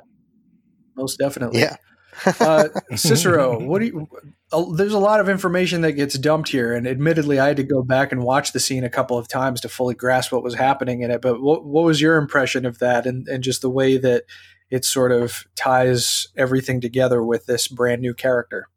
most 0.95 1.17
definitely. 1.17 1.61
Yeah. 1.61 1.77
Uh, 2.39 2.69
Cicero, 2.95 3.59
what 3.63 3.79
do 3.79 3.85
you? 3.85 4.09
Uh, 4.51 4.65
there's 4.73 4.93
a 4.93 4.99
lot 4.99 5.19
of 5.19 5.27
information 5.27 5.81
that 5.81 5.93
gets 5.93 6.17
dumped 6.17 6.49
here, 6.49 6.73
and 6.73 6.87
admittedly, 6.87 7.39
I 7.39 7.47
had 7.47 7.57
to 7.57 7.63
go 7.63 7.81
back 7.81 8.11
and 8.11 8.23
watch 8.23 8.51
the 8.51 8.59
scene 8.59 8.83
a 8.83 8.89
couple 8.89 9.17
of 9.17 9.27
times 9.27 9.61
to 9.61 9.69
fully 9.69 9.95
grasp 9.95 10.31
what 10.31 10.43
was 10.43 10.55
happening 10.55 11.01
in 11.01 11.11
it. 11.11 11.21
But 11.21 11.41
what 11.41 11.65
what 11.65 11.83
was 11.83 12.01
your 12.01 12.17
impression 12.17 12.65
of 12.65 12.79
that, 12.79 13.05
and 13.05 13.27
and 13.27 13.43
just 13.43 13.61
the 13.61 13.69
way 13.69 13.97
that 13.97 14.23
it 14.69 14.85
sort 14.85 15.11
of 15.11 15.45
ties 15.55 16.27
everything 16.35 16.81
together 16.81 17.23
with 17.23 17.45
this 17.45 17.67
brand 17.67 18.01
new 18.01 18.13
character? 18.13 18.67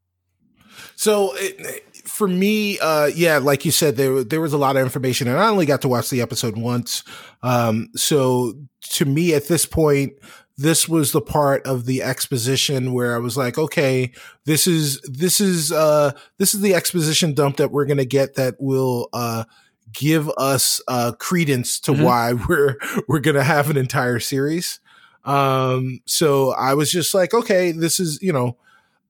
So 0.96 1.32
it, 1.36 1.84
for 2.08 2.26
me, 2.26 2.78
uh, 2.78 3.06
yeah, 3.06 3.38
like 3.38 3.64
you 3.64 3.70
said, 3.70 3.96
there 3.96 4.24
there 4.24 4.40
was 4.40 4.52
a 4.52 4.58
lot 4.58 4.76
of 4.76 4.82
information, 4.82 5.28
and 5.28 5.38
I 5.38 5.48
only 5.48 5.66
got 5.66 5.82
to 5.82 5.88
watch 5.88 6.10
the 6.10 6.20
episode 6.20 6.56
once. 6.56 7.04
Um, 7.42 7.90
so 7.94 8.54
to 8.90 9.04
me, 9.04 9.34
at 9.34 9.48
this 9.48 9.66
point, 9.66 10.14
this 10.58 10.88
was 10.88 11.12
the 11.12 11.20
part 11.22 11.64
of 11.66 11.86
the 11.86 12.02
exposition 12.02 12.92
where 12.92 13.14
I 13.14 13.18
was 13.18 13.36
like, 13.36 13.56
okay, 13.56 14.12
this 14.44 14.66
is 14.66 15.00
this 15.02 15.40
is 15.40 15.72
uh, 15.72 16.12
this 16.38 16.52
is 16.52 16.60
the 16.60 16.74
exposition 16.74 17.32
dump 17.32 17.56
that 17.58 17.70
we're 17.70 17.86
gonna 17.86 18.04
get 18.04 18.34
that 18.34 18.56
will 18.58 19.08
uh, 19.12 19.44
give 19.92 20.28
us 20.36 20.80
uh, 20.88 21.12
credence 21.18 21.78
to 21.80 21.92
Mhm. 21.92 22.02
why 22.04 22.32
we're 22.48 22.76
we're 23.06 23.20
gonna 23.20 23.44
have 23.44 23.70
an 23.70 23.76
entire 23.76 24.18
series. 24.18 24.80
Um, 25.24 26.00
so 26.06 26.52
I 26.52 26.74
was 26.74 26.90
just 26.90 27.14
like, 27.14 27.32
okay, 27.34 27.70
this 27.72 28.00
is 28.00 28.18
you 28.20 28.32
know 28.32 28.56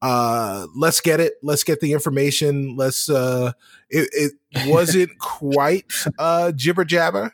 uh 0.01 0.65
let's 0.77 1.01
get 1.01 1.19
it 1.19 1.33
let's 1.43 1.65
get 1.65 1.81
the 1.81 1.93
information 1.93 2.77
let's 2.77 3.09
uh 3.11 3.51
it, 3.91 4.09
it 4.13 4.33
wasn't 4.71 5.11
quite 5.19 5.93
uh 6.21 6.53
jibber 6.53 6.85
jabber 6.85 7.33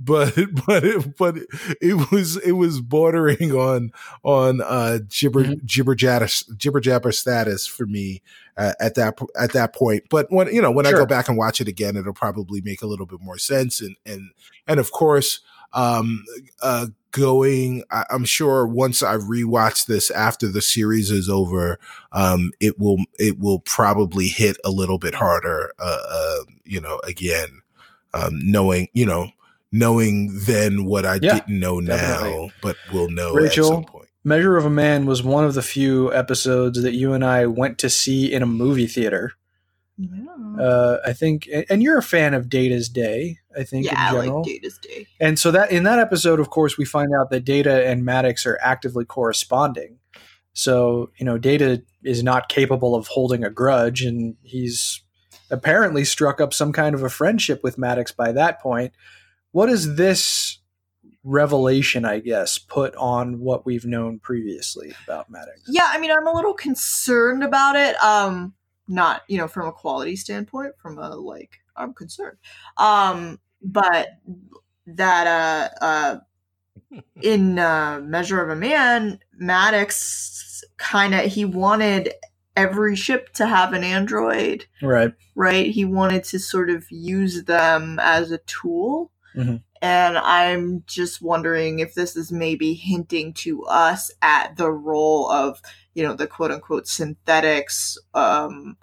but 0.00 0.34
but 0.66 0.84
it, 0.84 1.16
but 1.16 1.36
it 1.80 2.10
was 2.10 2.36
it 2.38 2.52
was 2.52 2.80
bordering 2.80 3.52
on 3.52 3.92
on 4.22 4.60
uh 4.60 4.98
jibber 5.08 5.44
Mhm. 5.44 5.64
jibber 5.64 5.94
jabber 5.94 6.28
jibber 6.56 6.80
jabber 6.80 7.12
status 7.12 7.66
for 7.66 7.86
me 7.86 8.22
uh, 8.56 8.72
at 8.80 8.94
that 8.94 9.18
at 9.38 9.52
that 9.52 9.74
point. 9.74 10.04
But 10.10 10.26
when 10.30 10.52
you 10.54 10.60
know 10.62 10.70
when 10.70 10.86
i 10.86 10.90
go 10.92 11.06
back 11.06 11.28
and 11.28 11.36
watch 11.38 11.60
it 11.60 11.68
again 11.68 11.96
it'll 11.96 12.12
probably 12.12 12.60
make 12.60 12.82
a 12.82 12.86
little 12.86 13.06
bit 13.06 13.20
more 13.20 13.38
sense. 13.38 13.80
And 13.80 13.96
and 14.06 14.30
and 14.66 14.80
of 14.80 14.90
course 14.92 15.40
um 15.72 16.24
uh 16.62 16.86
going 17.10 17.82
I, 17.90 18.04
i'm 18.10 18.24
sure 18.24 18.64
once 18.66 19.02
i 19.02 19.16
rewatch 19.16 19.86
this 19.86 20.10
after 20.10 20.46
the 20.48 20.62
series 20.62 21.10
is 21.10 21.28
over 21.28 21.78
um 22.12 22.52
it 22.60 22.78
will 22.78 22.98
it 23.18 23.38
will 23.40 23.58
probably 23.60 24.28
hit 24.28 24.56
a 24.64 24.70
little 24.70 24.98
bit 24.98 25.14
harder 25.14 25.72
uh, 25.80 25.98
uh 26.08 26.38
you 26.64 26.80
know 26.80 27.00
again 27.04 27.60
um 28.14 28.38
knowing 28.44 28.86
you 28.92 29.04
know 29.06 29.30
knowing 29.74 30.30
then 30.46 30.84
what 30.84 31.04
i 31.04 31.18
Yeah, 31.20 31.34
didn't 31.40 31.58
know 31.60 31.80
now 31.80 31.96
definitely. 31.96 32.52
but 32.62 32.76
will 32.92 33.10
know 33.10 33.34
Rachel? 33.34 33.66
at 33.66 33.74
some 33.74 33.84
point 33.84 34.08
Measure 34.26 34.56
of 34.56 34.64
a 34.64 34.70
Man 34.70 35.04
was 35.04 35.22
one 35.22 35.44
of 35.44 35.52
the 35.52 35.60
few 35.60 36.10
episodes 36.14 36.82
that 36.82 36.94
you 36.94 37.12
and 37.12 37.22
I 37.22 37.44
went 37.44 37.76
to 37.80 37.90
see 37.90 38.32
in 38.32 38.42
a 38.42 38.46
movie 38.46 38.86
theater. 38.86 39.32
Yeah. 39.98 40.08
Uh, 40.58 40.96
I 41.04 41.12
think, 41.12 41.46
and 41.68 41.82
you're 41.82 41.98
a 41.98 42.02
fan 42.02 42.32
of 42.32 42.48
Data's 42.48 42.88
Day. 42.88 43.36
I 43.54 43.64
think 43.64 43.84
yeah, 43.84 44.08
in 44.08 44.14
general. 44.22 44.36
like 44.38 44.46
Data's 44.46 44.78
Day. 44.78 45.06
And 45.20 45.38
so 45.38 45.50
that 45.50 45.70
in 45.70 45.82
that 45.84 45.98
episode, 45.98 46.40
of 46.40 46.48
course, 46.48 46.78
we 46.78 46.86
find 46.86 47.10
out 47.14 47.28
that 47.32 47.44
Data 47.44 47.86
and 47.86 48.02
Maddox 48.06 48.46
are 48.46 48.58
actively 48.62 49.04
corresponding. 49.04 49.98
So 50.54 51.10
you 51.18 51.26
know, 51.26 51.36
Data 51.36 51.82
is 52.02 52.22
not 52.22 52.48
capable 52.48 52.94
of 52.94 53.08
holding 53.08 53.44
a 53.44 53.50
grudge, 53.50 54.00
and 54.00 54.36
he's 54.42 55.02
apparently 55.50 56.02
struck 56.06 56.40
up 56.40 56.54
some 56.54 56.72
kind 56.72 56.94
of 56.94 57.02
a 57.02 57.10
friendship 57.10 57.60
with 57.62 57.76
Maddox 57.76 58.10
by 58.10 58.32
that 58.32 58.58
point. 58.62 58.94
What 59.54 59.66
does 59.66 59.94
this 59.94 60.58
revelation, 61.22 62.04
I 62.04 62.18
guess, 62.18 62.58
put 62.58 62.92
on 62.96 63.38
what 63.38 63.64
we've 63.64 63.84
known 63.86 64.18
previously 64.18 64.92
about 65.06 65.30
Maddox? 65.30 65.60
Yeah, 65.68 65.86
I 65.88 65.98
mean, 65.98 66.10
I'm 66.10 66.26
a 66.26 66.32
little 66.32 66.54
concerned 66.54 67.44
about 67.44 67.76
it. 67.76 67.94
Um, 68.02 68.54
not 68.88 69.22
you 69.28 69.38
know 69.38 69.46
from 69.46 69.68
a 69.68 69.72
quality 69.72 70.16
standpoint, 70.16 70.72
from 70.82 70.98
a 70.98 71.14
like 71.14 71.52
I'm 71.76 71.94
concerned. 71.94 72.36
Um, 72.78 73.38
but 73.62 74.08
that 74.88 75.26
uh 75.80 75.84
uh 75.84 76.16
in 77.22 77.60
uh, 77.60 78.00
Measure 78.02 78.42
of 78.42 78.50
a 78.50 78.56
Man, 78.56 79.20
Maddox 79.38 80.64
kind 80.78 81.14
of 81.14 81.26
he 81.26 81.44
wanted 81.44 82.12
every 82.56 82.96
ship 82.96 83.32
to 83.34 83.46
have 83.46 83.72
an 83.72 83.84
android, 83.84 84.66
Right. 84.82 85.12
right? 85.36 85.70
He 85.70 85.84
wanted 85.84 86.24
to 86.24 86.40
sort 86.40 86.70
of 86.70 86.84
use 86.90 87.44
them 87.44 88.00
as 88.02 88.32
a 88.32 88.38
tool. 88.38 89.12
Mhm. 89.36 89.62
And 89.82 90.16
I'm 90.18 90.82
just 90.86 91.20
wondering 91.20 91.80
if 91.80 91.94
this 91.94 92.16
is 92.16 92.32
maybe 92.32 92.74
hinting 92.74 93.34
to 93.34 93.64
us 93.64 94.10
at 94.22 94.56
the 94.56 94.70
role 94.70 95.30
of, 95.30 95.60
you 95.94 96.02
know, 96.02 96.14
the 96.14 96.26
quote 96.26 96.50
unquote 96.50 96.88
synthetics 96.88 97.98
um, 98.14 98.76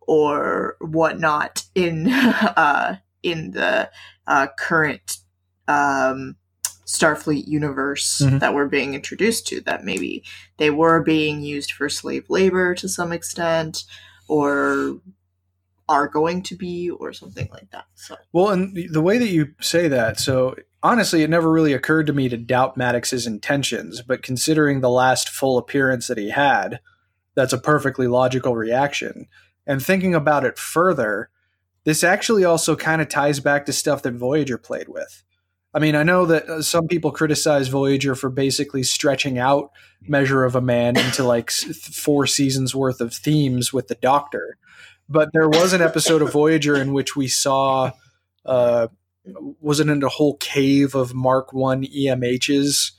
or 0.00 0.76
whatnot 0.80 1.64
in 1.74 2.08
uh, 2.12 2.96
in 3.22 3.50
the 3.52 3.90
uh, 4.26 4.46
current 4.58 5.18
um, 5.68 6.36
Starfleet 6.86 7.46
universe 7.46 8.22
Mhm. 8.24 8.40
that 8.40 8.54
we're 8.54 8.68
being 8.68 8.94
introduced 8.94 9.46
to. 9.48 9.60
That 9.62 9.84
maybe 9.84 10.24
they 10.56 10.70
were 10.70 11.02
being 11.02 11.42
used 11.42 11.72
for 11.72 11.88
slave 11.90 12.24
labor 12.30 12.74
to 12.76 12.88
some 12.88 13.12
extent, 13.12 13.84
or 14.28 14.98
are 15.88 16.08
going 16.08 16.42
to 16.42 16.56
be, 16.56 16.90
or 16.90 17.12
something 17.12 17.48
like 17.52 17.70
that. 17.70 17.84
So 17.94 18.16
Well, 18.32 18.50
and 18.50 18.74
the- 18.74 19.00
way 19.00 19.18
that 19.18 19.28
you 19.28 19.54
say 19.60 19.88
that, 19.88 20.20
so 20.20 20.54
honestly, 20.82 21.22
it 21.22 21.30
never 21.30 21.50
really 21.50 21.72
occurred 21.72 22.06
to 22.08 22.12
me 22.12 22.28
to 22.28 22.36
doubt 22.36 22.76
Maddox's 22.76 23.26
intentions, 23.26 24.02
but 24.02 24.22
considering 24.22 24.80
the 24.80 24.90
last 24.90 25.28
full 25.28 25.58
appearance 25.58 26.06
that 26.08 26.18
he 26.18 26.30
had, 26.30 26.80
that's 27.34 27.52
a 27.52 27.58
perfectly 27.58 28.06
logical 28.06 28.54
reaction. 28.54 29.26
And 29.66 29.82
thinking 29.82 30.14
about 30.14 30.44
it 30.44 30.58
further, 30.58 31.30
this 31.84 32.04
actually 32.04 32.44
also 32.44 32.76
kind 32.76 33.00
of 33.00 33.08
ties 33.08 33.40
back 33.40 33.64
to 33.66 33.72
stuff 33.72 34.02
that 34.02 34.14
Voyager 34.14 34.58
played 34.58 34.88
with. 34.88 35.22
I 35.74 35.78
mean, 35.80 35.94
I 35.94 36.02
know 36.02 36.24
that 36.26 36.48
uh, 36.48 36.62
some 36.62 36.88
people 36.88 37.10
criticize 37.10 37.68
Voyager 37.68 38.14
for 38.14 38.30
basically 38.30 38.82
stretching 38.82 39.38
out 39.38 39.70
Measure 40.02 40.44
of 40.44 40.54
a 40.56 40.60
Man 40.60 40.96
into 40.96 41.22
like 41.24 41.50
four 41.50 42.26
seasons 42.26 42.74
worth 42.74 43.00
of 43.00 43.12
themes 43.12 43.72
with 43.72 43.88
the 43.88 43.94
Doctor. 43.96 44.56
But 45.08 45.30
there 45.32 45.48
was 45.48 45.72
an 45.72 45.80
episode 45.80 46.22
of 46.22 46.32
Voyager 46.32 46.76
in 46.76 46.92
which 46.92 47.16
we 47.16 47.28
saw, 47.28 47.92
uh, 48.44 48.88
was 49.60 49.80
it 49.80 49.88
in 49.88 50.02
a 50.02 50.08
whole 50.08 50.36
cave 50.36 50.94
of 50.94 51.14
Mark 51.14 51.52
One 51.52 51.84
EMHs 51.84 52.92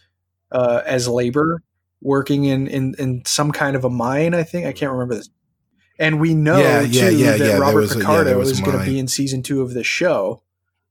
uh, 0.51 0.81
as 0.85 1.07
labor, 1.07 1.61
working 2.01 2.45
in, 2.45 2.67
in 2.67 2.95
in 2.97 3.23
some 3.25 3.51
kind 3.51 3.75
of 3.75 3.85
a 3.85 3.89
mine? 3.89 4.33
I 4.33 4.43
think 4.43 4.65
I 4.65 4.73
can't 4.73 4.91
remember 4.91 5.15
this. 5.15 5.29
And 5.99 6.19
we 6.19 6.33
know 6.33 6.59
Yeah, 6.59 6.81
too 6.81 6.87
yeah, 6.87 7.09
yeah, 7.09 7.37
that 7.37 7.45
yeah, 7.45 7.57
Robert 7.57 7.81
was 7.81 7.95
Picardo 7.95 8.39
was 8.39 8.51
is 8.51 8.61
going 8.61 8.79
to 8.79 8.85
be 8.85 8.97
in 8.97 9.07
season 9.07 9.43
two 9.43 9.61
of 9.61 9.73
the 9.73 9.83
show, 9.83 10.41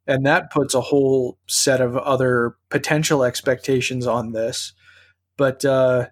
and 0.06 0.26
that 0.26 0.52
puts 0.52 0.74
a 0.74 0.82
whole 0.82 1.38
set 1.46 1.80
of 1.80 1.96
other 1.96 2.56
potential 2.68 3.24
expectations 3.24 4.06
on 4.06 4.32
this. 4.32 4.74
But 5.38 5.64
uh, 5.64 6.08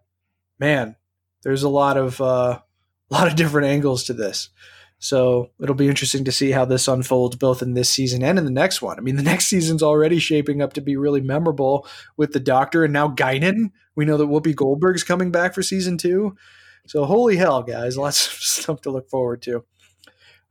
man, 0.59 0.97
there's 1.43 1.63
a 1.63 1.69
lot 1.69 1.99
of 1.99 2.21
uh, 2.21 2.59
a 3.11 3.15
lot 3.15 3.29
of 3.29 3.37
different 3.37 3.69
angles 3.69 4.05
to 4.05 4.15
this. 4.15 4.49
So 4.99 5.51
it'll 5.61 5.75
be 5.75 5.89
interesting 5.89 6.25
to 6.25 6.33
see 6.33 6.51
how 6.51 6.65
this 6.65 6.89
unfolds 6.89 7.37
both 7.37 7.63
in 7.63 7.75
this 7.75 7.91
season 7.91 8.23
and 8.23 8.39
in 8.39 8.45
the 8.45 8.51
next 8.51 8.81
one. 8.81 8.99
I 8.99 9.03
mean, 9.03 9.17
the 9.17 9.23
next 9.35 9.47
season's 9.47 9.83
already 9.83 10.19
shaping 10.19 10.63
up 10.63 10.73
to 10.75 10.81
be 10.81 10.97
really 10.97 11.21
memorable 11.21 11.87
with 12.17 12.33
the 12.33 12.41
Doctor 12.41 12.85
and 12.85 12.93
now 12.93 13.09
Guinan. 13.09 13.71
We 13.95 14.05
know 14.05 14.17
that 14.17 14.29
Whoopi 14.29 14.55
Goldberg's 14.55 15.05
coming 15.05 15.31
back 15.31 15.55
for 15.55 15.63
season 15.63 15.99
two. 15.99 16.37
So 16.87 17.05
holy 17.05 17.37
hell, 17.37 17.63
guys, 17.63 17.99
lots 17.99 18.27
of 18.33 18.33
stuff 18.35 18.81
to 18.83 18.91
look 18.91 19.09
forward 19.11 19.43
to. 19.43 19.65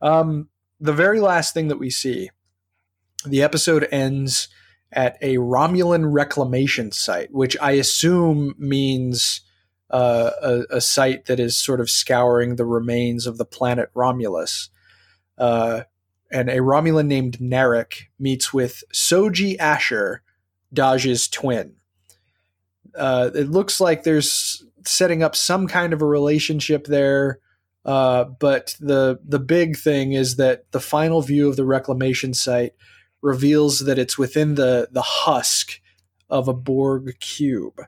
Um, 0.00 0.48
the 0.78 0.92
very 0.92 1.20
last 1.20 1.54
thing 1.54 1.68
that 1.68 1.78
we 1.78 1.90
see, 1.90 2.30
the 3.24 3.42
episode 3.42 3.88
ends 3.90 4.48
at 4.92 5.16
a 5.20 5.36
Romulan 5.36 6.12
reclamation 6.12 6.92
site, 6.92 7.32
which 7.32 7.56
I 7.60 7.72
assume 7.72 8.54
means 8.58 9.40
uh, 9.90 10.30
a, 10.42 10.76
a 10.76 10.80
site 10.80 11.26
that 11.26 11.40
is 11.40 11.56
sort 11.56 11.80
of 11.80 11.90
scouring 11.90 12.56
the 12.56 12.64
remains 12.64 13.26
of 13.26 13.38
the 13.38 13.44
planet 13.44 13.90
Romulus. 13.94 14.70
Uh, 15.38 15.82
and 16.30 16.48
a 16.48 16.58
Romulan 16.58 17.06
named 17.06 17.38
Narek 17.38 18.04
meets 18.18 18.52
with 18.52 18.82
Soji 18.92 19.56
Asha, 19.58 20.18
Dahj's 20.74 21.28
twin. 21.28 21.76
Uh, 22.96 23.30
it 23.34 23.48
looks 23.48 23.80
like 23.80 24.02
there's 24.02 24.64
setting 24.84 25.22
up 25.22 25.36
some 25.36 25.66
kind 25.66 25.92
of 25.92 26.02
a 26.02 26.06
relationship 26.06 26.86
there. 26.86 27.40
Uh, 27.84 28.24
but 28.24 28.74
the 28.80 29.20
the 29.24 29.38
big 29.38 29.76
thing 29.76 30.12
is 30.12 30.36
that 30.36 30.70
the 30.72 30.80
final 30.80 31.22
view 31.22 31.48
of 31.48 31.54
the 31.54 31.64
reclamation 31.64 32.34
site 32.34 32.72
reveals 33.22 33.80
that 33.80 33.98
it's 33.98 34.18
within 34.18 34.56
the 34.56 34.88
the 34.90 35.02
husk 35.02 35.80
of 36.28 36.48
a 36.48 36.52
Borg 36.52 37.16
cube. 37.20 37.80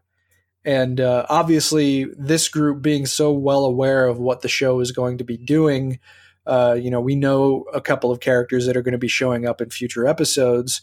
And 0.64 1.00
uh, 1.00 1.24
obviously, 1.28 2.04
this 2.16 2.48
group 2.48 2.82
being 2.82 3.06
so 3.06 3.32
well 3.32 3.64
aware 3.64 4.06
of 4.06 4.18
what 4.18 4.42
the 4.42 4.48
show 4.48 4.80
is 4.80 4.92
going 4.92 5.18
to 5.18 5.24
be 5.24 5.36
doing, 5.36 5.98
uh, 6.46 6.76
you 6.78 6.90
know, 6.90 7.00
we 7.00 7.14
know 7.14 7.64
a 7.72 7.80
couple 7.80 8.10
of 8.10 8.20
characters 8.20 8.66
that 8.66 8.76
are 8.76 8.82
going 8.82 8.92
to 8.92 8.98
be 8.98 9.08
showing 9.08 9.46
up 9.46 9.60
in 9.60 9.70
future 9.70 10.06
episodes. 10.06 10.82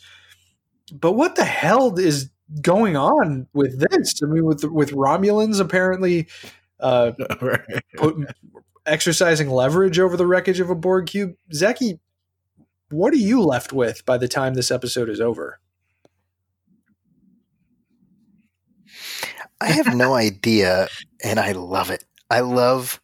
But 0.93 1.13
what 1.13 1.35
the 1.35 1.45
hell 1.45 1.97
is 1.99 2.29
going 2.61 2.95
on 2.95 3.47
with 3.53 3.79
this? 3.79 4.21
I 4.23 4.27
mean, 4.27 4.45
with 4.45 4.63
with 4.63 4.91
Romulans 4.91 5.59
apparently 5.59 6.27
uh, 6.79 7.11
put, 7.97 8.15
exercising 8.85 9.49
leverage 9.49 9.99
over 9.99 10.15
the 10.15 10.27
wreckage 10.27 10.59
of 10.59 10.69
a 10.69 10.75
Borg 10.75 11.07
cube. 11.07 11.35
Zaki, 11.53 11.99
what 12.89 13.13
are 13.13 13.17
you 13.17 13.41
left 13.41 13.73
with 13.73 14.05
by 14.05 14.17
the 14.17 14.27
time 14.27 14.53
this 14.53 14.71
episode 14.71 15.09
is 15.09 15.19
over? 15.19 15.59
I 19.61 19.71
have 19.71 19.95
no 19.95 20.13
idea, 20.13 20.87
and 21.23 21.39
I 21.39 21.53
love 21.53 21.89
it. 21.89 22.03
I 22.29 22.41
love. 22.41 22.99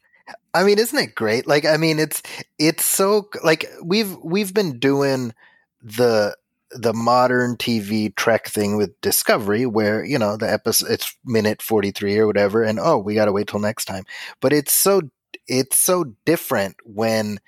I 0.54 0.64
mean, 0.64 0.80
isn't 0.80 0.97
it 0.97 1.16
great? 1.16 1.47
Like, 1.47 1.66
I 1.66 1.78
mean, 1.78 1.99
it's 1.99 2.22
it's 2.60 2.86
so 2.86 3.30
like 3.43 3.66
we've 3.84 4.16
we've 4.18 4.54
been 4.54 4.80
doing 4.80 5.34
the 5.82 6.36
the 6.72 6.93
modern 6.93 7.58
TV 7.58 8.16
Trek 8.16 8.47
thing 8.47 8.78
with 8.78 8.99
Discovery, 9.02 9.66
where 9.66 10.04
you 10.04 10.20
know 10.20 10.38
the 10.38 10.52
episode 10.52 10.91
it's 10.91 11.16
minute 11.26 11.62
forty 11.62 11.91
three 11.91 12.18
or 12.18 12.28
whatever, 12.28 12.64
and 12.64 12.80
oh, 12.80 12.97
we 12.97 13.16
got 13.16 13.26
to 13.26 13.32
wait 13.32 13.47
till 13.47 13.60
next 13.60 13.86
time. 13.86 14.04
But 14.39 14.54
it's 14.54 14.74
so 14.74 15.02
it's 15.47 15.78
so 15.78 16.16
different 16.26 16.76
when 16.84 17.39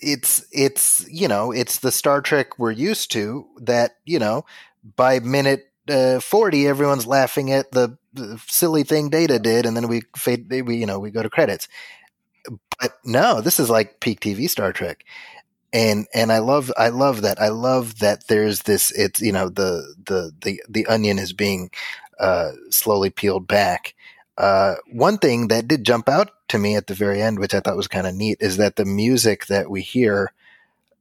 it's 0.00 0.44
it's 0.52 1.06
you 1.10 1.28
know 1.28 1.52
it's 1.52 1.78
the 1.78 1.92
Star 1.92 2.20
Trek 2.20 2.58
we're 2.58 2.70
used 2.72 3.10
to 3.12 3.46
that 3.60 3.92
you 4.04 4.18
know 4.18 4.44
by 4.96 5.20
minute 5.20 5.72
uh, 5.88 6.20
40 6.20 6.66
everyone's 6.66 7.06
laughing 7.06 7.52
at 7.52 7.70
the, 7.72 7.88
the 7.88 7.98
silly 8.46 8.82
thing 8.82 9.10
data 9.10 9.38
did 9.38 9.66
and 9.66 9.76
then 9.76 9.88
we 9.88 10.02
fade 10.16 10.50
we 10.50 10.76
you 10.76 10.86
know 10.86 10.98
we 10.98 11.10
go 11.10 11.22
to 11.22 11.30
credits. 11.30 11.68
But 12.80 12.92
no 13.04 13.40
this 13.40 13.60
is 13.60 13.70
like 13.70 14.00
peak 14.00 14.20
tv 14.20 14.48
star 14.48 14.72
trek. 14.72 15.04
And 15.72 16.06
and 16.14 16.32
i 16.32 16.38
love 16.38 16.72
i 16.76 16.88
love 16.88 17.22
that 17.22 17.40
i 17.40 17.48
love 17.48 17.98
that 18.00 18.28
there's 18.28 18.62
this 18.62 18.90
it's 18.92 19.20
you 19.20 19.32
know 19.32 19.48
the 19.48 19.94
the 20.06 20.32
the, 20.42 20.62
the 20.68 20.86
onion 20.86 21.18
is 21.18 21.32
being 21.32 21.70
uh 22.20 22.52
slowly 22.70 23.10
peeled 23.10 23.48
back. 23.48 23.94
Uh 24.38 24.76
one 24.92 25.18
thing 25.18 25.48
that 25.48 25.68
did 25.68 25.84
jump 25.84 26.08
out 26.08 26.30
to 26.48 26.58
me 26.58 26.76
at 26.76 26.86
the 26.86 26.94
very 26.94 27.22
end 27.22 27.38
which 27.38 27.54
i 27.54 27.60
thought 27.60 27.76
was 27.76 27.88
kind 27.88 28.06
of 28.06 28.14
neat 28.14 28.38
is 28.40 28.58
that 28.58 28.76
the 28.76 28.84
music 28.84 29.46
that 29.46 29.70
we 29.70 29.80
hear 29.82 30.32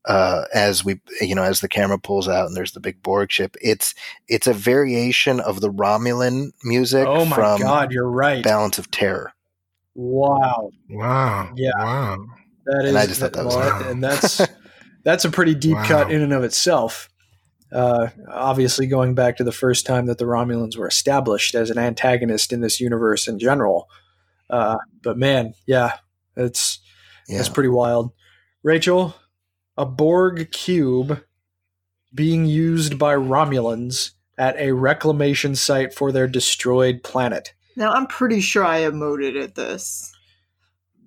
uh, 0.05 0.45
as 0.53 0.83
we 0.83 0.99
you 1.21 1.35
know 1.35 1.43
as 1.43 1.59
the 1.61 1.67
camera 1.69 1.99
pulls 1.99 2.27
out 2.27 2.47
and 2.47 2.55
there's 2.55 2.71
the 2.71 2.79
big 2.79 3.01
Borg 3.03 3.31
ship. 3.31 3.55
It's 3.61 3.93
it's 4.27 4.47
a 4.47 4.53
variation 4.53 5.39
of 5.39 5.61
the 5.61 5.71
Romulan 5.71 6.51
music 6.63 7.05
Oh 7.07 7.25
my 7.25 7.35
from 7.35 7.61
god, 7.61 7.91
you're 7.91 8.09
right. 8.09 8.43
Balance 8.43 8.77
of 8.79 8.89
Terror. 8.91 9.33
Wow, 9.95 10.71
Wow. 10.89 11.51
Yeah. 11.55 11.71
Wow. 11.77 12.25
that 12.65 12.83
is, 12.85 12.89
And 12.89 12.97
I 12.97 13.05
just 13.05 13.19
thought 13.19 13.33
that 13.33 13.45
was- 13.45 13.55
well, 13.55 13.89
and 13.89 14.03
that's 14.03 14.41
that's 15.03 15.25
a 15.25 15.29
pretty 15.29 15.53
deep 15.55 15.75
Wow. 15.75 15.85
cut 15.87 16.11
in 16.11 16.21
and 16.21 16.33
of 16.33 16.43
itself. 16.43 17.09
Uh, 17.73 18.07
obviously, 18.29 18.85
going 18.87 19.15
back 19.15 19.37
to 19.37 19.43
the 19.45 19.51
first 19.51 19.85
time 19.85 20.05
that 20.07 20.17
the 20.17 20.25
Romulans 20.25 20.75
were 20.77 20.87
established 20.87 21.55
as 21.55 21.69
an 21.69 21.77
antagonist 21.77 22.51
in 22.51 22.59
this 22.61 22.79
universe 22.81 23.27
in 23.29 23.39
general. 23.39 23.87
Uh, 24.49 24.77
but 25.03 25.17
man, 25.17 25.53
yeah, 25.65 25.93
it's 26.35 26.79
Yeah. 27.29 27.37
That's 27.37 27.49
pretty 27.49 27.69
wild. 27.69 28.11
Rachel, 28.63 29.15
a 29.81 29.85
Borg 29.85 30.51
cube 30.51 31.23
being 32.13 32.45
used 32.45 32.99
by 32.99 33.15
Romulans 33.15 34.11
at 34.37 34.55
a 34.57 34.73
reclamation 34.73 35.55
site 35.55 35.91
for 35.91 36.11
their 36.11 36.27
destroyed 36.27 37.01
planet. 37.03 37.55
now 37.75 37.91
I'm 37.91 38.05
pretty 38.05 38.41
sure 38.41 38.63
I 38.63 38.81
emoted 38.81 39.41
at 39.43 39.55
this. 39.55 40.13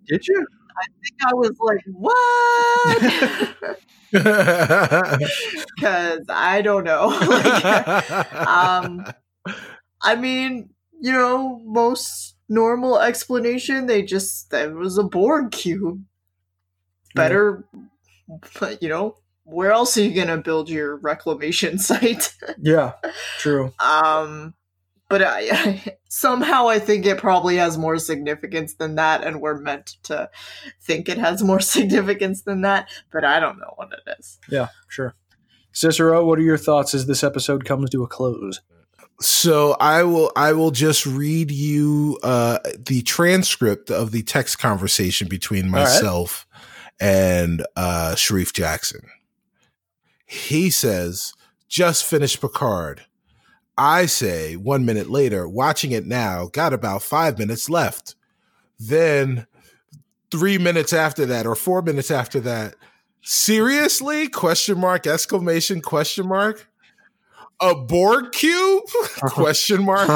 Did 0.08 0.26
you? 0.26 0.44
I 0.76 0.86
think 1.00 1.14
I 1.24 1.34
was 1.34 1.56
like, 1.60 1.84
what? 1.86 3.54
Because 5.76 6.24
I 6.28 6.60
don't 6.62 6.82
know. 6.84 7.06
like, 7.28 8.32
um, 8.34 9.04
I 10.02 10.16
mean, 10.16 10.70
you 11.00 11.12
know, 11.12 11.60
most 11.64 12.34
normal 12.48 12.98
explanation, 13.00 13.86
they 13.86 14.02
just, 14.02 14.50
there 14.50 14.74
was 14.74 14.98
a 14.98 15.04
Borg 15.04 15.52
cube. 15.52 16.02
Better, 17.14 17.64
but 18.60 18.82
you 18.82 18.88
know, 18.88 19.16
where 19.44 19.72
else 19.72 19.96
are 19.96 20.02
you 20.02 20.14
going 20.14 20.28
to 20.28 20.38
build 20.38 20.68
your 20.68 20.96
reclamation 20.96 21.78
site? 21.78 22.34
Yeah, 22.58 22.92
true. 23.38 23.72
um, 23.78 24.54
but 25.08 25.22
I, 25.26 25.96
somehow 26.08 26.68
I 26.68 26.78
think 26.78 27.06
it 27.06 27.18
probably 27.18 27.56
has 27.56 27.78
more 27.78 27.98
significance 27.98 28.74
than 28.74 28.96
that, 28.96 29.22
and 29.22 29.40
we're 29.40 29.58
meant 29.58 29.96
to 30.04 30.30
think 30.82 31.08
it 31.08 31.18
has 31.18 31.42
more 31.42 31.60
significance 31.76 32.42
than 32.42 32.62
that, 32.62 32.88
but 33.12 33.24
I 33.24 33.40
don't 33.40 33.58
know 33.58 33.74
what 33.76 33.90
it 33.92 34.18
is. 34.18 34.38
Yeah, 34.48 34.68
sure. 34.88 35.14
Cicero, 35.72 36.24
what 36.24 36.38
are 36.38 36.42
your 36.42 36.58
thoughts 36.58 36.94
as 36.94 37.06
this 37.06 37.24
episode 37.24 37.64
comes 37.64 37.90
to 37.90 38.04
a 38.04 38.06
close? 38.06 38.60
So 39.20 39.76
I 39.78 40.02
will 40.02 40.32
I 40.34 40.52
will 40.52 40.70
just 40.70 41.06
read 41.06 41.50
you 41.50 42.18
uh, 42.22 42.58
the 42.76 43.02
transcript 43.02 43.90
of 43.90 44.10
the 44.10 44.22
text 44.22 44.58
conversation 44.58 45.28
between 45.28 45.70
myself 45.70 46.43
right. 46.43 46.43
And 47.00 47.64
uh, 47.76 48.14
Sharif 48.14 48.52
Jackson. 48.52 49.00
He 50.26 50.70
says, 50.70 51.32
"Just 51.68 52.04
finished 52.04 52.40
Picard." 52.40 53.02
I 53.76 54.06
say 54.06 54.54
one 54.56 54.84
minute 54.84 55.10
later, 55.10 55.48
watching 55.48 55.90
it 55.90 56.06
now, 56.06 56.46
got 56.46 56.72
about 56.72 57.02
five 57.02 57.38
minutes 57.38 57.68
left. 57.68 58.14
Then 58.78 59.46
three 60.30 60.58
minutes 60.58 60.92
after 60.92 61.26
that, 61.26 61.46
or 61.46 61.54
four 61.54 61.82
minutes 61.82 62.10
after 62.10 62.40
that, 62.40 62.74
seriously? 63.22 64.28
Question 64.28 64.78
mark, 64.78 65.06
exclamation, 65.06 65.80
question 65.80 66.28
mark. 66.28 66.68
A 67.60 67.74
Borg 67.74 68.32
cube? 68.32 68.84
question 69.22 69.84
mark. 69.84 70.08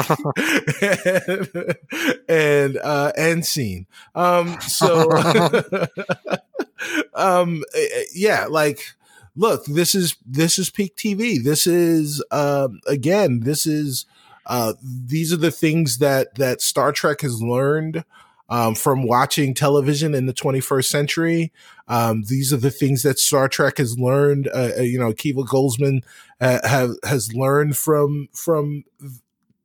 and, 0.81 1.75
and 2.29 2.77
uh 2.77 3.11
end 3.15 3.45
scene. 3.45 3.87
Um 4.13 4.59
so 4.61 5.09
um 7.13 7.63
eh, 7.73 7.87
eh, 7.93 8.03
yeah, 8.13 8.45
like 8.49 8.95
look, 9.35 9.65
this 9.65 9.95
is 9.95 10.17
this 10.25 10.59
is 10.59 10.69
peak 10.69 10.95
TV. 10.95 11.41
This 11.43 11.65
is 11.65 12.23
um, 12.31 12.79
again, 12.87 13.41
this 13.41 13.65
is 13.65 14.05
uh, 14.45 14.73
these 14.83 15.33
are 15.33 15.37
the 15.37 15.51
things 15.51 15.97
that 15.99 16.35
that 16.35 16.61
Star 16.61 16.91
Trek 16.91 17.21
has 17.21 17.41
learned 17.41 18.03
um, 18.49 18.75
from 18.75 19.03
watching 19.03 19.53
television 19.53 20.13
in 20.13 20.25
the 20.25 20.33
21st 20.33 20.85
century. 20.85 21.53
Um, 21.87 22.23
these 22.23 22.51
are 22.51 22.57
the 22.57 22.71
things 22.71 23.03
that 23.03 23.19
Star 23.19 23.47
Trek 23.47 23.77
has 23.77 23.97
learned. 23.97 24.47
Uh, 24.53 24.71
uh 24.77 24.81
you 24.81 24.99
know, 24.99 25.11
Akiva 25.11 25.47
Goldsman 25.47 26.03
uh, 26.41 26.67
have 26.67 26.91
has 27.03 27.33
learned 27.33 27.77
from 27.77 28.27
from 28.33 28.83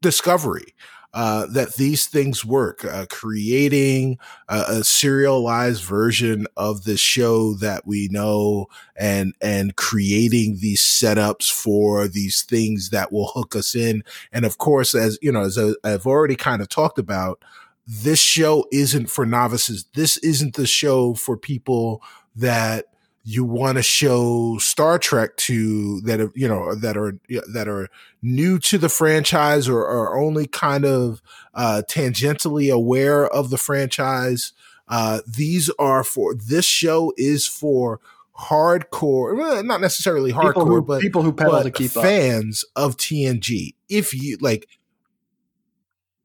Discovery 0.00 0.74
uh, 1.14 1.46
that 1.46 1.76
these 1.76 2.06
things 2.06 2.44
work. 2.44 2.84
Uh, 2.84 3.06
creating 3.08 4.18
a, 4.48 4.64
a, 4.68 4.84
serialized 4.84 5.84
version 5.84 6.46
of 6.56 6.82
the 6.82 6.96
show 6.96 7.54
that 7.54 7.86
we 7.86 8.08
know, 8.10 8.66
and 8.96 9.32
and 9.40 9.76
creating 9.76 10.58
these 10.60 10.82
setups 10.82 11.50
for 11.50 12.08
these 12.08 12.42
things 12.42 12.90
that 12.90 13.12
will 13.12 13.28
hook 13.28 13.54
us 13.54 13.76
in. 13.76 14.02
And 14.32 14.44
of 14.44 14.58
course, 14.58 14.92
as 14.92 15.16
you 15.22 15.30
know, 15.30 15.42
as 15.42 15.56
I've 15.84 16.06
already 16.06 16.36
kind 16.36 16.60
of 16.60 16.68
talked 16.68 16.98
about, 16.98 17.42
this 17.86 18.20
show 18.20 18.66
isn't 18.72 19.08
for 19.08 19.24
novices. 19.24 19.86
This 19.94 20.16
isn't 20.16 20.56
the 20.56 20.66
show 20.66 21.14
for 21.14 21.36
people 21.36 22.02
that 22.34 22.86
you 23.24 23.42
want 23.42 23.78
to 23.78 23.82
show 23.82 24.58
Star 24.58 24.98
Trek 24.98 25.36
to 25.38 26.00
that 26.02 26.20
are 26.20 26.30
you 26.34 26.46
know 26.46 26.74
that 26.74 26.96
are 26.96 27.18
that 27.52 27.66
are 27.68 27.88
new 28.22 28.58
to 28.60 28.76
the 28.76 28.90
franchise 28.90 29.66
or 29.66 29.86
are 29.86 30.18
only 30.20 30.46
kind 30.46 30.84
of 30.84 31.22
uh, 31.54 31.82
tangentially 31.88 32.72
aware 32.72 33.26
of 33.26 33.48
the 33.48 33.58
franchise. 33.58 34.52
Uh, 34.86 35.20
these 35.26 35.70
are 35.78 36.04
for 36.04 36.34
this 36.34 36.66
show 36.66 37.14
is 37.16 37.48
for 37.48 37.98
hardcore, 38.38 39.36
well, 39.36 39.62
not 39.64 39.80
necessarily 39.80 40.32
hardcore, 40.32 40.52
people 40.52 40.66
who, 40.66 40.82
but 40.82 41.00
people 41.00 41.22
who 41.22 41.32
pedal 41.32 41.62
to 41.62 41.70
keep 41.70 41.90
fans 41.90 42.64
up. 42.76 42.84
of 42.84 42.96
TNG. 42.98 43.74
If 43.88 44.12
you 44.12 44.36
like, 44.40 44.68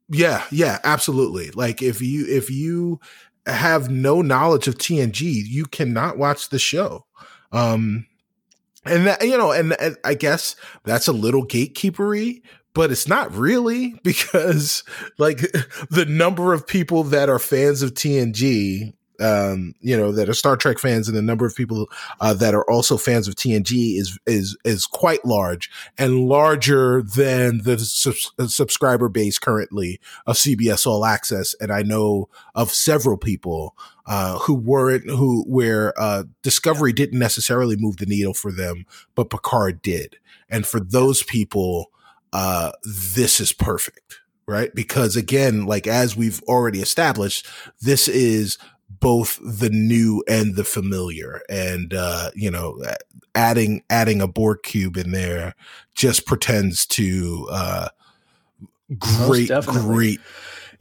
yeah, 0.10 0.44
yeah, 0.52 0.80
absolutely. 0.84 1.52
Like 1.52 1.82
if 1.82 2.02
you 2.02 2.26
if 2.28 2.50
you 2.50 3.00
have 3.52 3.90
no 3.90 4.22
knowledge 4.22 4.68
of 4.68 4.78
TNG, 4.78 5.44
you 5.46 5.66
cannot 5.66 6.18
watch 6.18 6.50
the 6.50 6.60
show. 6.60 7.06
Um, 7.52 8.06
and 8.86 9.08
that, 9.08 9.26
you 9.26 9.38
know, 9.38 9.52
and, 9.52 9.74
and 9.80 9.98
I 10.04 10.14
guess 10.14 10.56
that's 10.84 11.08
a 11.08 11.14
little 11.14 11.46
gatekeepery, 11.46 12.42
but 12.74 12.92
it's 12.92 13.08
not 13.08 13.32
really 13.34 14.00
because 14.04 14.84
like 15.18 15.40
the 15.90 16.06
number 16.08 16.54
of 16.54 16.68
people 16.68 17.04
that 17.06 17.30
are 17.30 17.40
fans 17.40 17.82
of 17.82 17.94
TNG 17.94 18.94
um, 19.20 19.76
you 19.82 19.96
know, 19.96 20.12
that 20.12 20.30
are 20.30 20.34
Star 20.34 20.56
Trek 20.56 20.80
fans 20.80 21.08
and 21.08 21.18
the 21.18 21.22
number 21.22 21.46
of 21.46 21.56
people 21.56 21.90
uh, 22.20 22.34
that 22.36 22.54
are 22.54 22.70
also 22.70 22.98
fans 22.98 23.28
of 23.28 23.36
TNG 23.36 23.98
is 23.98 24.18
is 24.26 24.58
is 24.64 24.86
quite 24.86 25.24
large 25.26 25.70
and 25.98 26.28
larger 26.28 27.02
than 27.02 27.60
the 27.64 27.74
uh, 28.40 28.48
subscriber 28.48 29.10
base 29.10 29.38
currently 29.38 30.00
of 30.26 30.36
CBS 30.36 30.86
All 30.86 31.06
Access. 31.06 31.54
And 31.60 31.72
I 31.72 31.82
know 31.82 32.30
of 32.56 32.72
several 32.72 33.18
people 33.18 33.76
uh, 34.06 34.40
who 34.40 34.54
weren't 34.54 35.10
who 35.10 35.44
where 35.48 35.94
uh, 36.00 36.24
Discovery 36.42 36.94
didn't 36.94 37.20
necessarily 37.20 37.76
move 37.78 37.98
the 37.98 38.06
needle 38.06 38.34
for 38.34 38.52
them, 38.52 38.86
but 39.16 39.30
Picard 39.30 39.82
did. 39.82 40.18
And 40.50 40.66
for 40.66 40.80
those 40.80 41.24
people, 41.24 41.92
uh, 42.34 42.72
this 42.84 43.40
is 43.40 43.54
perfect 43.54 44.20
right? 44.50 44.74
Because 44.74 45.16
again, 45.16 45.68
like 45.68 45.86
as 45.86 46.18
we've 46.18 46.42
already 46.44 46.82
established, 46.82 47.46
this 47.82 48.08
is 48.08 48.58
both 48.90 49.40
the 49.44 49.70
new 49.70 50.24
and 50.28 50.56
the 50.56 50.64
familiar. 50.64 51.42
And 51.50 51.94
uh 51.94 52.32
you 52.36 52.52
know 52.52 52.82
adding 53.36 53.84
adding 53.90 54.22
a 54.22 54.28
Borg 54.28 54.64
cube 54.64 54.98
in 54.98 55.12
there 55.12 55.56
just 55.96 56.26
pretends 56.26 56.86
to 56.88 57.48
uh 57.52 57.90
great 58.98 59.52
great 59.68 60.20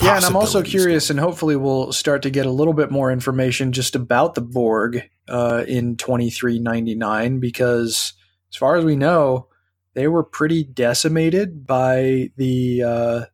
yeah 0.01 0.17
and 0.17 0.25
i'm 0.25 0.37
also 0.37 0.63
curious 0.63 1.11
and 1.11 1.21
hopefully 1.21 1.57
we'll 1.57 1.93
start 1.93 2.23
to 2.23 2.31
get 2.31 2.47
a 2.47 2.51
little 2.51 2.73
bit 2.73 2.91
more 2.91 3.13
information 3.13 3.73
just 3.73 3.95
about 3.95 4.35
the 4.35 4.41
borg 4.41 5.03
uh 5.29 5.65
in 5.69 5.97
2399 5.97 7.39
because 7.39 8.15
as 8.51 8.57
far 8.57 8.77
as 8.77 8.85
we 8.85 8.97
know 8.97 9.47
they 9.95 10.09
were 10.09 10.23
pretty 10.23 10.65
decimated 10.65 11.67
by 11.67 12.31
the 12.37 12.83
uh 12.83 13.25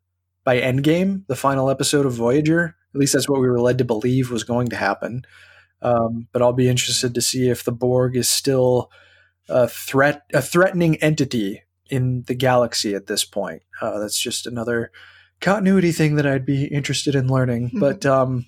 by 0.43 0.59
endgame 0.59 1.25
the 1.27 1.35
final 1.35 1.69
episode 1.69 2.05
of 2.05 2.13
voyager 2.13 2.75
at 2.95 2.99
least 2.99 3.11
that's 3.11 3.27
what 3.27 3.41
we 3.41 3.49
were 3.49 3.59
led 3.59 3.77
to 3.79 3.85
believe 3.85 4.31
was 4.31 4.45
going 4.45 4.69
to 4.69 4.77
happen. 4.77 5.25
Um, 5.81 6.29
but 6.31 6.41
I'll 6.41 6.53
be 6.53 6.69
interested 6.69 7.13
to 7.13 7.21
see 7.21 7.49
if 7.49 7.65
the 7.65 7.73
Borg 7.73 8.15
is 8.15 8.29
still 8.29 8.89
a 9.49 9.67
threat, 9.67 10.23
a 10.33 10.41
threatening 10.41 10.95
entity 11.03 11.63
in 11.89 12.23
the 12.27 12.33
galaxy 12.33 12.95
at 12.95 13.07
this 13.07 13.25
point. 13.25 13.63
Uh, 13.81 13.99
that's 13.99 14.17
just 14.17 14.47
another 14.47 14.91
continuity 15.41 15.91
thing 15.91 16.15
that 16.15 16.25
I'd 16.25 16.45
be 16.45 16.65
interested 16.65 17.15
in 17.15 17.27
learning. 17.27 17.71
But 17.79 18.05
um, 18.05 18.45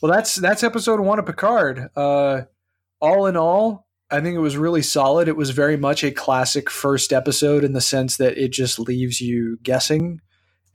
well, 0.00 0.12
that's 0.12 0.36
that's 0.36 0.62
episode 0.62 1.00
one 1.00 1.18
of 1.18 1.26
Picard. 1.26 1.88
Uh, 1.96 2.42
all 3.00 3.26
in 3.26 3.36
all, 3.36 3.88
I 4.08 4.20
think 4.20 4.36
it 4.36 4.40
was 4.40 4.56
really 4.56 4.82
solid. 4.82 5.26
It 5.26 5.36
was 5.36 5.50
very 5.50 5.76
much 5.76 6.04
a 6.04 6.12
classic 6.12 6.70
first 6.70 7.12
episode 7.12 7.64
in 7.64 7.72
the 7.72 7.80
sense 7.80 8.18
that 8.18 8.38
it 8.38 8.52
just 8.52 8.78
leaves 8.78 9.20
you 9.20 9.58
guessing 9.64 10.20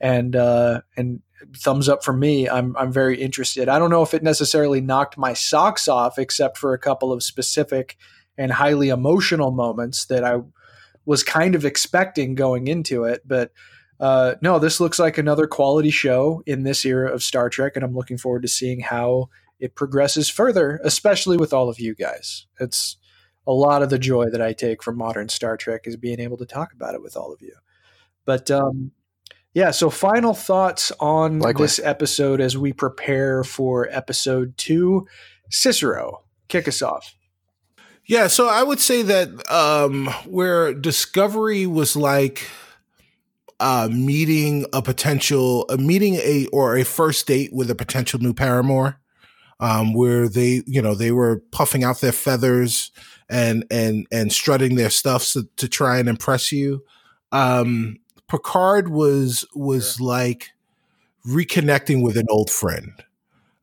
and 0.00 0.36
uh, 0.36 0.82
and 0.98 1.22
thumbs 1.56 1.88
up 1.88 2.04
for 2.04 2.12
me. 2.12 2.48
I'm 2.48 2.76
I'm 2.76 2.92
very 2.92 3.20
interested. 3.20 3.68
I 3.68 3.78
don't 3.78 3.90
know 3.90 4.02
if 4.02 4.14
it 4.14 4.22
necessarily 4.22 4.80
knocked 4.80 5.18
my 5.18 5.32
socks 5.32 5.88
off, 5.88 6.18
except 6.18 6.58
for 6.58 6.72
a 6.72 6.78
couple 6.78 7.12
of 7.12 7.22
specific 7.22 7.96
and 8.36 8.52
highly 8.52 8.88
emotional 8.88 9.50
moments 9.50 10.06
that 10.06 10.24
I 10.24 10.40
was 11.04 11.22
kind 11.22 11.54
of 11.54 11.64
expecting 11.64 12.34
going 12.34 12.68
into 12.68 13.04
it. 13.04 13.22
But 13.26 13.52
uh, 13.98 14.36
no, 14.40 14.58
this 14.58 14.80
looks 14.80 14.98
like 14.98 15.18
another 15.18 15.46
quality 15.46 15.90
show 15.90 16.42
in 16.46 16.62
this 16.62 16.84
era 16.84 17.12
of 17.12 17.22
Star 17.22 17.50
Trek, 17.50 17.72
and 17.76 17.84
I'm 17.84 17.94
looking 17.94 18.16
forward 18.16 18.42
to 18.42 18.48
seeing 18.48 18.80
how 18.80 19.28
it 19.58 19.74
progresses 19.74 20.30
further, 20.30 20.80
especially 20.82 21.36
with 21.36 21.52
all 21.52 21.68
of 21.68 21.78
you 21.78 21.94
guys. 21.94 22.46
It's 22.58 22.96
a 23.46 23.52
lot 23.52 23.82
of 23.82 23.90
the 23.90 23.98
joy 23.98 24.30
that 24.30 24.40
I 24.40 24.52
take 24.52 24.82
from 24.82 24.96
modern 24.96 25.28
Star 25.28 25.56
Trek 25.56 25.82
is 25.84 25.96
being 25.96 26.20
able 26.20 26.38
to 26.38 26.46
talk 26.46 26.72
about 26.72 26.94
it 26.94 27.02
with 27.02 27.16
all 27.16 27.32
of 27.32 27.42
you. 27.42 27.54
But 28.24 28.50
um, 28.50 28.92
yeah. 29.54 29.70
So, 29.70 29.90
final 29.90 30.34
thoughts 30.34 30.92
on 31.00 31.40
Likewise. 31.40 31.76
this 31.76 31.86
episode 31.86 32.40
as 32.40 32.56
we 32.56 32.72
prepare 32.72 33.44
for 33.44 33.88
episode 33.90 34.56
two. 34.56 35.06
Cicero, 35.50 36.22
kick 36.48 36.68
us 36.68 36.82
off. 36.82 37.14
Yeah. 38.06 38.28
So, 38.28 38.48
I 38.48 38.62
would 38.62 38.80
say 38.80 39.02
that 39.02 39.50
um, 39.50 40.06
where 40.26 40.72
Discovery 40.74 41.66
was 41.66 41.96
like 41.96 42.48
uh, 43.58 43.88
meeting 43.90 44.66
a 44.72 44.82
potential, 44.82 45.66
a 45.68 45.76
meeting 45.76 46.14
a 46.14 46.46
or 46.52 46.76
a 46.76 46.84
first 46.84 47.26
date 47.26 47.52
with 47.52 47.70
a 47.70 47.74
potential 47.74 48.20
new 48.20 48.34
paramour. 48.34 48.96
Um, 49.62 49.92
where 49.92 50.26
they, 50.26 50.62
you 50.66 50.80
know, 50.80 50.94
they 50.94 51.12
were 51.12 51.42
puffing 51.52 51.84
out 51.84 52.00
their 52.00 52.12
feathers 52.12 52.90
and 53.28 53.64
and 53.70 54.06
and 54.10 54.32
strutting 54.32 54.74
their 54.74 54.90
stuff 54.90 55.22
so, 55.22 55.42
to 55.56 55.68
try 55.68 55.98
and 55.98 56.08
impress 56.08 56.50
you. 56.50 56.82
Um, 57.30 57.99
Picard 58.30 58.88
was 58.88 59.44
was 59.54 59.96
sure. 59.96 60.06
like 60.06 60.52
reconnecting 61.26 62.02
with 62.02 62.16
an 62.16 62.26
old 62.30 62.48
friend. 62.48 62.92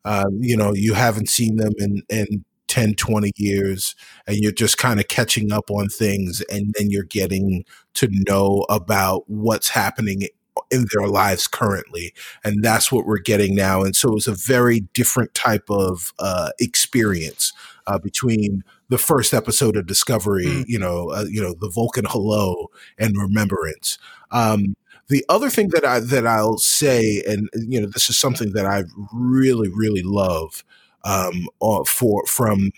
Um, 0.04 0.40
you 0.42 0.56
know, 0.56 0.74
you 0.74 0.94
haven't 0.94 1.30
seen 1.30 1.58
them 1.58 1.74
in, 1.78 2.04
in 2.10 2.46
10, 2.68 2.96
20 2.96 3.32
years, 3.36 3.96
and 4.26 4.38
you're 4.38 4.52
just 4.52 4.78
kind 4.78 5.00
of 5.00 5.08
catching 5.08 5.52
up 5.52 5.72
on 5.72 5.88
things, 5.90 6.42
and 6.50 6.74
then 6.78 6.90
you're 6.90 7.04
getting 7.04 7.66
to 7.96 8.08
know 8.28 8.66
about 8.70 9.24
what's 9.28 9.70
happening 9.70 10.24
in 10.72 10.86
their 10.94 11.08
lives 11.08 11.48
currently, 11.48 12.14
and 12.44 12.64
that's 12.64 12.92
what 12.92 13.06
we're 13.06 13.20
getting 13.20 13.56
now. 13.56 13.84
And 13.84 13.96
so 13.96 14.10
it 14.10 14.14
was 14.14 14.28
a 14.28 14.36
very 14.36 14.82
different 14.94 15.34
type 15.34 15.70
of 15.70 16.14
uh, 16.20 16.52
experience 16.60 17.54
uh, 17.86 18.00
between 18.00 18.64
the 18.90 18.98
first 18.98 19.34
episode 19.34 19.76
of 19.76 19.86
Discovery, 19.86 20.46
mm. 20.46 20.66
you 20.68 20.80
know, 20.80 21.10
uh, 21.10 21.26
you 21.30 21.42
know, 21.42 21.54
the 21.60 21.70
Vulcan 21.70 22.06
hello 22.08 22.70
and 22.98 23.18
Remembrance. 23.18 23.98
Um, 24.32 24.76
the 25.10 25.26
other 25.30 25.50
thing 25.50 25.70
that 25.70 25.86
I 25.86 26.00
that 26.00 26.28
I'll 26.28 26.58
say, 26.58 27.24
and 27.28 27.50
you 27.54 27.82
know, 27.82 27.88
this 27.88 28.10
is 28.10 28.20
something 28.20 28.54
that 28.54 28.66
I 28.66 28.84
really, 29.14 29.70
really 29.70 30.04
love 30.04 30.64
um, 31.04 31.48
uh, 31.62 31.84
for 31.86 32.26
from 32.26 32.72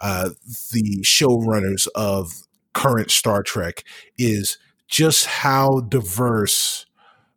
uh, 0.00 0.30
the 0.72 1.00
showrunners 1.02 1.86
of 1.94 2.46
current 2.72 3.10
Star 3.10 3.42
Trek, 3.42 3.84
is 4.18 4.58
just 4.88 5.26
how 5.26 5.80
diverse 5.80 6.86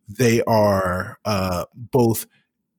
they 0.07 0.41
are, 0.43 1.19
uh, 1.25 1.65
both 1.73 2.25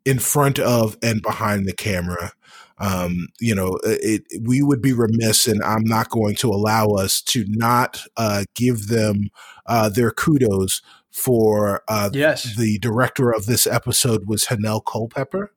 in 0.05 0.19
front 0.19 0.59
of 0.59 0.97
and 1.03 1.23
behind 1.23 1.67
the 1.67 1.73
camera. 1.73 2.33
Um, 2.81 3.29
you 3.39 3.55
know, 3.55 3.79
it, 3.85 4.25
it, 4.31 4.43
we 4.43 4.63
would 4.63 4.81
be 4.81 4.95
remiss, 4.95 5.47
and 5.47 5.63
I'm 5.63 5.85
not 5.85 6.11
going 6.11 6.35
to 6.37 6.49
allow 6.49 6.87
us 6.89 7.21
to 7.23 7.45
not 7.47 8.03
uh, 8.17 8.45
give 8.55 8.89
them 8.89 9.29
uh, 9.67 9.91
their 9.91 10.11
kudos 10.11 10.81
for 11.11 11.83
uh, 11.89 12.11
yes. 12.13 12.57
the 12.57 12.79
director 12.79 13.31
of 13.31 13.47
this 13.47 13.67
episode 13.67 14.27
was 14.27 14.47
Hanelle 14.47 14.85
Culpepper, 14.85 15.53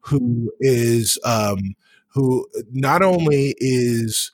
who 0.00 0.52
is 0.60 1.18
um, 1.24 1.74
who 2.08 2.46
not 2.72 3.02
only 3.02 3.54
is 3.58 4.32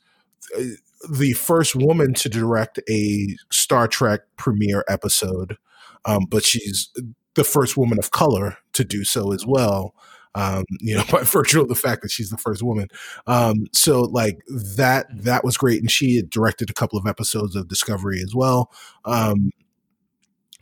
uh, 0.57 0.63
the 1.11 1.33
first 1.33 1.75
woman 1.75 2.15
to 2.15 2.29
direct 2.29 2.79
a 2.89 3.37
Star 3.51 3.89
Trek 3.89 4.21
premiere 4.37 4.85
episode, 4.89 5.57
um, 6.05 6.27
but 6.29 6.45
she's 6.45 6.91
the 7.35 7.45
first 7.45 7.77
woman 7.77 7.99
of 7.99 8.11
color 8.11 8.59
to 8.75 8.85
do 8.85 9.05
so 9.05 9.33
as 9.33 9.47
well. 9.47 9.95
Um, 10.35 10.65
you 10.81 10.97
know, 10.97 11.05
by 11.11 11.23
virtue 11.23 11.61
of 11.61 11.69
the 11.69 11.75
fact 11.75 12.03
that 12.03 12.11
she's 12.11 12.31
the 12.31 12.39
first 12.39 12.63
woman. 12.63 12.89
Um, 13.27 13.67
so 13.73 14.03
like 14.03 14.39
that, 14.77 15.07
that 15.11 15.45
was 15.45 15.57
great. 15.57 15.81
And 15.81 15.91
she 15.91 16.17
had 16.17 16.31
directed 16.31 16.71
a 16.71 16.75
couple 16.75 16.99
of 16.99 17.07
episodes 17.07 17.57
of 17.57 17.69
Discovery 17.69 18.21
as 18.23 18.35
well. 18.35 18.71
Um, 19.05 19.51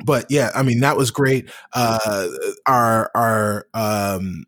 but 0.05 0.27
yeah, 0.31 0.51
I 0.55 0.63
mean 0.63 0.81
that 0.81 0.97
was 0.97 1.11
great. 1.11 1.51
Uh, 1.73 2.29
our 2.67 3.11
our 3.17 3.67
um, 3.75 4.45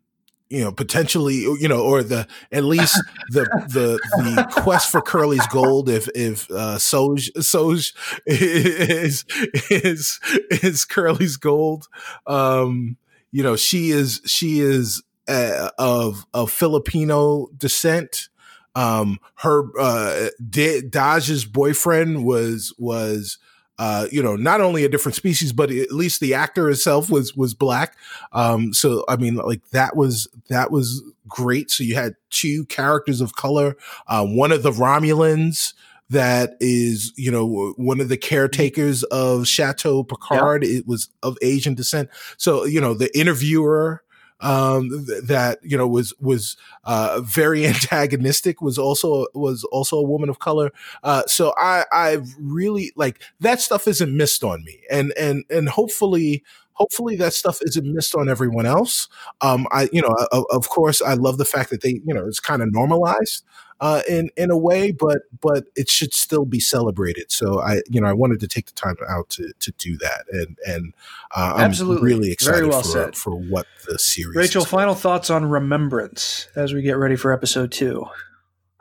you 0.51 0.61
know 0.61 0.71
potentially 0.71 1.35
you 1.35 1.67
know 1.67 1.81
or 1.81 2.03
the 2.03 2.27
at 2.51 2.65
least 2.65 3.01
the 3.29 3.43
the 3.69 3.99
the 4.17 4.47
quest 4.61 4.91
for 4.91 5.01
Curly's 5.01 5.47
gold 5.47 5.89
if 5.89 6.09
if 6.13 6.51
uh 6.51 6.77
Soji 6.77 7.31
Soji 7.37 7.93
is 8.25 9.25
is 9.69 10.19
is 10.61 10.85
Curly's 10.85 11.37
gold 11.37 11.87
um 12.27 12.97
you 13.31 13.43
know 13.43 13.55
she 13.55 13.91
is 13.91 14.21
she 14.25 14.59
is 14.59 15.01
uh, 15.27 15.69
of 15.77 16.25
of 16.33 16.51
Filipino 16.51 17.47
descent 17.57 18.29
um 18.73 19.19
her 19.35 19.63
uh 19.77 20.29
Dahj's 20.41 21.43
boyfriend 21.45 22.23
was 22.23 22.73
was 22.77 23.37
uh, 23.81 24.05
you 24.11 24.21
know, 24.21 24.35
not 24.35 24.61
only 24.61 24.85
a 24.85 24.89
different 24.89 25.15
species, 25.15 25.51
but 25.51 25.71
at 25.71 25.91
least 25.91 26.19
the 26.19 26.35
actor 26.35 26.69
itself 26.69 27.09
was 27.09 27.35
was 27.35 27.55
black. 27.55 27.97
Um, 28.31 28.73
so 28.73 29.03
I 29.09 29.15
mean, 29.15 29.37
like 29.37 29.67
that 29.71 29.95
was 29.95 30.27
that 30.49 30.69
was 30.69 31.01
great. 31.27 31.71
So 31.71 31.83
you 31.83 31.95
had 31.95 32.15
two 32.29 32.65
characters 32.65 33.21
of 33.21 33.33
color. 33.35 33.75
Uh, 34.05 34.23
one 34.23 34.51
of 34.51 34.61
the 34.61 34.69
Romulans 34.69 35.73
that 36.11 36.57
is, 36.59 37.11
you 37.15 37.31
know, 37.31 37.73
one 37.75 37.99
of 37.99 38.07
the 38.07 38.17
caretakers 38.17 39.01
of 39.05 39.47
Chateau 39.47 40.03
Picard. 40.03 40.63
It 40.63 40.85
was 40.85 41.09
of 41.23 41.35
Asian 41.41 41.73
descent. 41.73 42.11
So 42.37 42.65
you 42.65 42.81
know, 42.81 42.93
the 42.93 43.09
interviewer 43.17 44.03
um, 44.41 44.89
th- 45.07 45.23
that 45.23 45.59
you 45.63 45.77
know 45.77 45.87
was 45.87 46.13
was 46.19 46.57
uh, 46.83 47.21
very 47.21 47.65
antagonistic 47.73 48.61
was 48.61 48.77
also 48.77 49.27
was 49.33 49.63
also 49.65 49.97
a 49.97 50.03
woman 50.03 50.29
of 50.29 50.39
color. 50.39 50.71
Uh, 51.03 51.23
so 51.27 51.53
I 51.57 51.85
I 51.91 52.17
really 52.39 52.91
like 52.95 53.21
that 53.39 53.61
stuff 53.61 53.87
isn't 53.87 54.15
missed 54.15 54.43
on 54.43 54.63
me, 54.63 54.81
and 54.89 55.13
and 55.17 55.45
and 55.49 55.69
hopefully 55.69 56.43
hopefully 56.73 57.15
that 57.15 57.33
stuff 57.33 57.59
isn't 57.61 57.93
missed 57.93 58.15
on 58.15 58.27
everyone 58.27 58.65
else. 58.65 59.07
Um, 59.41 59.67
I, 59.71 59.87
you 59.91 60.01
know, 60.01 60.15
of, 60.31 60.45
of, 60.49 60.69
course, 60.69 60.99
I 60.99 61.13
love 61.13 61.37
the 61.37 61.45
fact 61.45 61.69
that 61.69 61.81
they, 61.81 62.01
you 62.03 62.13
know, 62.13 62.25
it's 62.25 62.39
kind 62.39 62.63
of 62.63 62.73
normalized 62.73 63.43
uh, 63.81 64.01
in 64.07 64.29
in 64.37 64.51
a 64.51 64.57
way, 64.57 64.91
but 64.91 65.23
but 65.41 65.65
it 65.75 65.89
should 65.89 66.13
still 66.13 66.45
be 66.45 66.59
celebrated. 66.59 67.31
So 67.31 67.59
I, 67.59 67.81
you 67.89 67.99
know, 67.99 68.07
I 68.07 68.13
wanted 68.13 68.39
to 68.41 68.47
take 68.47 68.67
the 68.67 68.73
time 68.73 68.95
out 69.09 69.29
to 69.31 69.51
to 69.59 69.71
do 69.79 69.97
that, 69.97 70.25
and 70.31 70.57
and 70.65 70.93
uh, 71.35 71.53
I'm 71.55 71.65
Absolutely. 71.71 72.03
really 72.07 72.31
excited 72.31 72.57
Very 72.57 72.67
well 72.69 72.83
for 72.83 73.11
for 73.13 73.35
what 73.35 73.65
the 73.87 73.97
series. 73.97 74.35
Rachel, 74.35 74.61
is. 74.61 74.69
final 74.69 74.93
thoughts 74.93 75.29
on 75.31 75.45
Remembrance 75.45 76.47
as 76.55 76.73
we 76.73 76.83
get 76.83 76.97
ready 76.97 77.15
for 77.15 77.33
episode 77.33 77.71
two. 77.71 78.05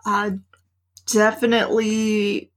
Uh, 0.05 0.33
definitely 1.07 2.51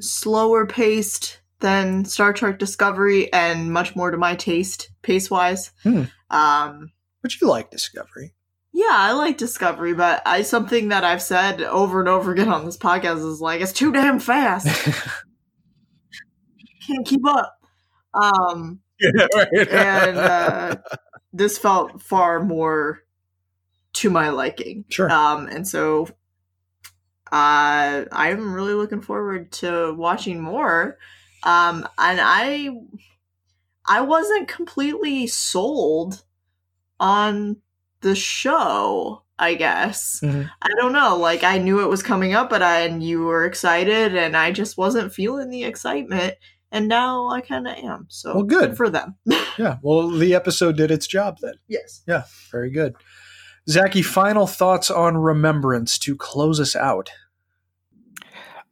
slower 0.00 0.66
paced 0.66 1.40
than 1.60 2.04
Star 2.04 2.32
Trek 2.32 2.58
Discovery 2.58 3.32
and 3.32 3.72
much 3.72 3.96
more 3.96 4.10
to 4.10 4.16
my 4.16 4.34
taste, 4.36 4.90
pace 5.02 5.30
wise. 5.30 5.72
Hmm. 5.82 6.04
Um, 6.30 6.92
But 7.22 7.40
you 7.40 7.48
like 7.48 7.70
Discovery. 7.70 8.34
Yeah, 8.78 8.92
I 8.92 9.12
like 9.12 9.38
Discovery, 9.38 9.92
but 9.92 10.22
I 10.24 10.42
something 10.42 10.88
that 10.90 11.02
I've 11.02 11.22
said 11.22 11.62
over 11.62 11.98
and 11.98 12.08
over 12.08 12.30
again 12.32 12.48
on 12.48 12.64
this 12.64 12.76
podcast 12.76 13.28
is 13.28 13.40
like 13.40 13.60
it's 13.60 13.72
too 13.72 13.92
damn 13.92 14.20
fast. 14.20 14.66
Can't 16.86 17.06
keep 17.06 17.26
up. 17.26 17.58
Um, 18.14 18.80
Yeah, 19.00 19.26
right. 19.36 19.68
and 19.68 20.18
uh, 20.18 20.76
this 21.32 21.58
felt 21.58 22.02
far 22.02 22.42
more 22.42 23.00
to 23.94 24.10
my 24.10 24.30
liking. 24.30 24.84
Sure. 24.88 25.10
Um, 25.10 25.46
and 25.48 25.66
so 25.66 26.08
uh, 27.30 28.04
I'm 28.10 28.54
really 28.54 28.74
looking 28.74 29.02
forward 29.02 29.52
to 29.52 29.94
watching 29.96 30.40
more. 30.40 30.96
Um, 31.42 31.86
and 31.98 32.20
I 32.22 32.70
I 33.86 34.00
wasn't 34.02 34.48
completely 34.48 35.26
sold 35.26 36.22
on 37.00 37.56
the 38.00 38.14
show, 38.14 39.22
I 39.38 39.54
guess. 39.54 40.20
Mhm. 40.22 40.50
I 40.62 40.68
don't 40.80 40.92
know. 40.92 41.16
Like 41.16 41.44
I 41.44 41.58
knew 41.58 41.80
it 41.82 41.88
was 41.88 42.02
coming 42.02 42.34
up, 42.34 42.50
but 42.50 42.62
I 42.62 42.80
and 42.80 43.02
you 43.02 43.22
were 43.24 43.44
excited 43.44 44.14
and 44.16 44.36
I 44.36 44.52
just 44.52 44.76
wasn't 44.78 45.12
feeling 45.12 45.50
the 45.50 45.64
excitement. 45.64 46.34
And 46.70 46.86
now 46.88 47.28
I 47.30 47.40
kind 47.40 47.66
of 47.66 47.76
am. 47.76 48.06
So 48.10 48.34
Well, 48.34 48.42
good. 48.44 48.76
for 48.76 48.90
them. 48.90 49.16
Yeah. 49.58 49.78
Well, 49.82 50.08
the 50.10 50.34
episode 50.36 50.76
did 50.76 50.90
its 50.92 51.06
job 51.08 51.38
then. 51.42 51.54
yes. 51.66 52.02
Yeah. 52.06 52.22
Very 52.52 52.70
good. 52.70 52.94
Zaki, 53.68 54.02
final 54.02 54.46
thoughts 54.46 54.88
on 54.90 55.16
Remembrance 55.16 55.98
to 56.00 56.14
close 56.16 56.60
us 56.60 56.76
out. 56.76 57.10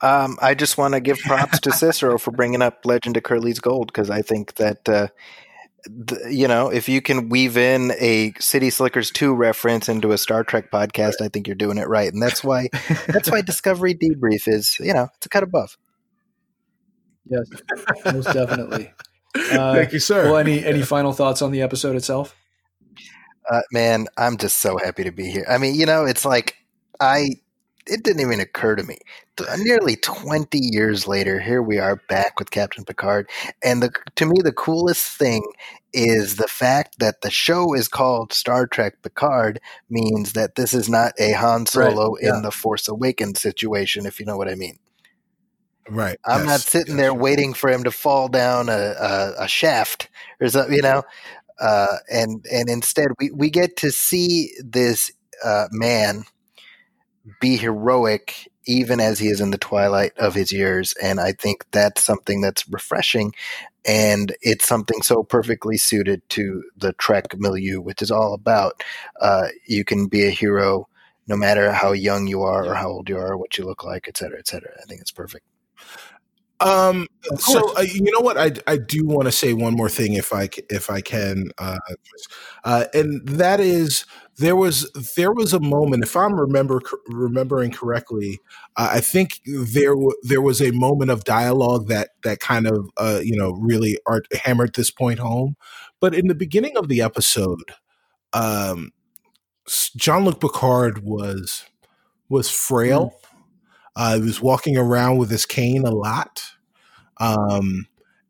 Um, 0.03 0.37
I 0.43 0.55
just 0.55 0.77
want 0.79 0.95
to 0.95 1.01
give 1.01 1.19
props 1.19 1.59
to 1.61 1.73
Cicero 1.73 2.19
for 2.19 2.31
bringing 2.31 2.63
up 2.63 2.85
Legend 2.85 3.17
of 3.17 3.23
Curly's 3.23 3.59
Gold 3.61 3.89
because 3.89 4.11
I 4.11 4.23
think 4.23 4.55
that 4.57 4.87
uh, 4.89 5.09
th- 5.09 5.11
you 6.29 6.49
know 6.49 6.69
if 6.69 6.89
you 6.89 7.01
can 7.01 7.29
weave 7.29 7.57
in 7.57 7.93
a 7.99 8.33
City 8.39 8.71
Slickers 8.71 9.11
two 9.11 9.35
reference 9.35 9.89
into 9.89 10.13
a 10.13 10.19
Star 10.19 10.45
Trek 10.45 10.71
podcast, 10.71 11.21
I 11.21 11.29
think 11.29 11.47
you're 11.47 11.57
doing 11.57 11.79
it 11.79 11.89
right, 11.89 12.13
and 12.13 12.23
that's 12.23 12.43
why 12.43 12.69
that's 13.07 13.31
why 13.31 13.43
Discovery 13.43 13.95
Debrief 13.95 14.49
is 14.49 14.79
you 14.81 14.93
know 14.93 15.09
it's 15.17 15.27
a 15.27 15.29
cut 15.29 15.43
above. 15.43 15.77
Yes, 17.29 17.49
most 18.05 18.33
definitely. 18.33 18.93
Uh, 19.35 19.75
Thank 19.75 19.93
you, 19.93 19.99
sir. 19.99 20.27
Well, 20.27 20.39
any 20.39 20.65
any 20.65 20.83
final 20.83 21.13
thoughts 21.13 21.43
on 21.43 21.51
the 21.51 21.63
episode 21.63 21.97
itself? 21.97 22.37
Uh, 23.49 23.63
man, 23.73 24.07
I'm 24.17 24.37
just 24.37 24.59
so 24.59 24.77
happy 24.77 25.05
to 25.05 25.13
be 25.13 25.31
here. 25.31 25.47
I 25.49 25.59
mean, 25.59 25.75
you 25.75 25.87
know, 25.87 26.05
it's 26.05 26.25
like 26.25 26.57
I 27.01 27.31
it 27.87 28.03
didn't 28.03 28.21
even 28.21 28.41
occur 28.41 28.77
to 28.77 28.83
me. 28.83 28.99
T- 29.37 29.45
Nearly 29.59 29.97
20 29.97 30.59
years 30.59 31.07
later, 31.07 31.41
here 31.41 31.63
we 31.63 31.79
are 31.79 31.97
back 32.09 32.39
with 32.39 32.51
Captain 32.51 32.85
Picard. 32.85 33.29
And 33.63 33.83
the, 33.83 33.91
to 34.17 34.27
me, 34.27 34.41
the 34.43 34.53
coolest 34.53 35.07
thing 35.07 35.43
is 35.93 36.37
the 36.37 36.49
fact 36.49 36.99
that 36.99 37.23
the 37.23 37.31
show 37.31 37.75
is 37.75 37.89
called 37.89 38.33
Star 38.33 38.67
Trek 38.67 39.03
Picard 39.03 39.61
means 39.89 40.33
that 40.35 40.57
this 40.57 40.75
is 40.75 40.89
not 40.89 41.13
a 41.19 41.33
Han 41.33 41.67
Solo 41.67 42.15
Right, 42.15 42.23
yeah. 42.23 42.37
in 42.37 42.43
the 42.43 42.51
Force 42.51 42.89
Awakens 42.89 43.41
situation, 43.41 44.07
if 44.07 44.21
you 44.21 44.27
know 44.27 44.37
what 44.37 44.49
I 44.49 44.55
mean. 44.55 44.79
right. 45.89 46.19
I'm 46.25 46.41
yes, 46.41 46.49
not 46.49 46.61
sitting 46.61 46.95
yes. 46.95 47.03
there 47.03 47.15
waiting 47.15 47.55
for 47.55 47.71
him 47.71 47.85
to 47.85 47.91
fall 47.91 48.29
down 48.29 48.69
a, 48.69 48.73
a, 48.73 49.35
a 49.45 49.49
shaft 49.49 50.09
or 50.41 50.49
something, 50.49 50.75
you 50.75 50.83
know. 50.83 51.03
Uh, 51.59 51.97
and 52.11 52.45
and 52.53 52.69
instead, 52.69 53.09
we, 53.19 53.31
we 53.31 53.49
get 53.49 53.77
to 53.79 53.91
see 53.91 54.53
this 54.63 55.11
uh, 55.43 55.69
man 55.73 56.25
be 57.41 57.57
heroic 57.57 58.49
even 58.67 58.99
as 59.01 59.19
he 59.19 59.29
is 59.29 59.41
in 59.41 59.53
the 59.53 59.59
twilight 59.59 60.13
of 60.19 60.35
his 60.35 60.51
years, 60.51 60.93
and 61.01 61.21
I 61.21 61.33
think 61.33 61.65
that's 61.71 62.03
something 62.03 62.41
that's 62.41 62.69
refreshing, 62.69 63.33
and 63.87 64.35
it's 64.43 64.67
something 64.67 65.03
so 65.03 65.23
perfectly 65.23 65.77
suited 65.79 66.29
to 66.31 66.65
the 66.77 66.93
Trek 66.95 67.39
milieu, 67.39 67.81
which 67.81 68.03
is 68.03 68.11
all 68.11 68.35
about 68.35 68.83
uh, 69.21 69.49
you 69.67 69.85
can 69.85 70.09
be 70.09 70.27
a 70.27 70.31
hero 70.31 70.89
no 71.29 71.37
matter 71.37 71.73
how 71.73 71.93
young 71.93 72.27
you 72.27 72.43
are 72.43 72.67
or 72.67 72.75
how 72.75 72.89
old 72.89 73.09
you 73.09 73.19
are, 73.19 73.37
what 73.37 73.59
you 73.59 73.65
look 73.65 73.85
like, 73.85 74.07
et 74.09 74.17
cetera, 74.17 74.39
et 74.39 74.47
cetera. 74.47 74.71
I 74.81 74.85
think 74.87 75.01
it's 75.01 75.13
perfect. 75.13 75.45
Um. 76.59 77.07
So 77.39 77.77
uh, 77.77 77.83
you 77.83 78.11
know 78.13 78.21
what? 78.21 78.39
I 78.39 78.53
I 78.67 78.79
do 78.79 79.05
want 79.05 79.27
to 79.27 79.33
say 79.33 79.53
one 79.53 79.75
more 79.75 79.91
thing, 79.91 80.15
if 80.15 80.33
I 80.33 80.49
if 80.71 80.89
I 80.91 81.01
can, 81.03 81.51
uh, 81.59 81.79
uh, 82.65 82.85
and 82.95 83.27
that 83.29 83.61
is 83.61 84.07
there 84.39 84.57
was 84.57 84.91
there 85.17 85.33
was 85.33 85.53
a 85.53 85.61
moment, 85.61 86.03
if 86.05 86.17
I'm 86.17 86.39
remember 86.39 86.81
remembering 87.09 87.73
correctly, 87.73 88.39
uh, 88.77 88.91
I 88.93 89.01
think 89.01 89.41
there 89.47 89.95
w- 89.95 90.17
there 90.23 90.41
was 90.41 90.63
a 90.63 90.71
moment 90.73 91.11
of 91.11 91.25
dialogue 91.25 91.89
that 91.89 92.11
that 92.23 92.41
kind 92.41 92.67
of 92.67 92.89
uh, 92.97 93.21
you 93.23 93.37
know 93.37 93.53
really 93.53 93.99
art 94.07 94.27
hammered 94.45 94.75
this 94.75 94.91
point 94.91 95.19
home. 95.19 95.57
But 96.01 96.15
in 96.15 96.29
the 96.29 96.35
beginning 96.35 96.77
of 96.77 96.89
the 96.89 97.03
episode, 97.03 97.73
um, 98.33 98.93
Jean-Luc 99.97 100.41
Picard 100.41 101.03
was 101.05 101.65
was 102.29 102.51
frail. 102.51 103.19
Uh, 103.97 104.17
he 104.17 104.23
was 104.23 104.43
walking 104.43 104.77
around 104.77 105.17
with 105.17 105.31
his 105.31 105.47
cane 105.47 105.85
a 105.87 105.91
lot, 105.91 106.43
um, 107.17 107.87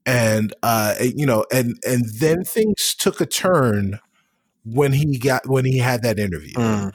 and 0.06 0.54
uh, 0.62 0.94
you 1.00 1.26
know, 1.26 1.44
and 1.52 1.76
and 1.84 2.04
then 2.20 2.44
things 2.44 2.94
took 2.94 3.20
a 3.20 3.26
turn 3.26 3.98
when 4.64 4.92
he 4.92 5.18
got 5.18 5.46
when 5.48 5.64
he 5.64 5.78
had 5.78 6.02
that 6.02 6.18
interview. 6.18 6.54
Mm. 6.54 6.94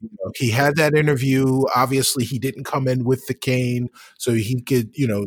You 0.00 0.10
know, 0.24 0.32
he 0.36 0.50
had 0.50 0.76
that 0.76 0.94
interview. 0.94 1.64
Obviously, 1.74 2.24
he 2.24 2.38
didn't 2.38 2.64
come 2.64 2.88
in 2.88 3.04
with 3.04 3.26
the 3.26 3.34
cane, 3.34 3.88
so 4.16 4.32
he 4.32 4.60
could, 4.62 4.90
you 4.94 5.06
know, 5.06 5.26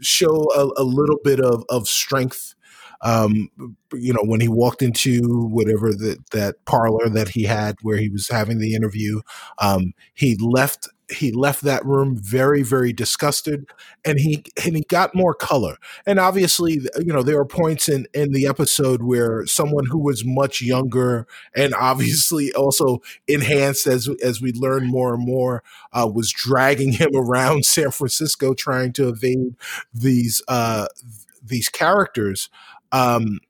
show 0.00 0.46
a, 0.54 0.82
a 0.82 0.84
little 0.84 1.18
bit 1.24 1.40
of 1.40 1.64
of 1.68 1.88
strength. 1.88 2.54
Um, 3.02 3.48
you 3.94 4.12
know, 4.12 4.22
when 4.22 4.40
he 4.40 4.48
walked 4.48 4.82
into 4.82 5.48
whatever 5.48 5.92
that 5.94 6.18
that 6.32 6.56
parlor 6.66 7.08
that 7.08 7.28
he 7.28 7.44
had 7.44 7.76
where 7.82 7.96
he 7.96 8.10
was 8.10 8.28
having 8.28 8.58
the 8.58 8.74
interview, 8.74 9.20
um, 9.58 9.92
he 10.14 10.36
left 10.38 10.88
he 11.10 11.32
left 11.32 11.62
that 11.62 11.84
room 11.84 12.16
very 12.16 12.62
very 12.62 12.92
disgusted, 12.92 13.66
and 14.04 14.18
he 14.18 14.44
and 14.64 14.76
he 14.76 14.84
got 14.88 15.14
more 15.14 15.34
color. 15.34 15.76
And 16.06 16.18
obviously, 16.18 16.80
you 16.98 17.12
know, 17.12 17.22
there 17.22 17.38
are 17.38 17.44
points 17.44 17.88
in 17.88 18.06
in 18.14 18.32
the 18.32 18.46
episode 18.46 19.02
where 19.02 19.46
someone 19.46 19.86
who 19.86 19.98
was 19.98 20.24
much 20.24 20.60
younger 20.60 21.26
and 21.54 21.74
obviously 21.74 22.52
also 22.52 22.98
enhanced 23.28 23.86
as 23.86 24.08
as 24.22 24.40
we 24.40 24.52
learn 24.52 24.86
more 24.86 25.14
and 25.14 25.26
more 25.26 25.62
uh, 25.92 26.10
was 26.12 26.32
dragging 26.32 26.92
him 26.92 27.10
around 27.14 27.64
San 27.64 27.90
Francisco 27.90 28.54
trying 28.54 28.92
to 28.94 29.08
evade 29.08 29.54
these 29.92 30.42
uh, 30.48 30.86
these 31.42 31.68
characters. 31.68 32.48
Um, 32.92 33.40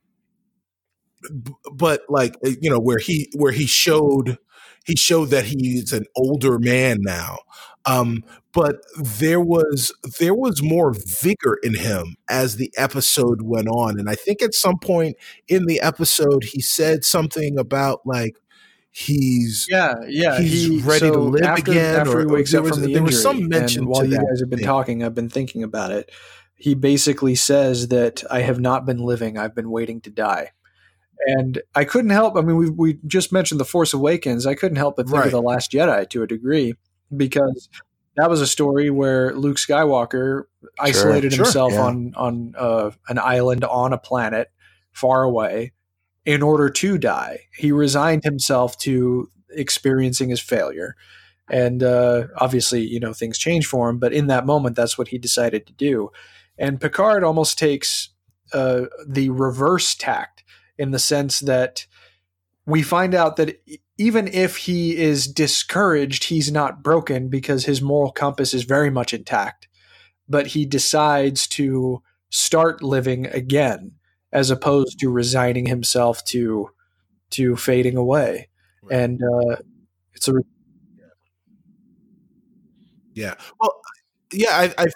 but 1.72 2.02
like 2.08 2.36
uh, 2.44 2.50
you 2.60 2.70
know 2.70 2.78
where 2.80 2.98
he 2.98 3.30
where 3.36 3.52
he 3.52 3.66
showed 3.66 4.38
he 4.86 4.96
showed 4.96 5.26
that 5.30 5.44
he's 5.44 5.92
an 5.92 6.04
older 6.16 6.58
man 6.58 6.98
now. 7.02 7.38
Um, 7.86 8.24
but 8.52 8.76
there 8.96 9.40
was 9.40 9.92
there 10.18 10.34
was 10.34 10.62
more 10.62 10.92
vigor 10.92 11.58
in 11.62 11.74
him 11.76 12.16
as 12.28 12.56
the 12.56 12.70
episode 12.76 13.42
went 13.42 13.68
on, 13.68 13.98
and 13.98 14.08
I 14.10 14.14
think 14.14 14.42
at 14.42 14.54
some 14.54 14.78
point 14.78 15.16
in 15.48 15.66
the 15.66 15.80
episode 15.80 16.44
he 16.44 16.60
said 16.60 17.04
something 17.04 17.58
about 17.58 18.00
like 18.04 18.36
he's 18.90 19.66
Yeah, 19.70 19.94
yeah. 20.08 20.40
he's 20.40 20.66
he, 20.66 20.80
ready 20.80 21.10
to 21.10 21.18
live 21.18 21.42
after, 21.42 21.70
again, 21.70 22.00
After 22.00 22.18
or- 22.18 22.20
he 22.20 22.26
wakes 22.26 22.50
there 22.52 22.60
up 22.60 22.64
was- 22.66 22.74
from 22.78 22.82
the 22.86 22.92
there 22.94 23.02
was 23.02 23.22
some 23.22 23.48
mention 23.48 23.86
while 23.86 24.04
you 24.04 24.16
guys 24.16 24.40
have 24.40 24.50
been 24.50 24.58
thing. 24.58 24.66
talking, 24.66 25.04
I've 25.04 25.14
been 25.14 25.28
thinking 25.30 25.62
about 25.62 25.92
it. 25.92 26.10
He 26.56 26.74
basically 26.74 27.34
says 27.36 27.88
that 27.88 28.22
I 28.30 28.40
have 28.40 28.60
not 28.60 28.84
been 28.84 28.98
living; 28.98 29.38
I've 29.38 29.54
been 29.54 29.70
waiting 29.70 30.00
to 30.02 30.10
die. 30.10 30.50
And 31.26 31.60
I 31.74 31.84
couldn't 31.84 32.10
help. 32.10 32.36
I 32.36 32.40
mean, 32.40 32.56
we 32.56 32.70
we 32.70 32.98
just 33.06 33.32
mentioned 33.32 33.60
the 33.60 33.64
Force 33.64 33.92
Awakens. 33.92 34.46
I 34.46 34.54
couldn't 34.54 34.76
help 34.76 34.96
but 34.96 35.06
think 35.06 35.18
Right. 35.18 35.26
of 35.26 35.32
the 35.32 35.42
Last 35.42 35.72
Jedi 35.72 36.08
to 36.10 36.22
a 36.22 36.26
degree 36.26 36.74
because 37.14 37.68
that 38.16 38.30
was 38.30 38.40
a 38.40 38.46
story 38.46 38.90
where 38.90 39.34
Luke 39.34 39.58
Skywalker 39.58 40.44
isolated 40.78 41.32
sure, 41.32 41.44
himself 41.44 41.72
yeah. 41.72 41.82
on 41.82 42.14
on 42.16 42.54
uh, 42.56 42.90
an 43.08 43.18
island 43.18 43.64
on 43.64 43.92
a 43.92 43.98
planet 43.98 44.50
far 44.92 45.22
away 45.22 45.72
in 46.24 46.42
order 46.42 46.70
to 46.70 46.98
die. 46.98 47.40
He 47.56 47.72
resigned 47.72 48.24
himself 48.24 48.76
to 48.78 49.28
experiencing 49.50 50.30
his 50.30 50.40
failure. 50.40 50.96
And 51.50 51.82
uh, 51.82 52.28
obviously, 52.36 52.86
you 52.86 53.00
know, 53.00 53.12
things 53.12 53.36
change 53.36 53.66
for 53.66 53.88
him, 53.88 53.98
but 53.98 54.12
in 54.12 54.28
that 54.28 54.46
moment, 54.46 54.76
that's 54.76 54.96
what 54.96 55.08
he 55.08 55.18
decided 55.18 55.66
to 55.66 55.72
do. 55.72 56.12
And 56.56 56.80
Picard 56.80 57.24
almost 57.24 57.58
takes 57.58 58.10
uh, 58.52 58.82
the 59.06 59.30
reverse 59.30 59.94
tact 59.94 60.39
in 60.80 60.90
the 60.90 60.98
sense 60.98 61.40
that 61.40 61.86
we 62.66 62.82
find 62.82 63.14
out 63.14 63.36
that 63.36 63.62
even 63.98 64.26
if 64.28 64.56
he 64.56 64.96
is 64.96 65.26
discouraged, 65.26 66.24
he's 66.24 66.50
not 66.50 66.82
broken 66.82 67.28
because 67.28 67.66
his 67.66 67.82
moral 67.82 68.10
compass 68.10 68.54
is 68.54 68.64
very 68.64 68.90
much 68.90 69.12
intact. 69.12 69.68
But 70.28 70.48
he 70.48 70.64
decides 70.64 71.46
to 71.48 72.02
start 72.30 72.82
living 72.82 73.26
again 73.26 73.92
as 74.32 74.50
opposed 74.50 74.98
to 75.00 75.10
resigning 75.10 75.66
himself 75.66 76.24
to 76.24 76.70
to 77.30 77.56
fading 77.56 77.96
away. 77.96 78.48
Right. 78.82 79.00
And 79.00 79.20
uh, 79.22 79.56
it's 80.14 80.28
a 80.28 80.32
Yeah. 83.14 83.34
Well, 83.60 83.80
yeah, 84.32 84.50
I, 84.52 84.74
I, 84.78 84.86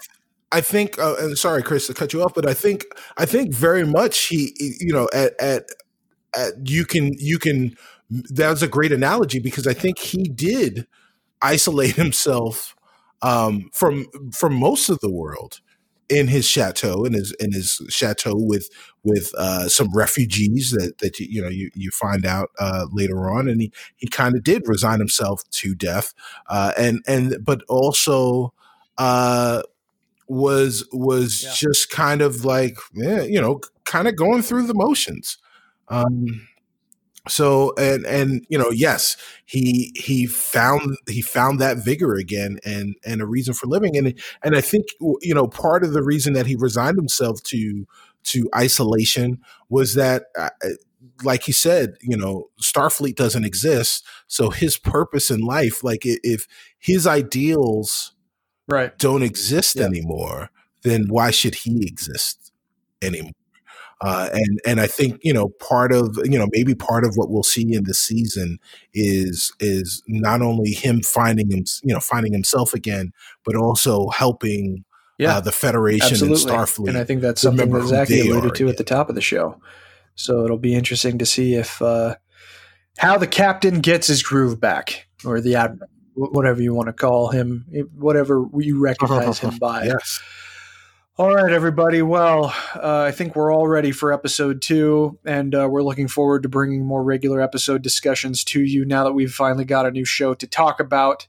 I 0.55 0.61
think. 0.61 0.97
Uh, 0.97 1.15
and 1.19 1.37
sorry, 1.37 1.61
Chris, 1.61 1.87
to 1.87 1.93
cut 1.93 2.13
you 2.13 2.23
off, 2.23 2.33
but 2.33 2.47
I 2.47 2.53
think, 2.53 2.85
I 3.17 3.25
think 3.25 3.53
very 3.53 3.85
much 3.85 4.27
he, 4.27 4.53
you 4.79 4.93
know, 4.93 5.09
at, 5.13 5.33
at, 5.41 5.65
at 6.35 6.53
you 6.63 6.85
can, 6.85 7.11
you 7.17 7.39
can. 7.39 7.75
That's 8.09 8.61
a 8.61 8.67
great 8.67 8.93
analogy 8.93 9.39
because 9.39 9.67
I 9.67 9.73
think 9.73 9.99
he 9.99 10.23
did 10.23 10.87
isolate 11.41 11.95
himself 12.05 12.73
um, 13.21 13.69
from 13.73 14.05
from 14.31 14.53
most 14.53 14.87
of 14.87 14.99
the 15.01 15.11
world 15.11 15.59
in 16.07 16.27
his 16.27 16.47
chateau 16.47 17.03
in 17.03 17.13
his 17.13 17.33
in 17.39 17.51
his 17.51 17.81
chateau 17.89 18.35
with 18.35 18.69
with 19.03 19.31
uh, 19.37 19.67
some 19.67 19.89
refugees 19.93 20.71
that 20.71 20.99
that 20.99 21.19
you, 21.19 21.27
you 21.29 21.41
know 21.41 21.49
you 21.49 21.69
you 21.73 21.89
find 21.91 22.25
out 22.25 22.51
uh, 22.59 22.85
later 22.93 23.29
on, 23.29 23.49
and 23.49 23.59
he 23.59 23.73
he 23.97 24.07
kind 24.07 24.35
of 24.35 24.43
did 24.43 24.61
resign 24.67 24.99
himself 24.99 25.41
to 25.49 25.75
death, 25.75 26.13
uh, 26.47 26.71
and 26.77 27.01
and 27.07 27.37
but 27.43 27.61
also 27.67 28.53
uh, 28.97 29.61
was 30.27 30.87
was 30.91 31.43
Yeah. 31.43 31.51
just 31.55 31.89
kind 31.89 32.21
of 32.21 32.45
like 32.45 32.77
yeah, 32.93 33.23
you 33.23 33.41
know 33.41 33.61
kind 33.85 34.07
of 34.07 34.15
going 34.15 34.41
through 34.41 34.67
the 34.67 34.73
motions. 34.73 35.37
Um, 35.87 36.47
so 37.27 37.73
and 37.77 38.05
and 38.05 38.45
you 38.49 38.57
know 38.57 38.69
yes 38.69 39.17
he 39.45 39.91
he 39.95 40.27
found 40.27 40.95
he 41.09 41.21
found 41.21 41.59
that 41.59 41.77
vigor 41.77 42.13
again 42.15 42.59
and 42.63 42.95
and 43.03 43.19
a 43.21 43.25
reason 43.25 43.53
for 43.53 43.65
living 43.65 43.97
and 43.97 44.13
and 44.43 44.55
i 44.55 44.61
think 44.61 44.85
you 45.21 45.33
know 45.33 45.47
part 45.47 45.83
of 45.83 45.93
the 45.93 46.03
reason 46.03 46.33
that 46.33 46.45
he 46.45 46.55
resigned 46.55 46.97
himself 46.97 47.41
to 47.41 47.87
to 48.23 48.47
isolation 48.55 49.39
was 49.69 49.95
that 49.95 50.25
uh, 50.37 50.49
like 51.23 51.43
he 51.43 51.51
said 51.51 51.95
you 52.01 52.15
know 52.15 52.49
starfleet 52.61 53.15
doesn't 53.15 53.45
exist 53.45 54.05
so 54.27 54.51
his 54.51 54.77
purpose 54.77 55.31
in 55.31 55.39
life 55.41 55.83
like 55.83 56.01
if 56.03 56.47
his 56.77 57.07
ideals 57.07 58.13
right. 58.67 58.97
don't 58.97 59.23
exist 59.23 59.77
Yeah. 59.77 59.85
anymore 59.85 60.49
then 60.83 61.07
why 61.07 61.31
should 61.31 61.55
he 61.55 61.85
exist 61.85 62.51
anymore 63.01 63.31
uh, 64.01 64.29
and 64.33 64.59
and 64.67 64.81
I 64.81 64.87
think 64.87 65.19
you 65.23 65.33
know 65.33 65.49
part 65.59 65.93
of 65.93 66.17
you 66.25 66.37
know 66.37 66.47
maybe 66.51 66.75
part 66.75 67.05
of 67.05 67.13
what 67.15 67.29
we'll 67.29 67.43
see 67.43 67.73
in 67.73 67.85
this 67.85 67.99
season 67.99 68.59
is 68.93 69.53
is 69.61 70.03
not 70.07 70.41
only 70.41 70.71
him 70.71 71.01
finding 71.01 71.49
him 71.49 71.63
you 71.81 71.93
know 71.93 72.01
finding 72.01 72.33
himself 72.33 72.73
again, 72.73 73.13
but 73.45 73.55
also 73.55 74.09
helping 74.09 74.83
Yeah. 75.17 75.37
uh, 75.37 75.39
the 75.39 75.53
Federation 75.53 76.11
Absolutely. 76.11 76.41
and 76.41 76.51
Starfleet. 76.51 76.89
And 76.89 76.97
I 76.97 77.05
think 77.05 77.21
that's 77.21 77.41
something 77.41 77.71
that 77.71 77.87
Zaki 77.87 78.19
alluded 78.19 78.53
to 78.55 78.67
at 78.67 78.75
the 78.75 78.83
top 78.83 79.07
of 79.07 79.15
the 79.15 79.21
show. 79.21 79.61
So 80.15 80.43
it'll 80.43 80.57
be 80.57 80.75
interesting 80.75 81.17
to 81.19 81.25
see 81.25 81.55
if 81.55 81.81
uh, 81.81 82.15
how 82.97 83.17
the 83.17 83.27
captain 83.27 83.79
gets 83.79 84.07
his 84.07 84.21
groove 84.21 84.59
back, 84.59 85.07
or 85.23 85.39
the 85.39 85.55
admiral, 85.55 85.89
whatever 86.15 86.61
you 86.61 86.73
want 86.73 86.87
to 86.87 86.93
call 86.93 87.29
him, 87.29 87.65
whatever 87.97 88.45
you 88.57 88.79
recognize 88.79 89.39
him 89.39 89.57
by. 89.57 89.83
yes, 89.85 90.21
All 91.17 91.33
right, 91.33 91.51
everybody. 91.51 92.01
Well, 92.01 92.53
uh, 92.75 93.03
I 93.07 93.11
think 93.11 93.35
we're 93.35 93.53
all 93.53 93.67
ready 93.67 93.91
for 93.91 94.11
episode 94.11 94.61
two, 94.61 95.19
and 95.25 95.53
uh, 95.53 95.67
we're 95.69 95.83
looking 95.83 96.07
forward 96.07 96.43
to 96.43 96.49
bringing 96.49 96.85
more 96.85 97.03
regular 97.03 97.41
episode 97.41 97.81
discussions 97.81 98.43
to 98.45 98.61
you 98.61 98.85
now 98.85 99.03
that 99.03 99.13
we've 99.13 99.33
finally 99.33 99.65
got 99.65 99.85
a 99.85 99.91
new 99.91 100.05
show 100.05 100.33
to 100.33 100.47
talk 100.47 100.79
about. 100.79 101.27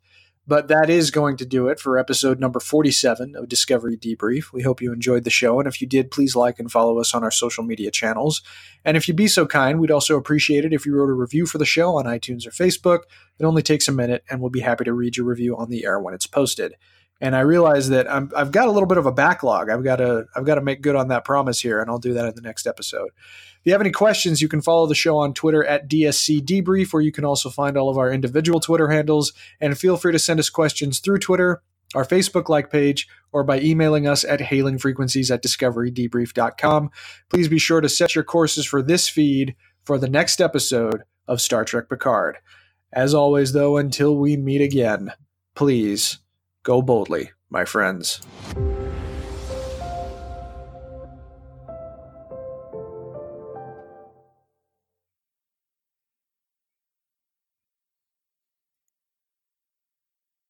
But 0.49 0.69
that 0.69 0.89
is 0.89 1.11
going 1.11 1.37
to 1.39 1.45
do 1.45 1.67
it 1.69 1.81
for 1.81 1.99
episode 1.99 2.39
number 2.39 2.61
47 2.61 3.35
of 3.35 3.49
Discovery 3.49 3.97
Debrief. 3.97 4.53
We 4.53 4.63
hope 4.63 4.81
you 4.81 4.93
enjoyed 4.93 5.25
the 5.25 5.31
show, 5.31 5.59
and 5.59 5.67
if 5.67 5.81
you 5.81 5.89
did, 5.89 6.11
please 6.11 6.37
like 6.37 6.61
and 6.61 6.71
follow 6.71 7.01
us 7.01 7.15
on 7.15 7.25
our 7.25 7.33
social 7.33 7.65
media 7.65 7.91
channels. 7.91 8.43
And 8.85 8.97
if 8.97 9.09
you'd 9.09 9.17
be 9.17 9.27
so 9.27 9.47
kind, 9.47 9.81
we'd 9.81 9.91
also 9.91 10.17
appreciate 10.17 10.65
it 10.65 10.73
if 10.73 10.87
you 10.87 10.95
wrote 10.95 11.11
a 11.11 11.15
review 11.15 11.47
for 11.47 11.59
the 11.59 11.65
show 11.65 11.97
on 11.97 12.05
iTunes 12.05 12.47
or 12.47 12.51
Facebook. 12.51 13.01
It 13.39 13.45
only 13.45 13.63
takes 13.63 13.89
a 13.89 13.93
minute, 13.93 14.23
and 14.31 14.41
we'll 14.41 14.51
be 14.51 14.61
happy 14.61 14.85
to 14.85 14.93
read 14.93 15.17
your 15.17 15.27
review 15.27 15.57
on 15.57 15.71
the 15.71 15.85
air 15.85 15.99
when 15.99 16.15
it's 16.15 16.27
posted 16.27 16.75
and 17.21 17.35
I 17.35 17.41
realize 17.41 17.89
that 17.89 18.11
I'm, 18.11 18.31
I've 18.37 18.53
got 18.53 18.69
a 18.69 18.71
little 18.71 18.87
bit 18.87 18.99
of 18.99 19.07
a 19.07 19.13
backlog. 19.13 19.71
I've 19.71 19.85
got 19.85 19.97
to 19.97 20.27
I've 20.35 20.45
got 20.45 20.57
to 20.57 20.61
make 20.61 20.83
good 20.83 20.97
on 20.97 21.09
that 21.09 21.25
promise 21.25 21.61
here, 21.61 21.81
and 21.81 21.91
I'll 21.91 21.99
do 21.99 22.15
that 22.15 22.27
in 22.27 22.35
the 22.35 22.43
next 22.43 22.67
episode. 22.67 23.11
If 23.67 23.71
you 23.71 23.75
have 23.75 23.81
any 23.81 23.91
questions, 23.91 24.41
you 24.41 24.47
can 24.47 24.63
follow 24.63 24.87
the 24.87 24.95
show 24.95 25.19
on 25.19 25.35
Twitter 25.35 25.65
at 25.65 25.91
DSC 25.91 26.41
Debrief, 26.41 26.95
or 26.95 27.01
you 27.01 27.11
can 27.11 27.25
also 27.25 27.51
find 27.51 27.77
all 27.77 27.89
of 27.89 27.99
our 27.99 28.13
individual 28.13 28.61
Twitter 28.61 28.91
handles. 28.91 29.33
And 29.61 29.77
feel 29.77 29.97
free 29.97 30.13
to 30.13 30.21
send 30.21 30.39
us 30.39 30.49
questions 30.49 31.01
through 31.01 31.19
Twitter. 31.19 31.63
our 31.97 32.05
Facebook 32.05 32.49
like 32.49 32.71
page, 32.71 33.09
or 33.33 33.43
by 33.43 33.59
emailing 33.59 34.07
us 34.07 34.25
at 34.25 34.39
hailingfrequencies 34.39 35.33
at 35.33 35.43
discoverydebrief.com. 35.43 36.91
Please 37.29 37.49
be 37.49 37.59
sure 37.59 37.81
to 37.81 37.89
set 37.89 38.15
your 38.15 38.25
courses 38.25 38.67
for 38.67 38.83
this 38.83 39.09
feed 39.09 39.57
for 39.83 39.99
the 39.99 40.09
next 40.09 40.41
episode 40.41 41.03
of 41.27 41.41
Star 41.41 41.65
Trek 41.65 41.89
Picard. 41.89 42.39
As 42.93 43.15
always, 43.15 43.53
though, 43.53 43.79
until 43.79 44.17
we 44.17 44.37
meet 44.37 44.61
again, 44.61 45.13
please 45.57 46.19
go 46.63 46.83
boldly, 46.83 47.31
my 47.51 47.65
friends. 47.65 48.21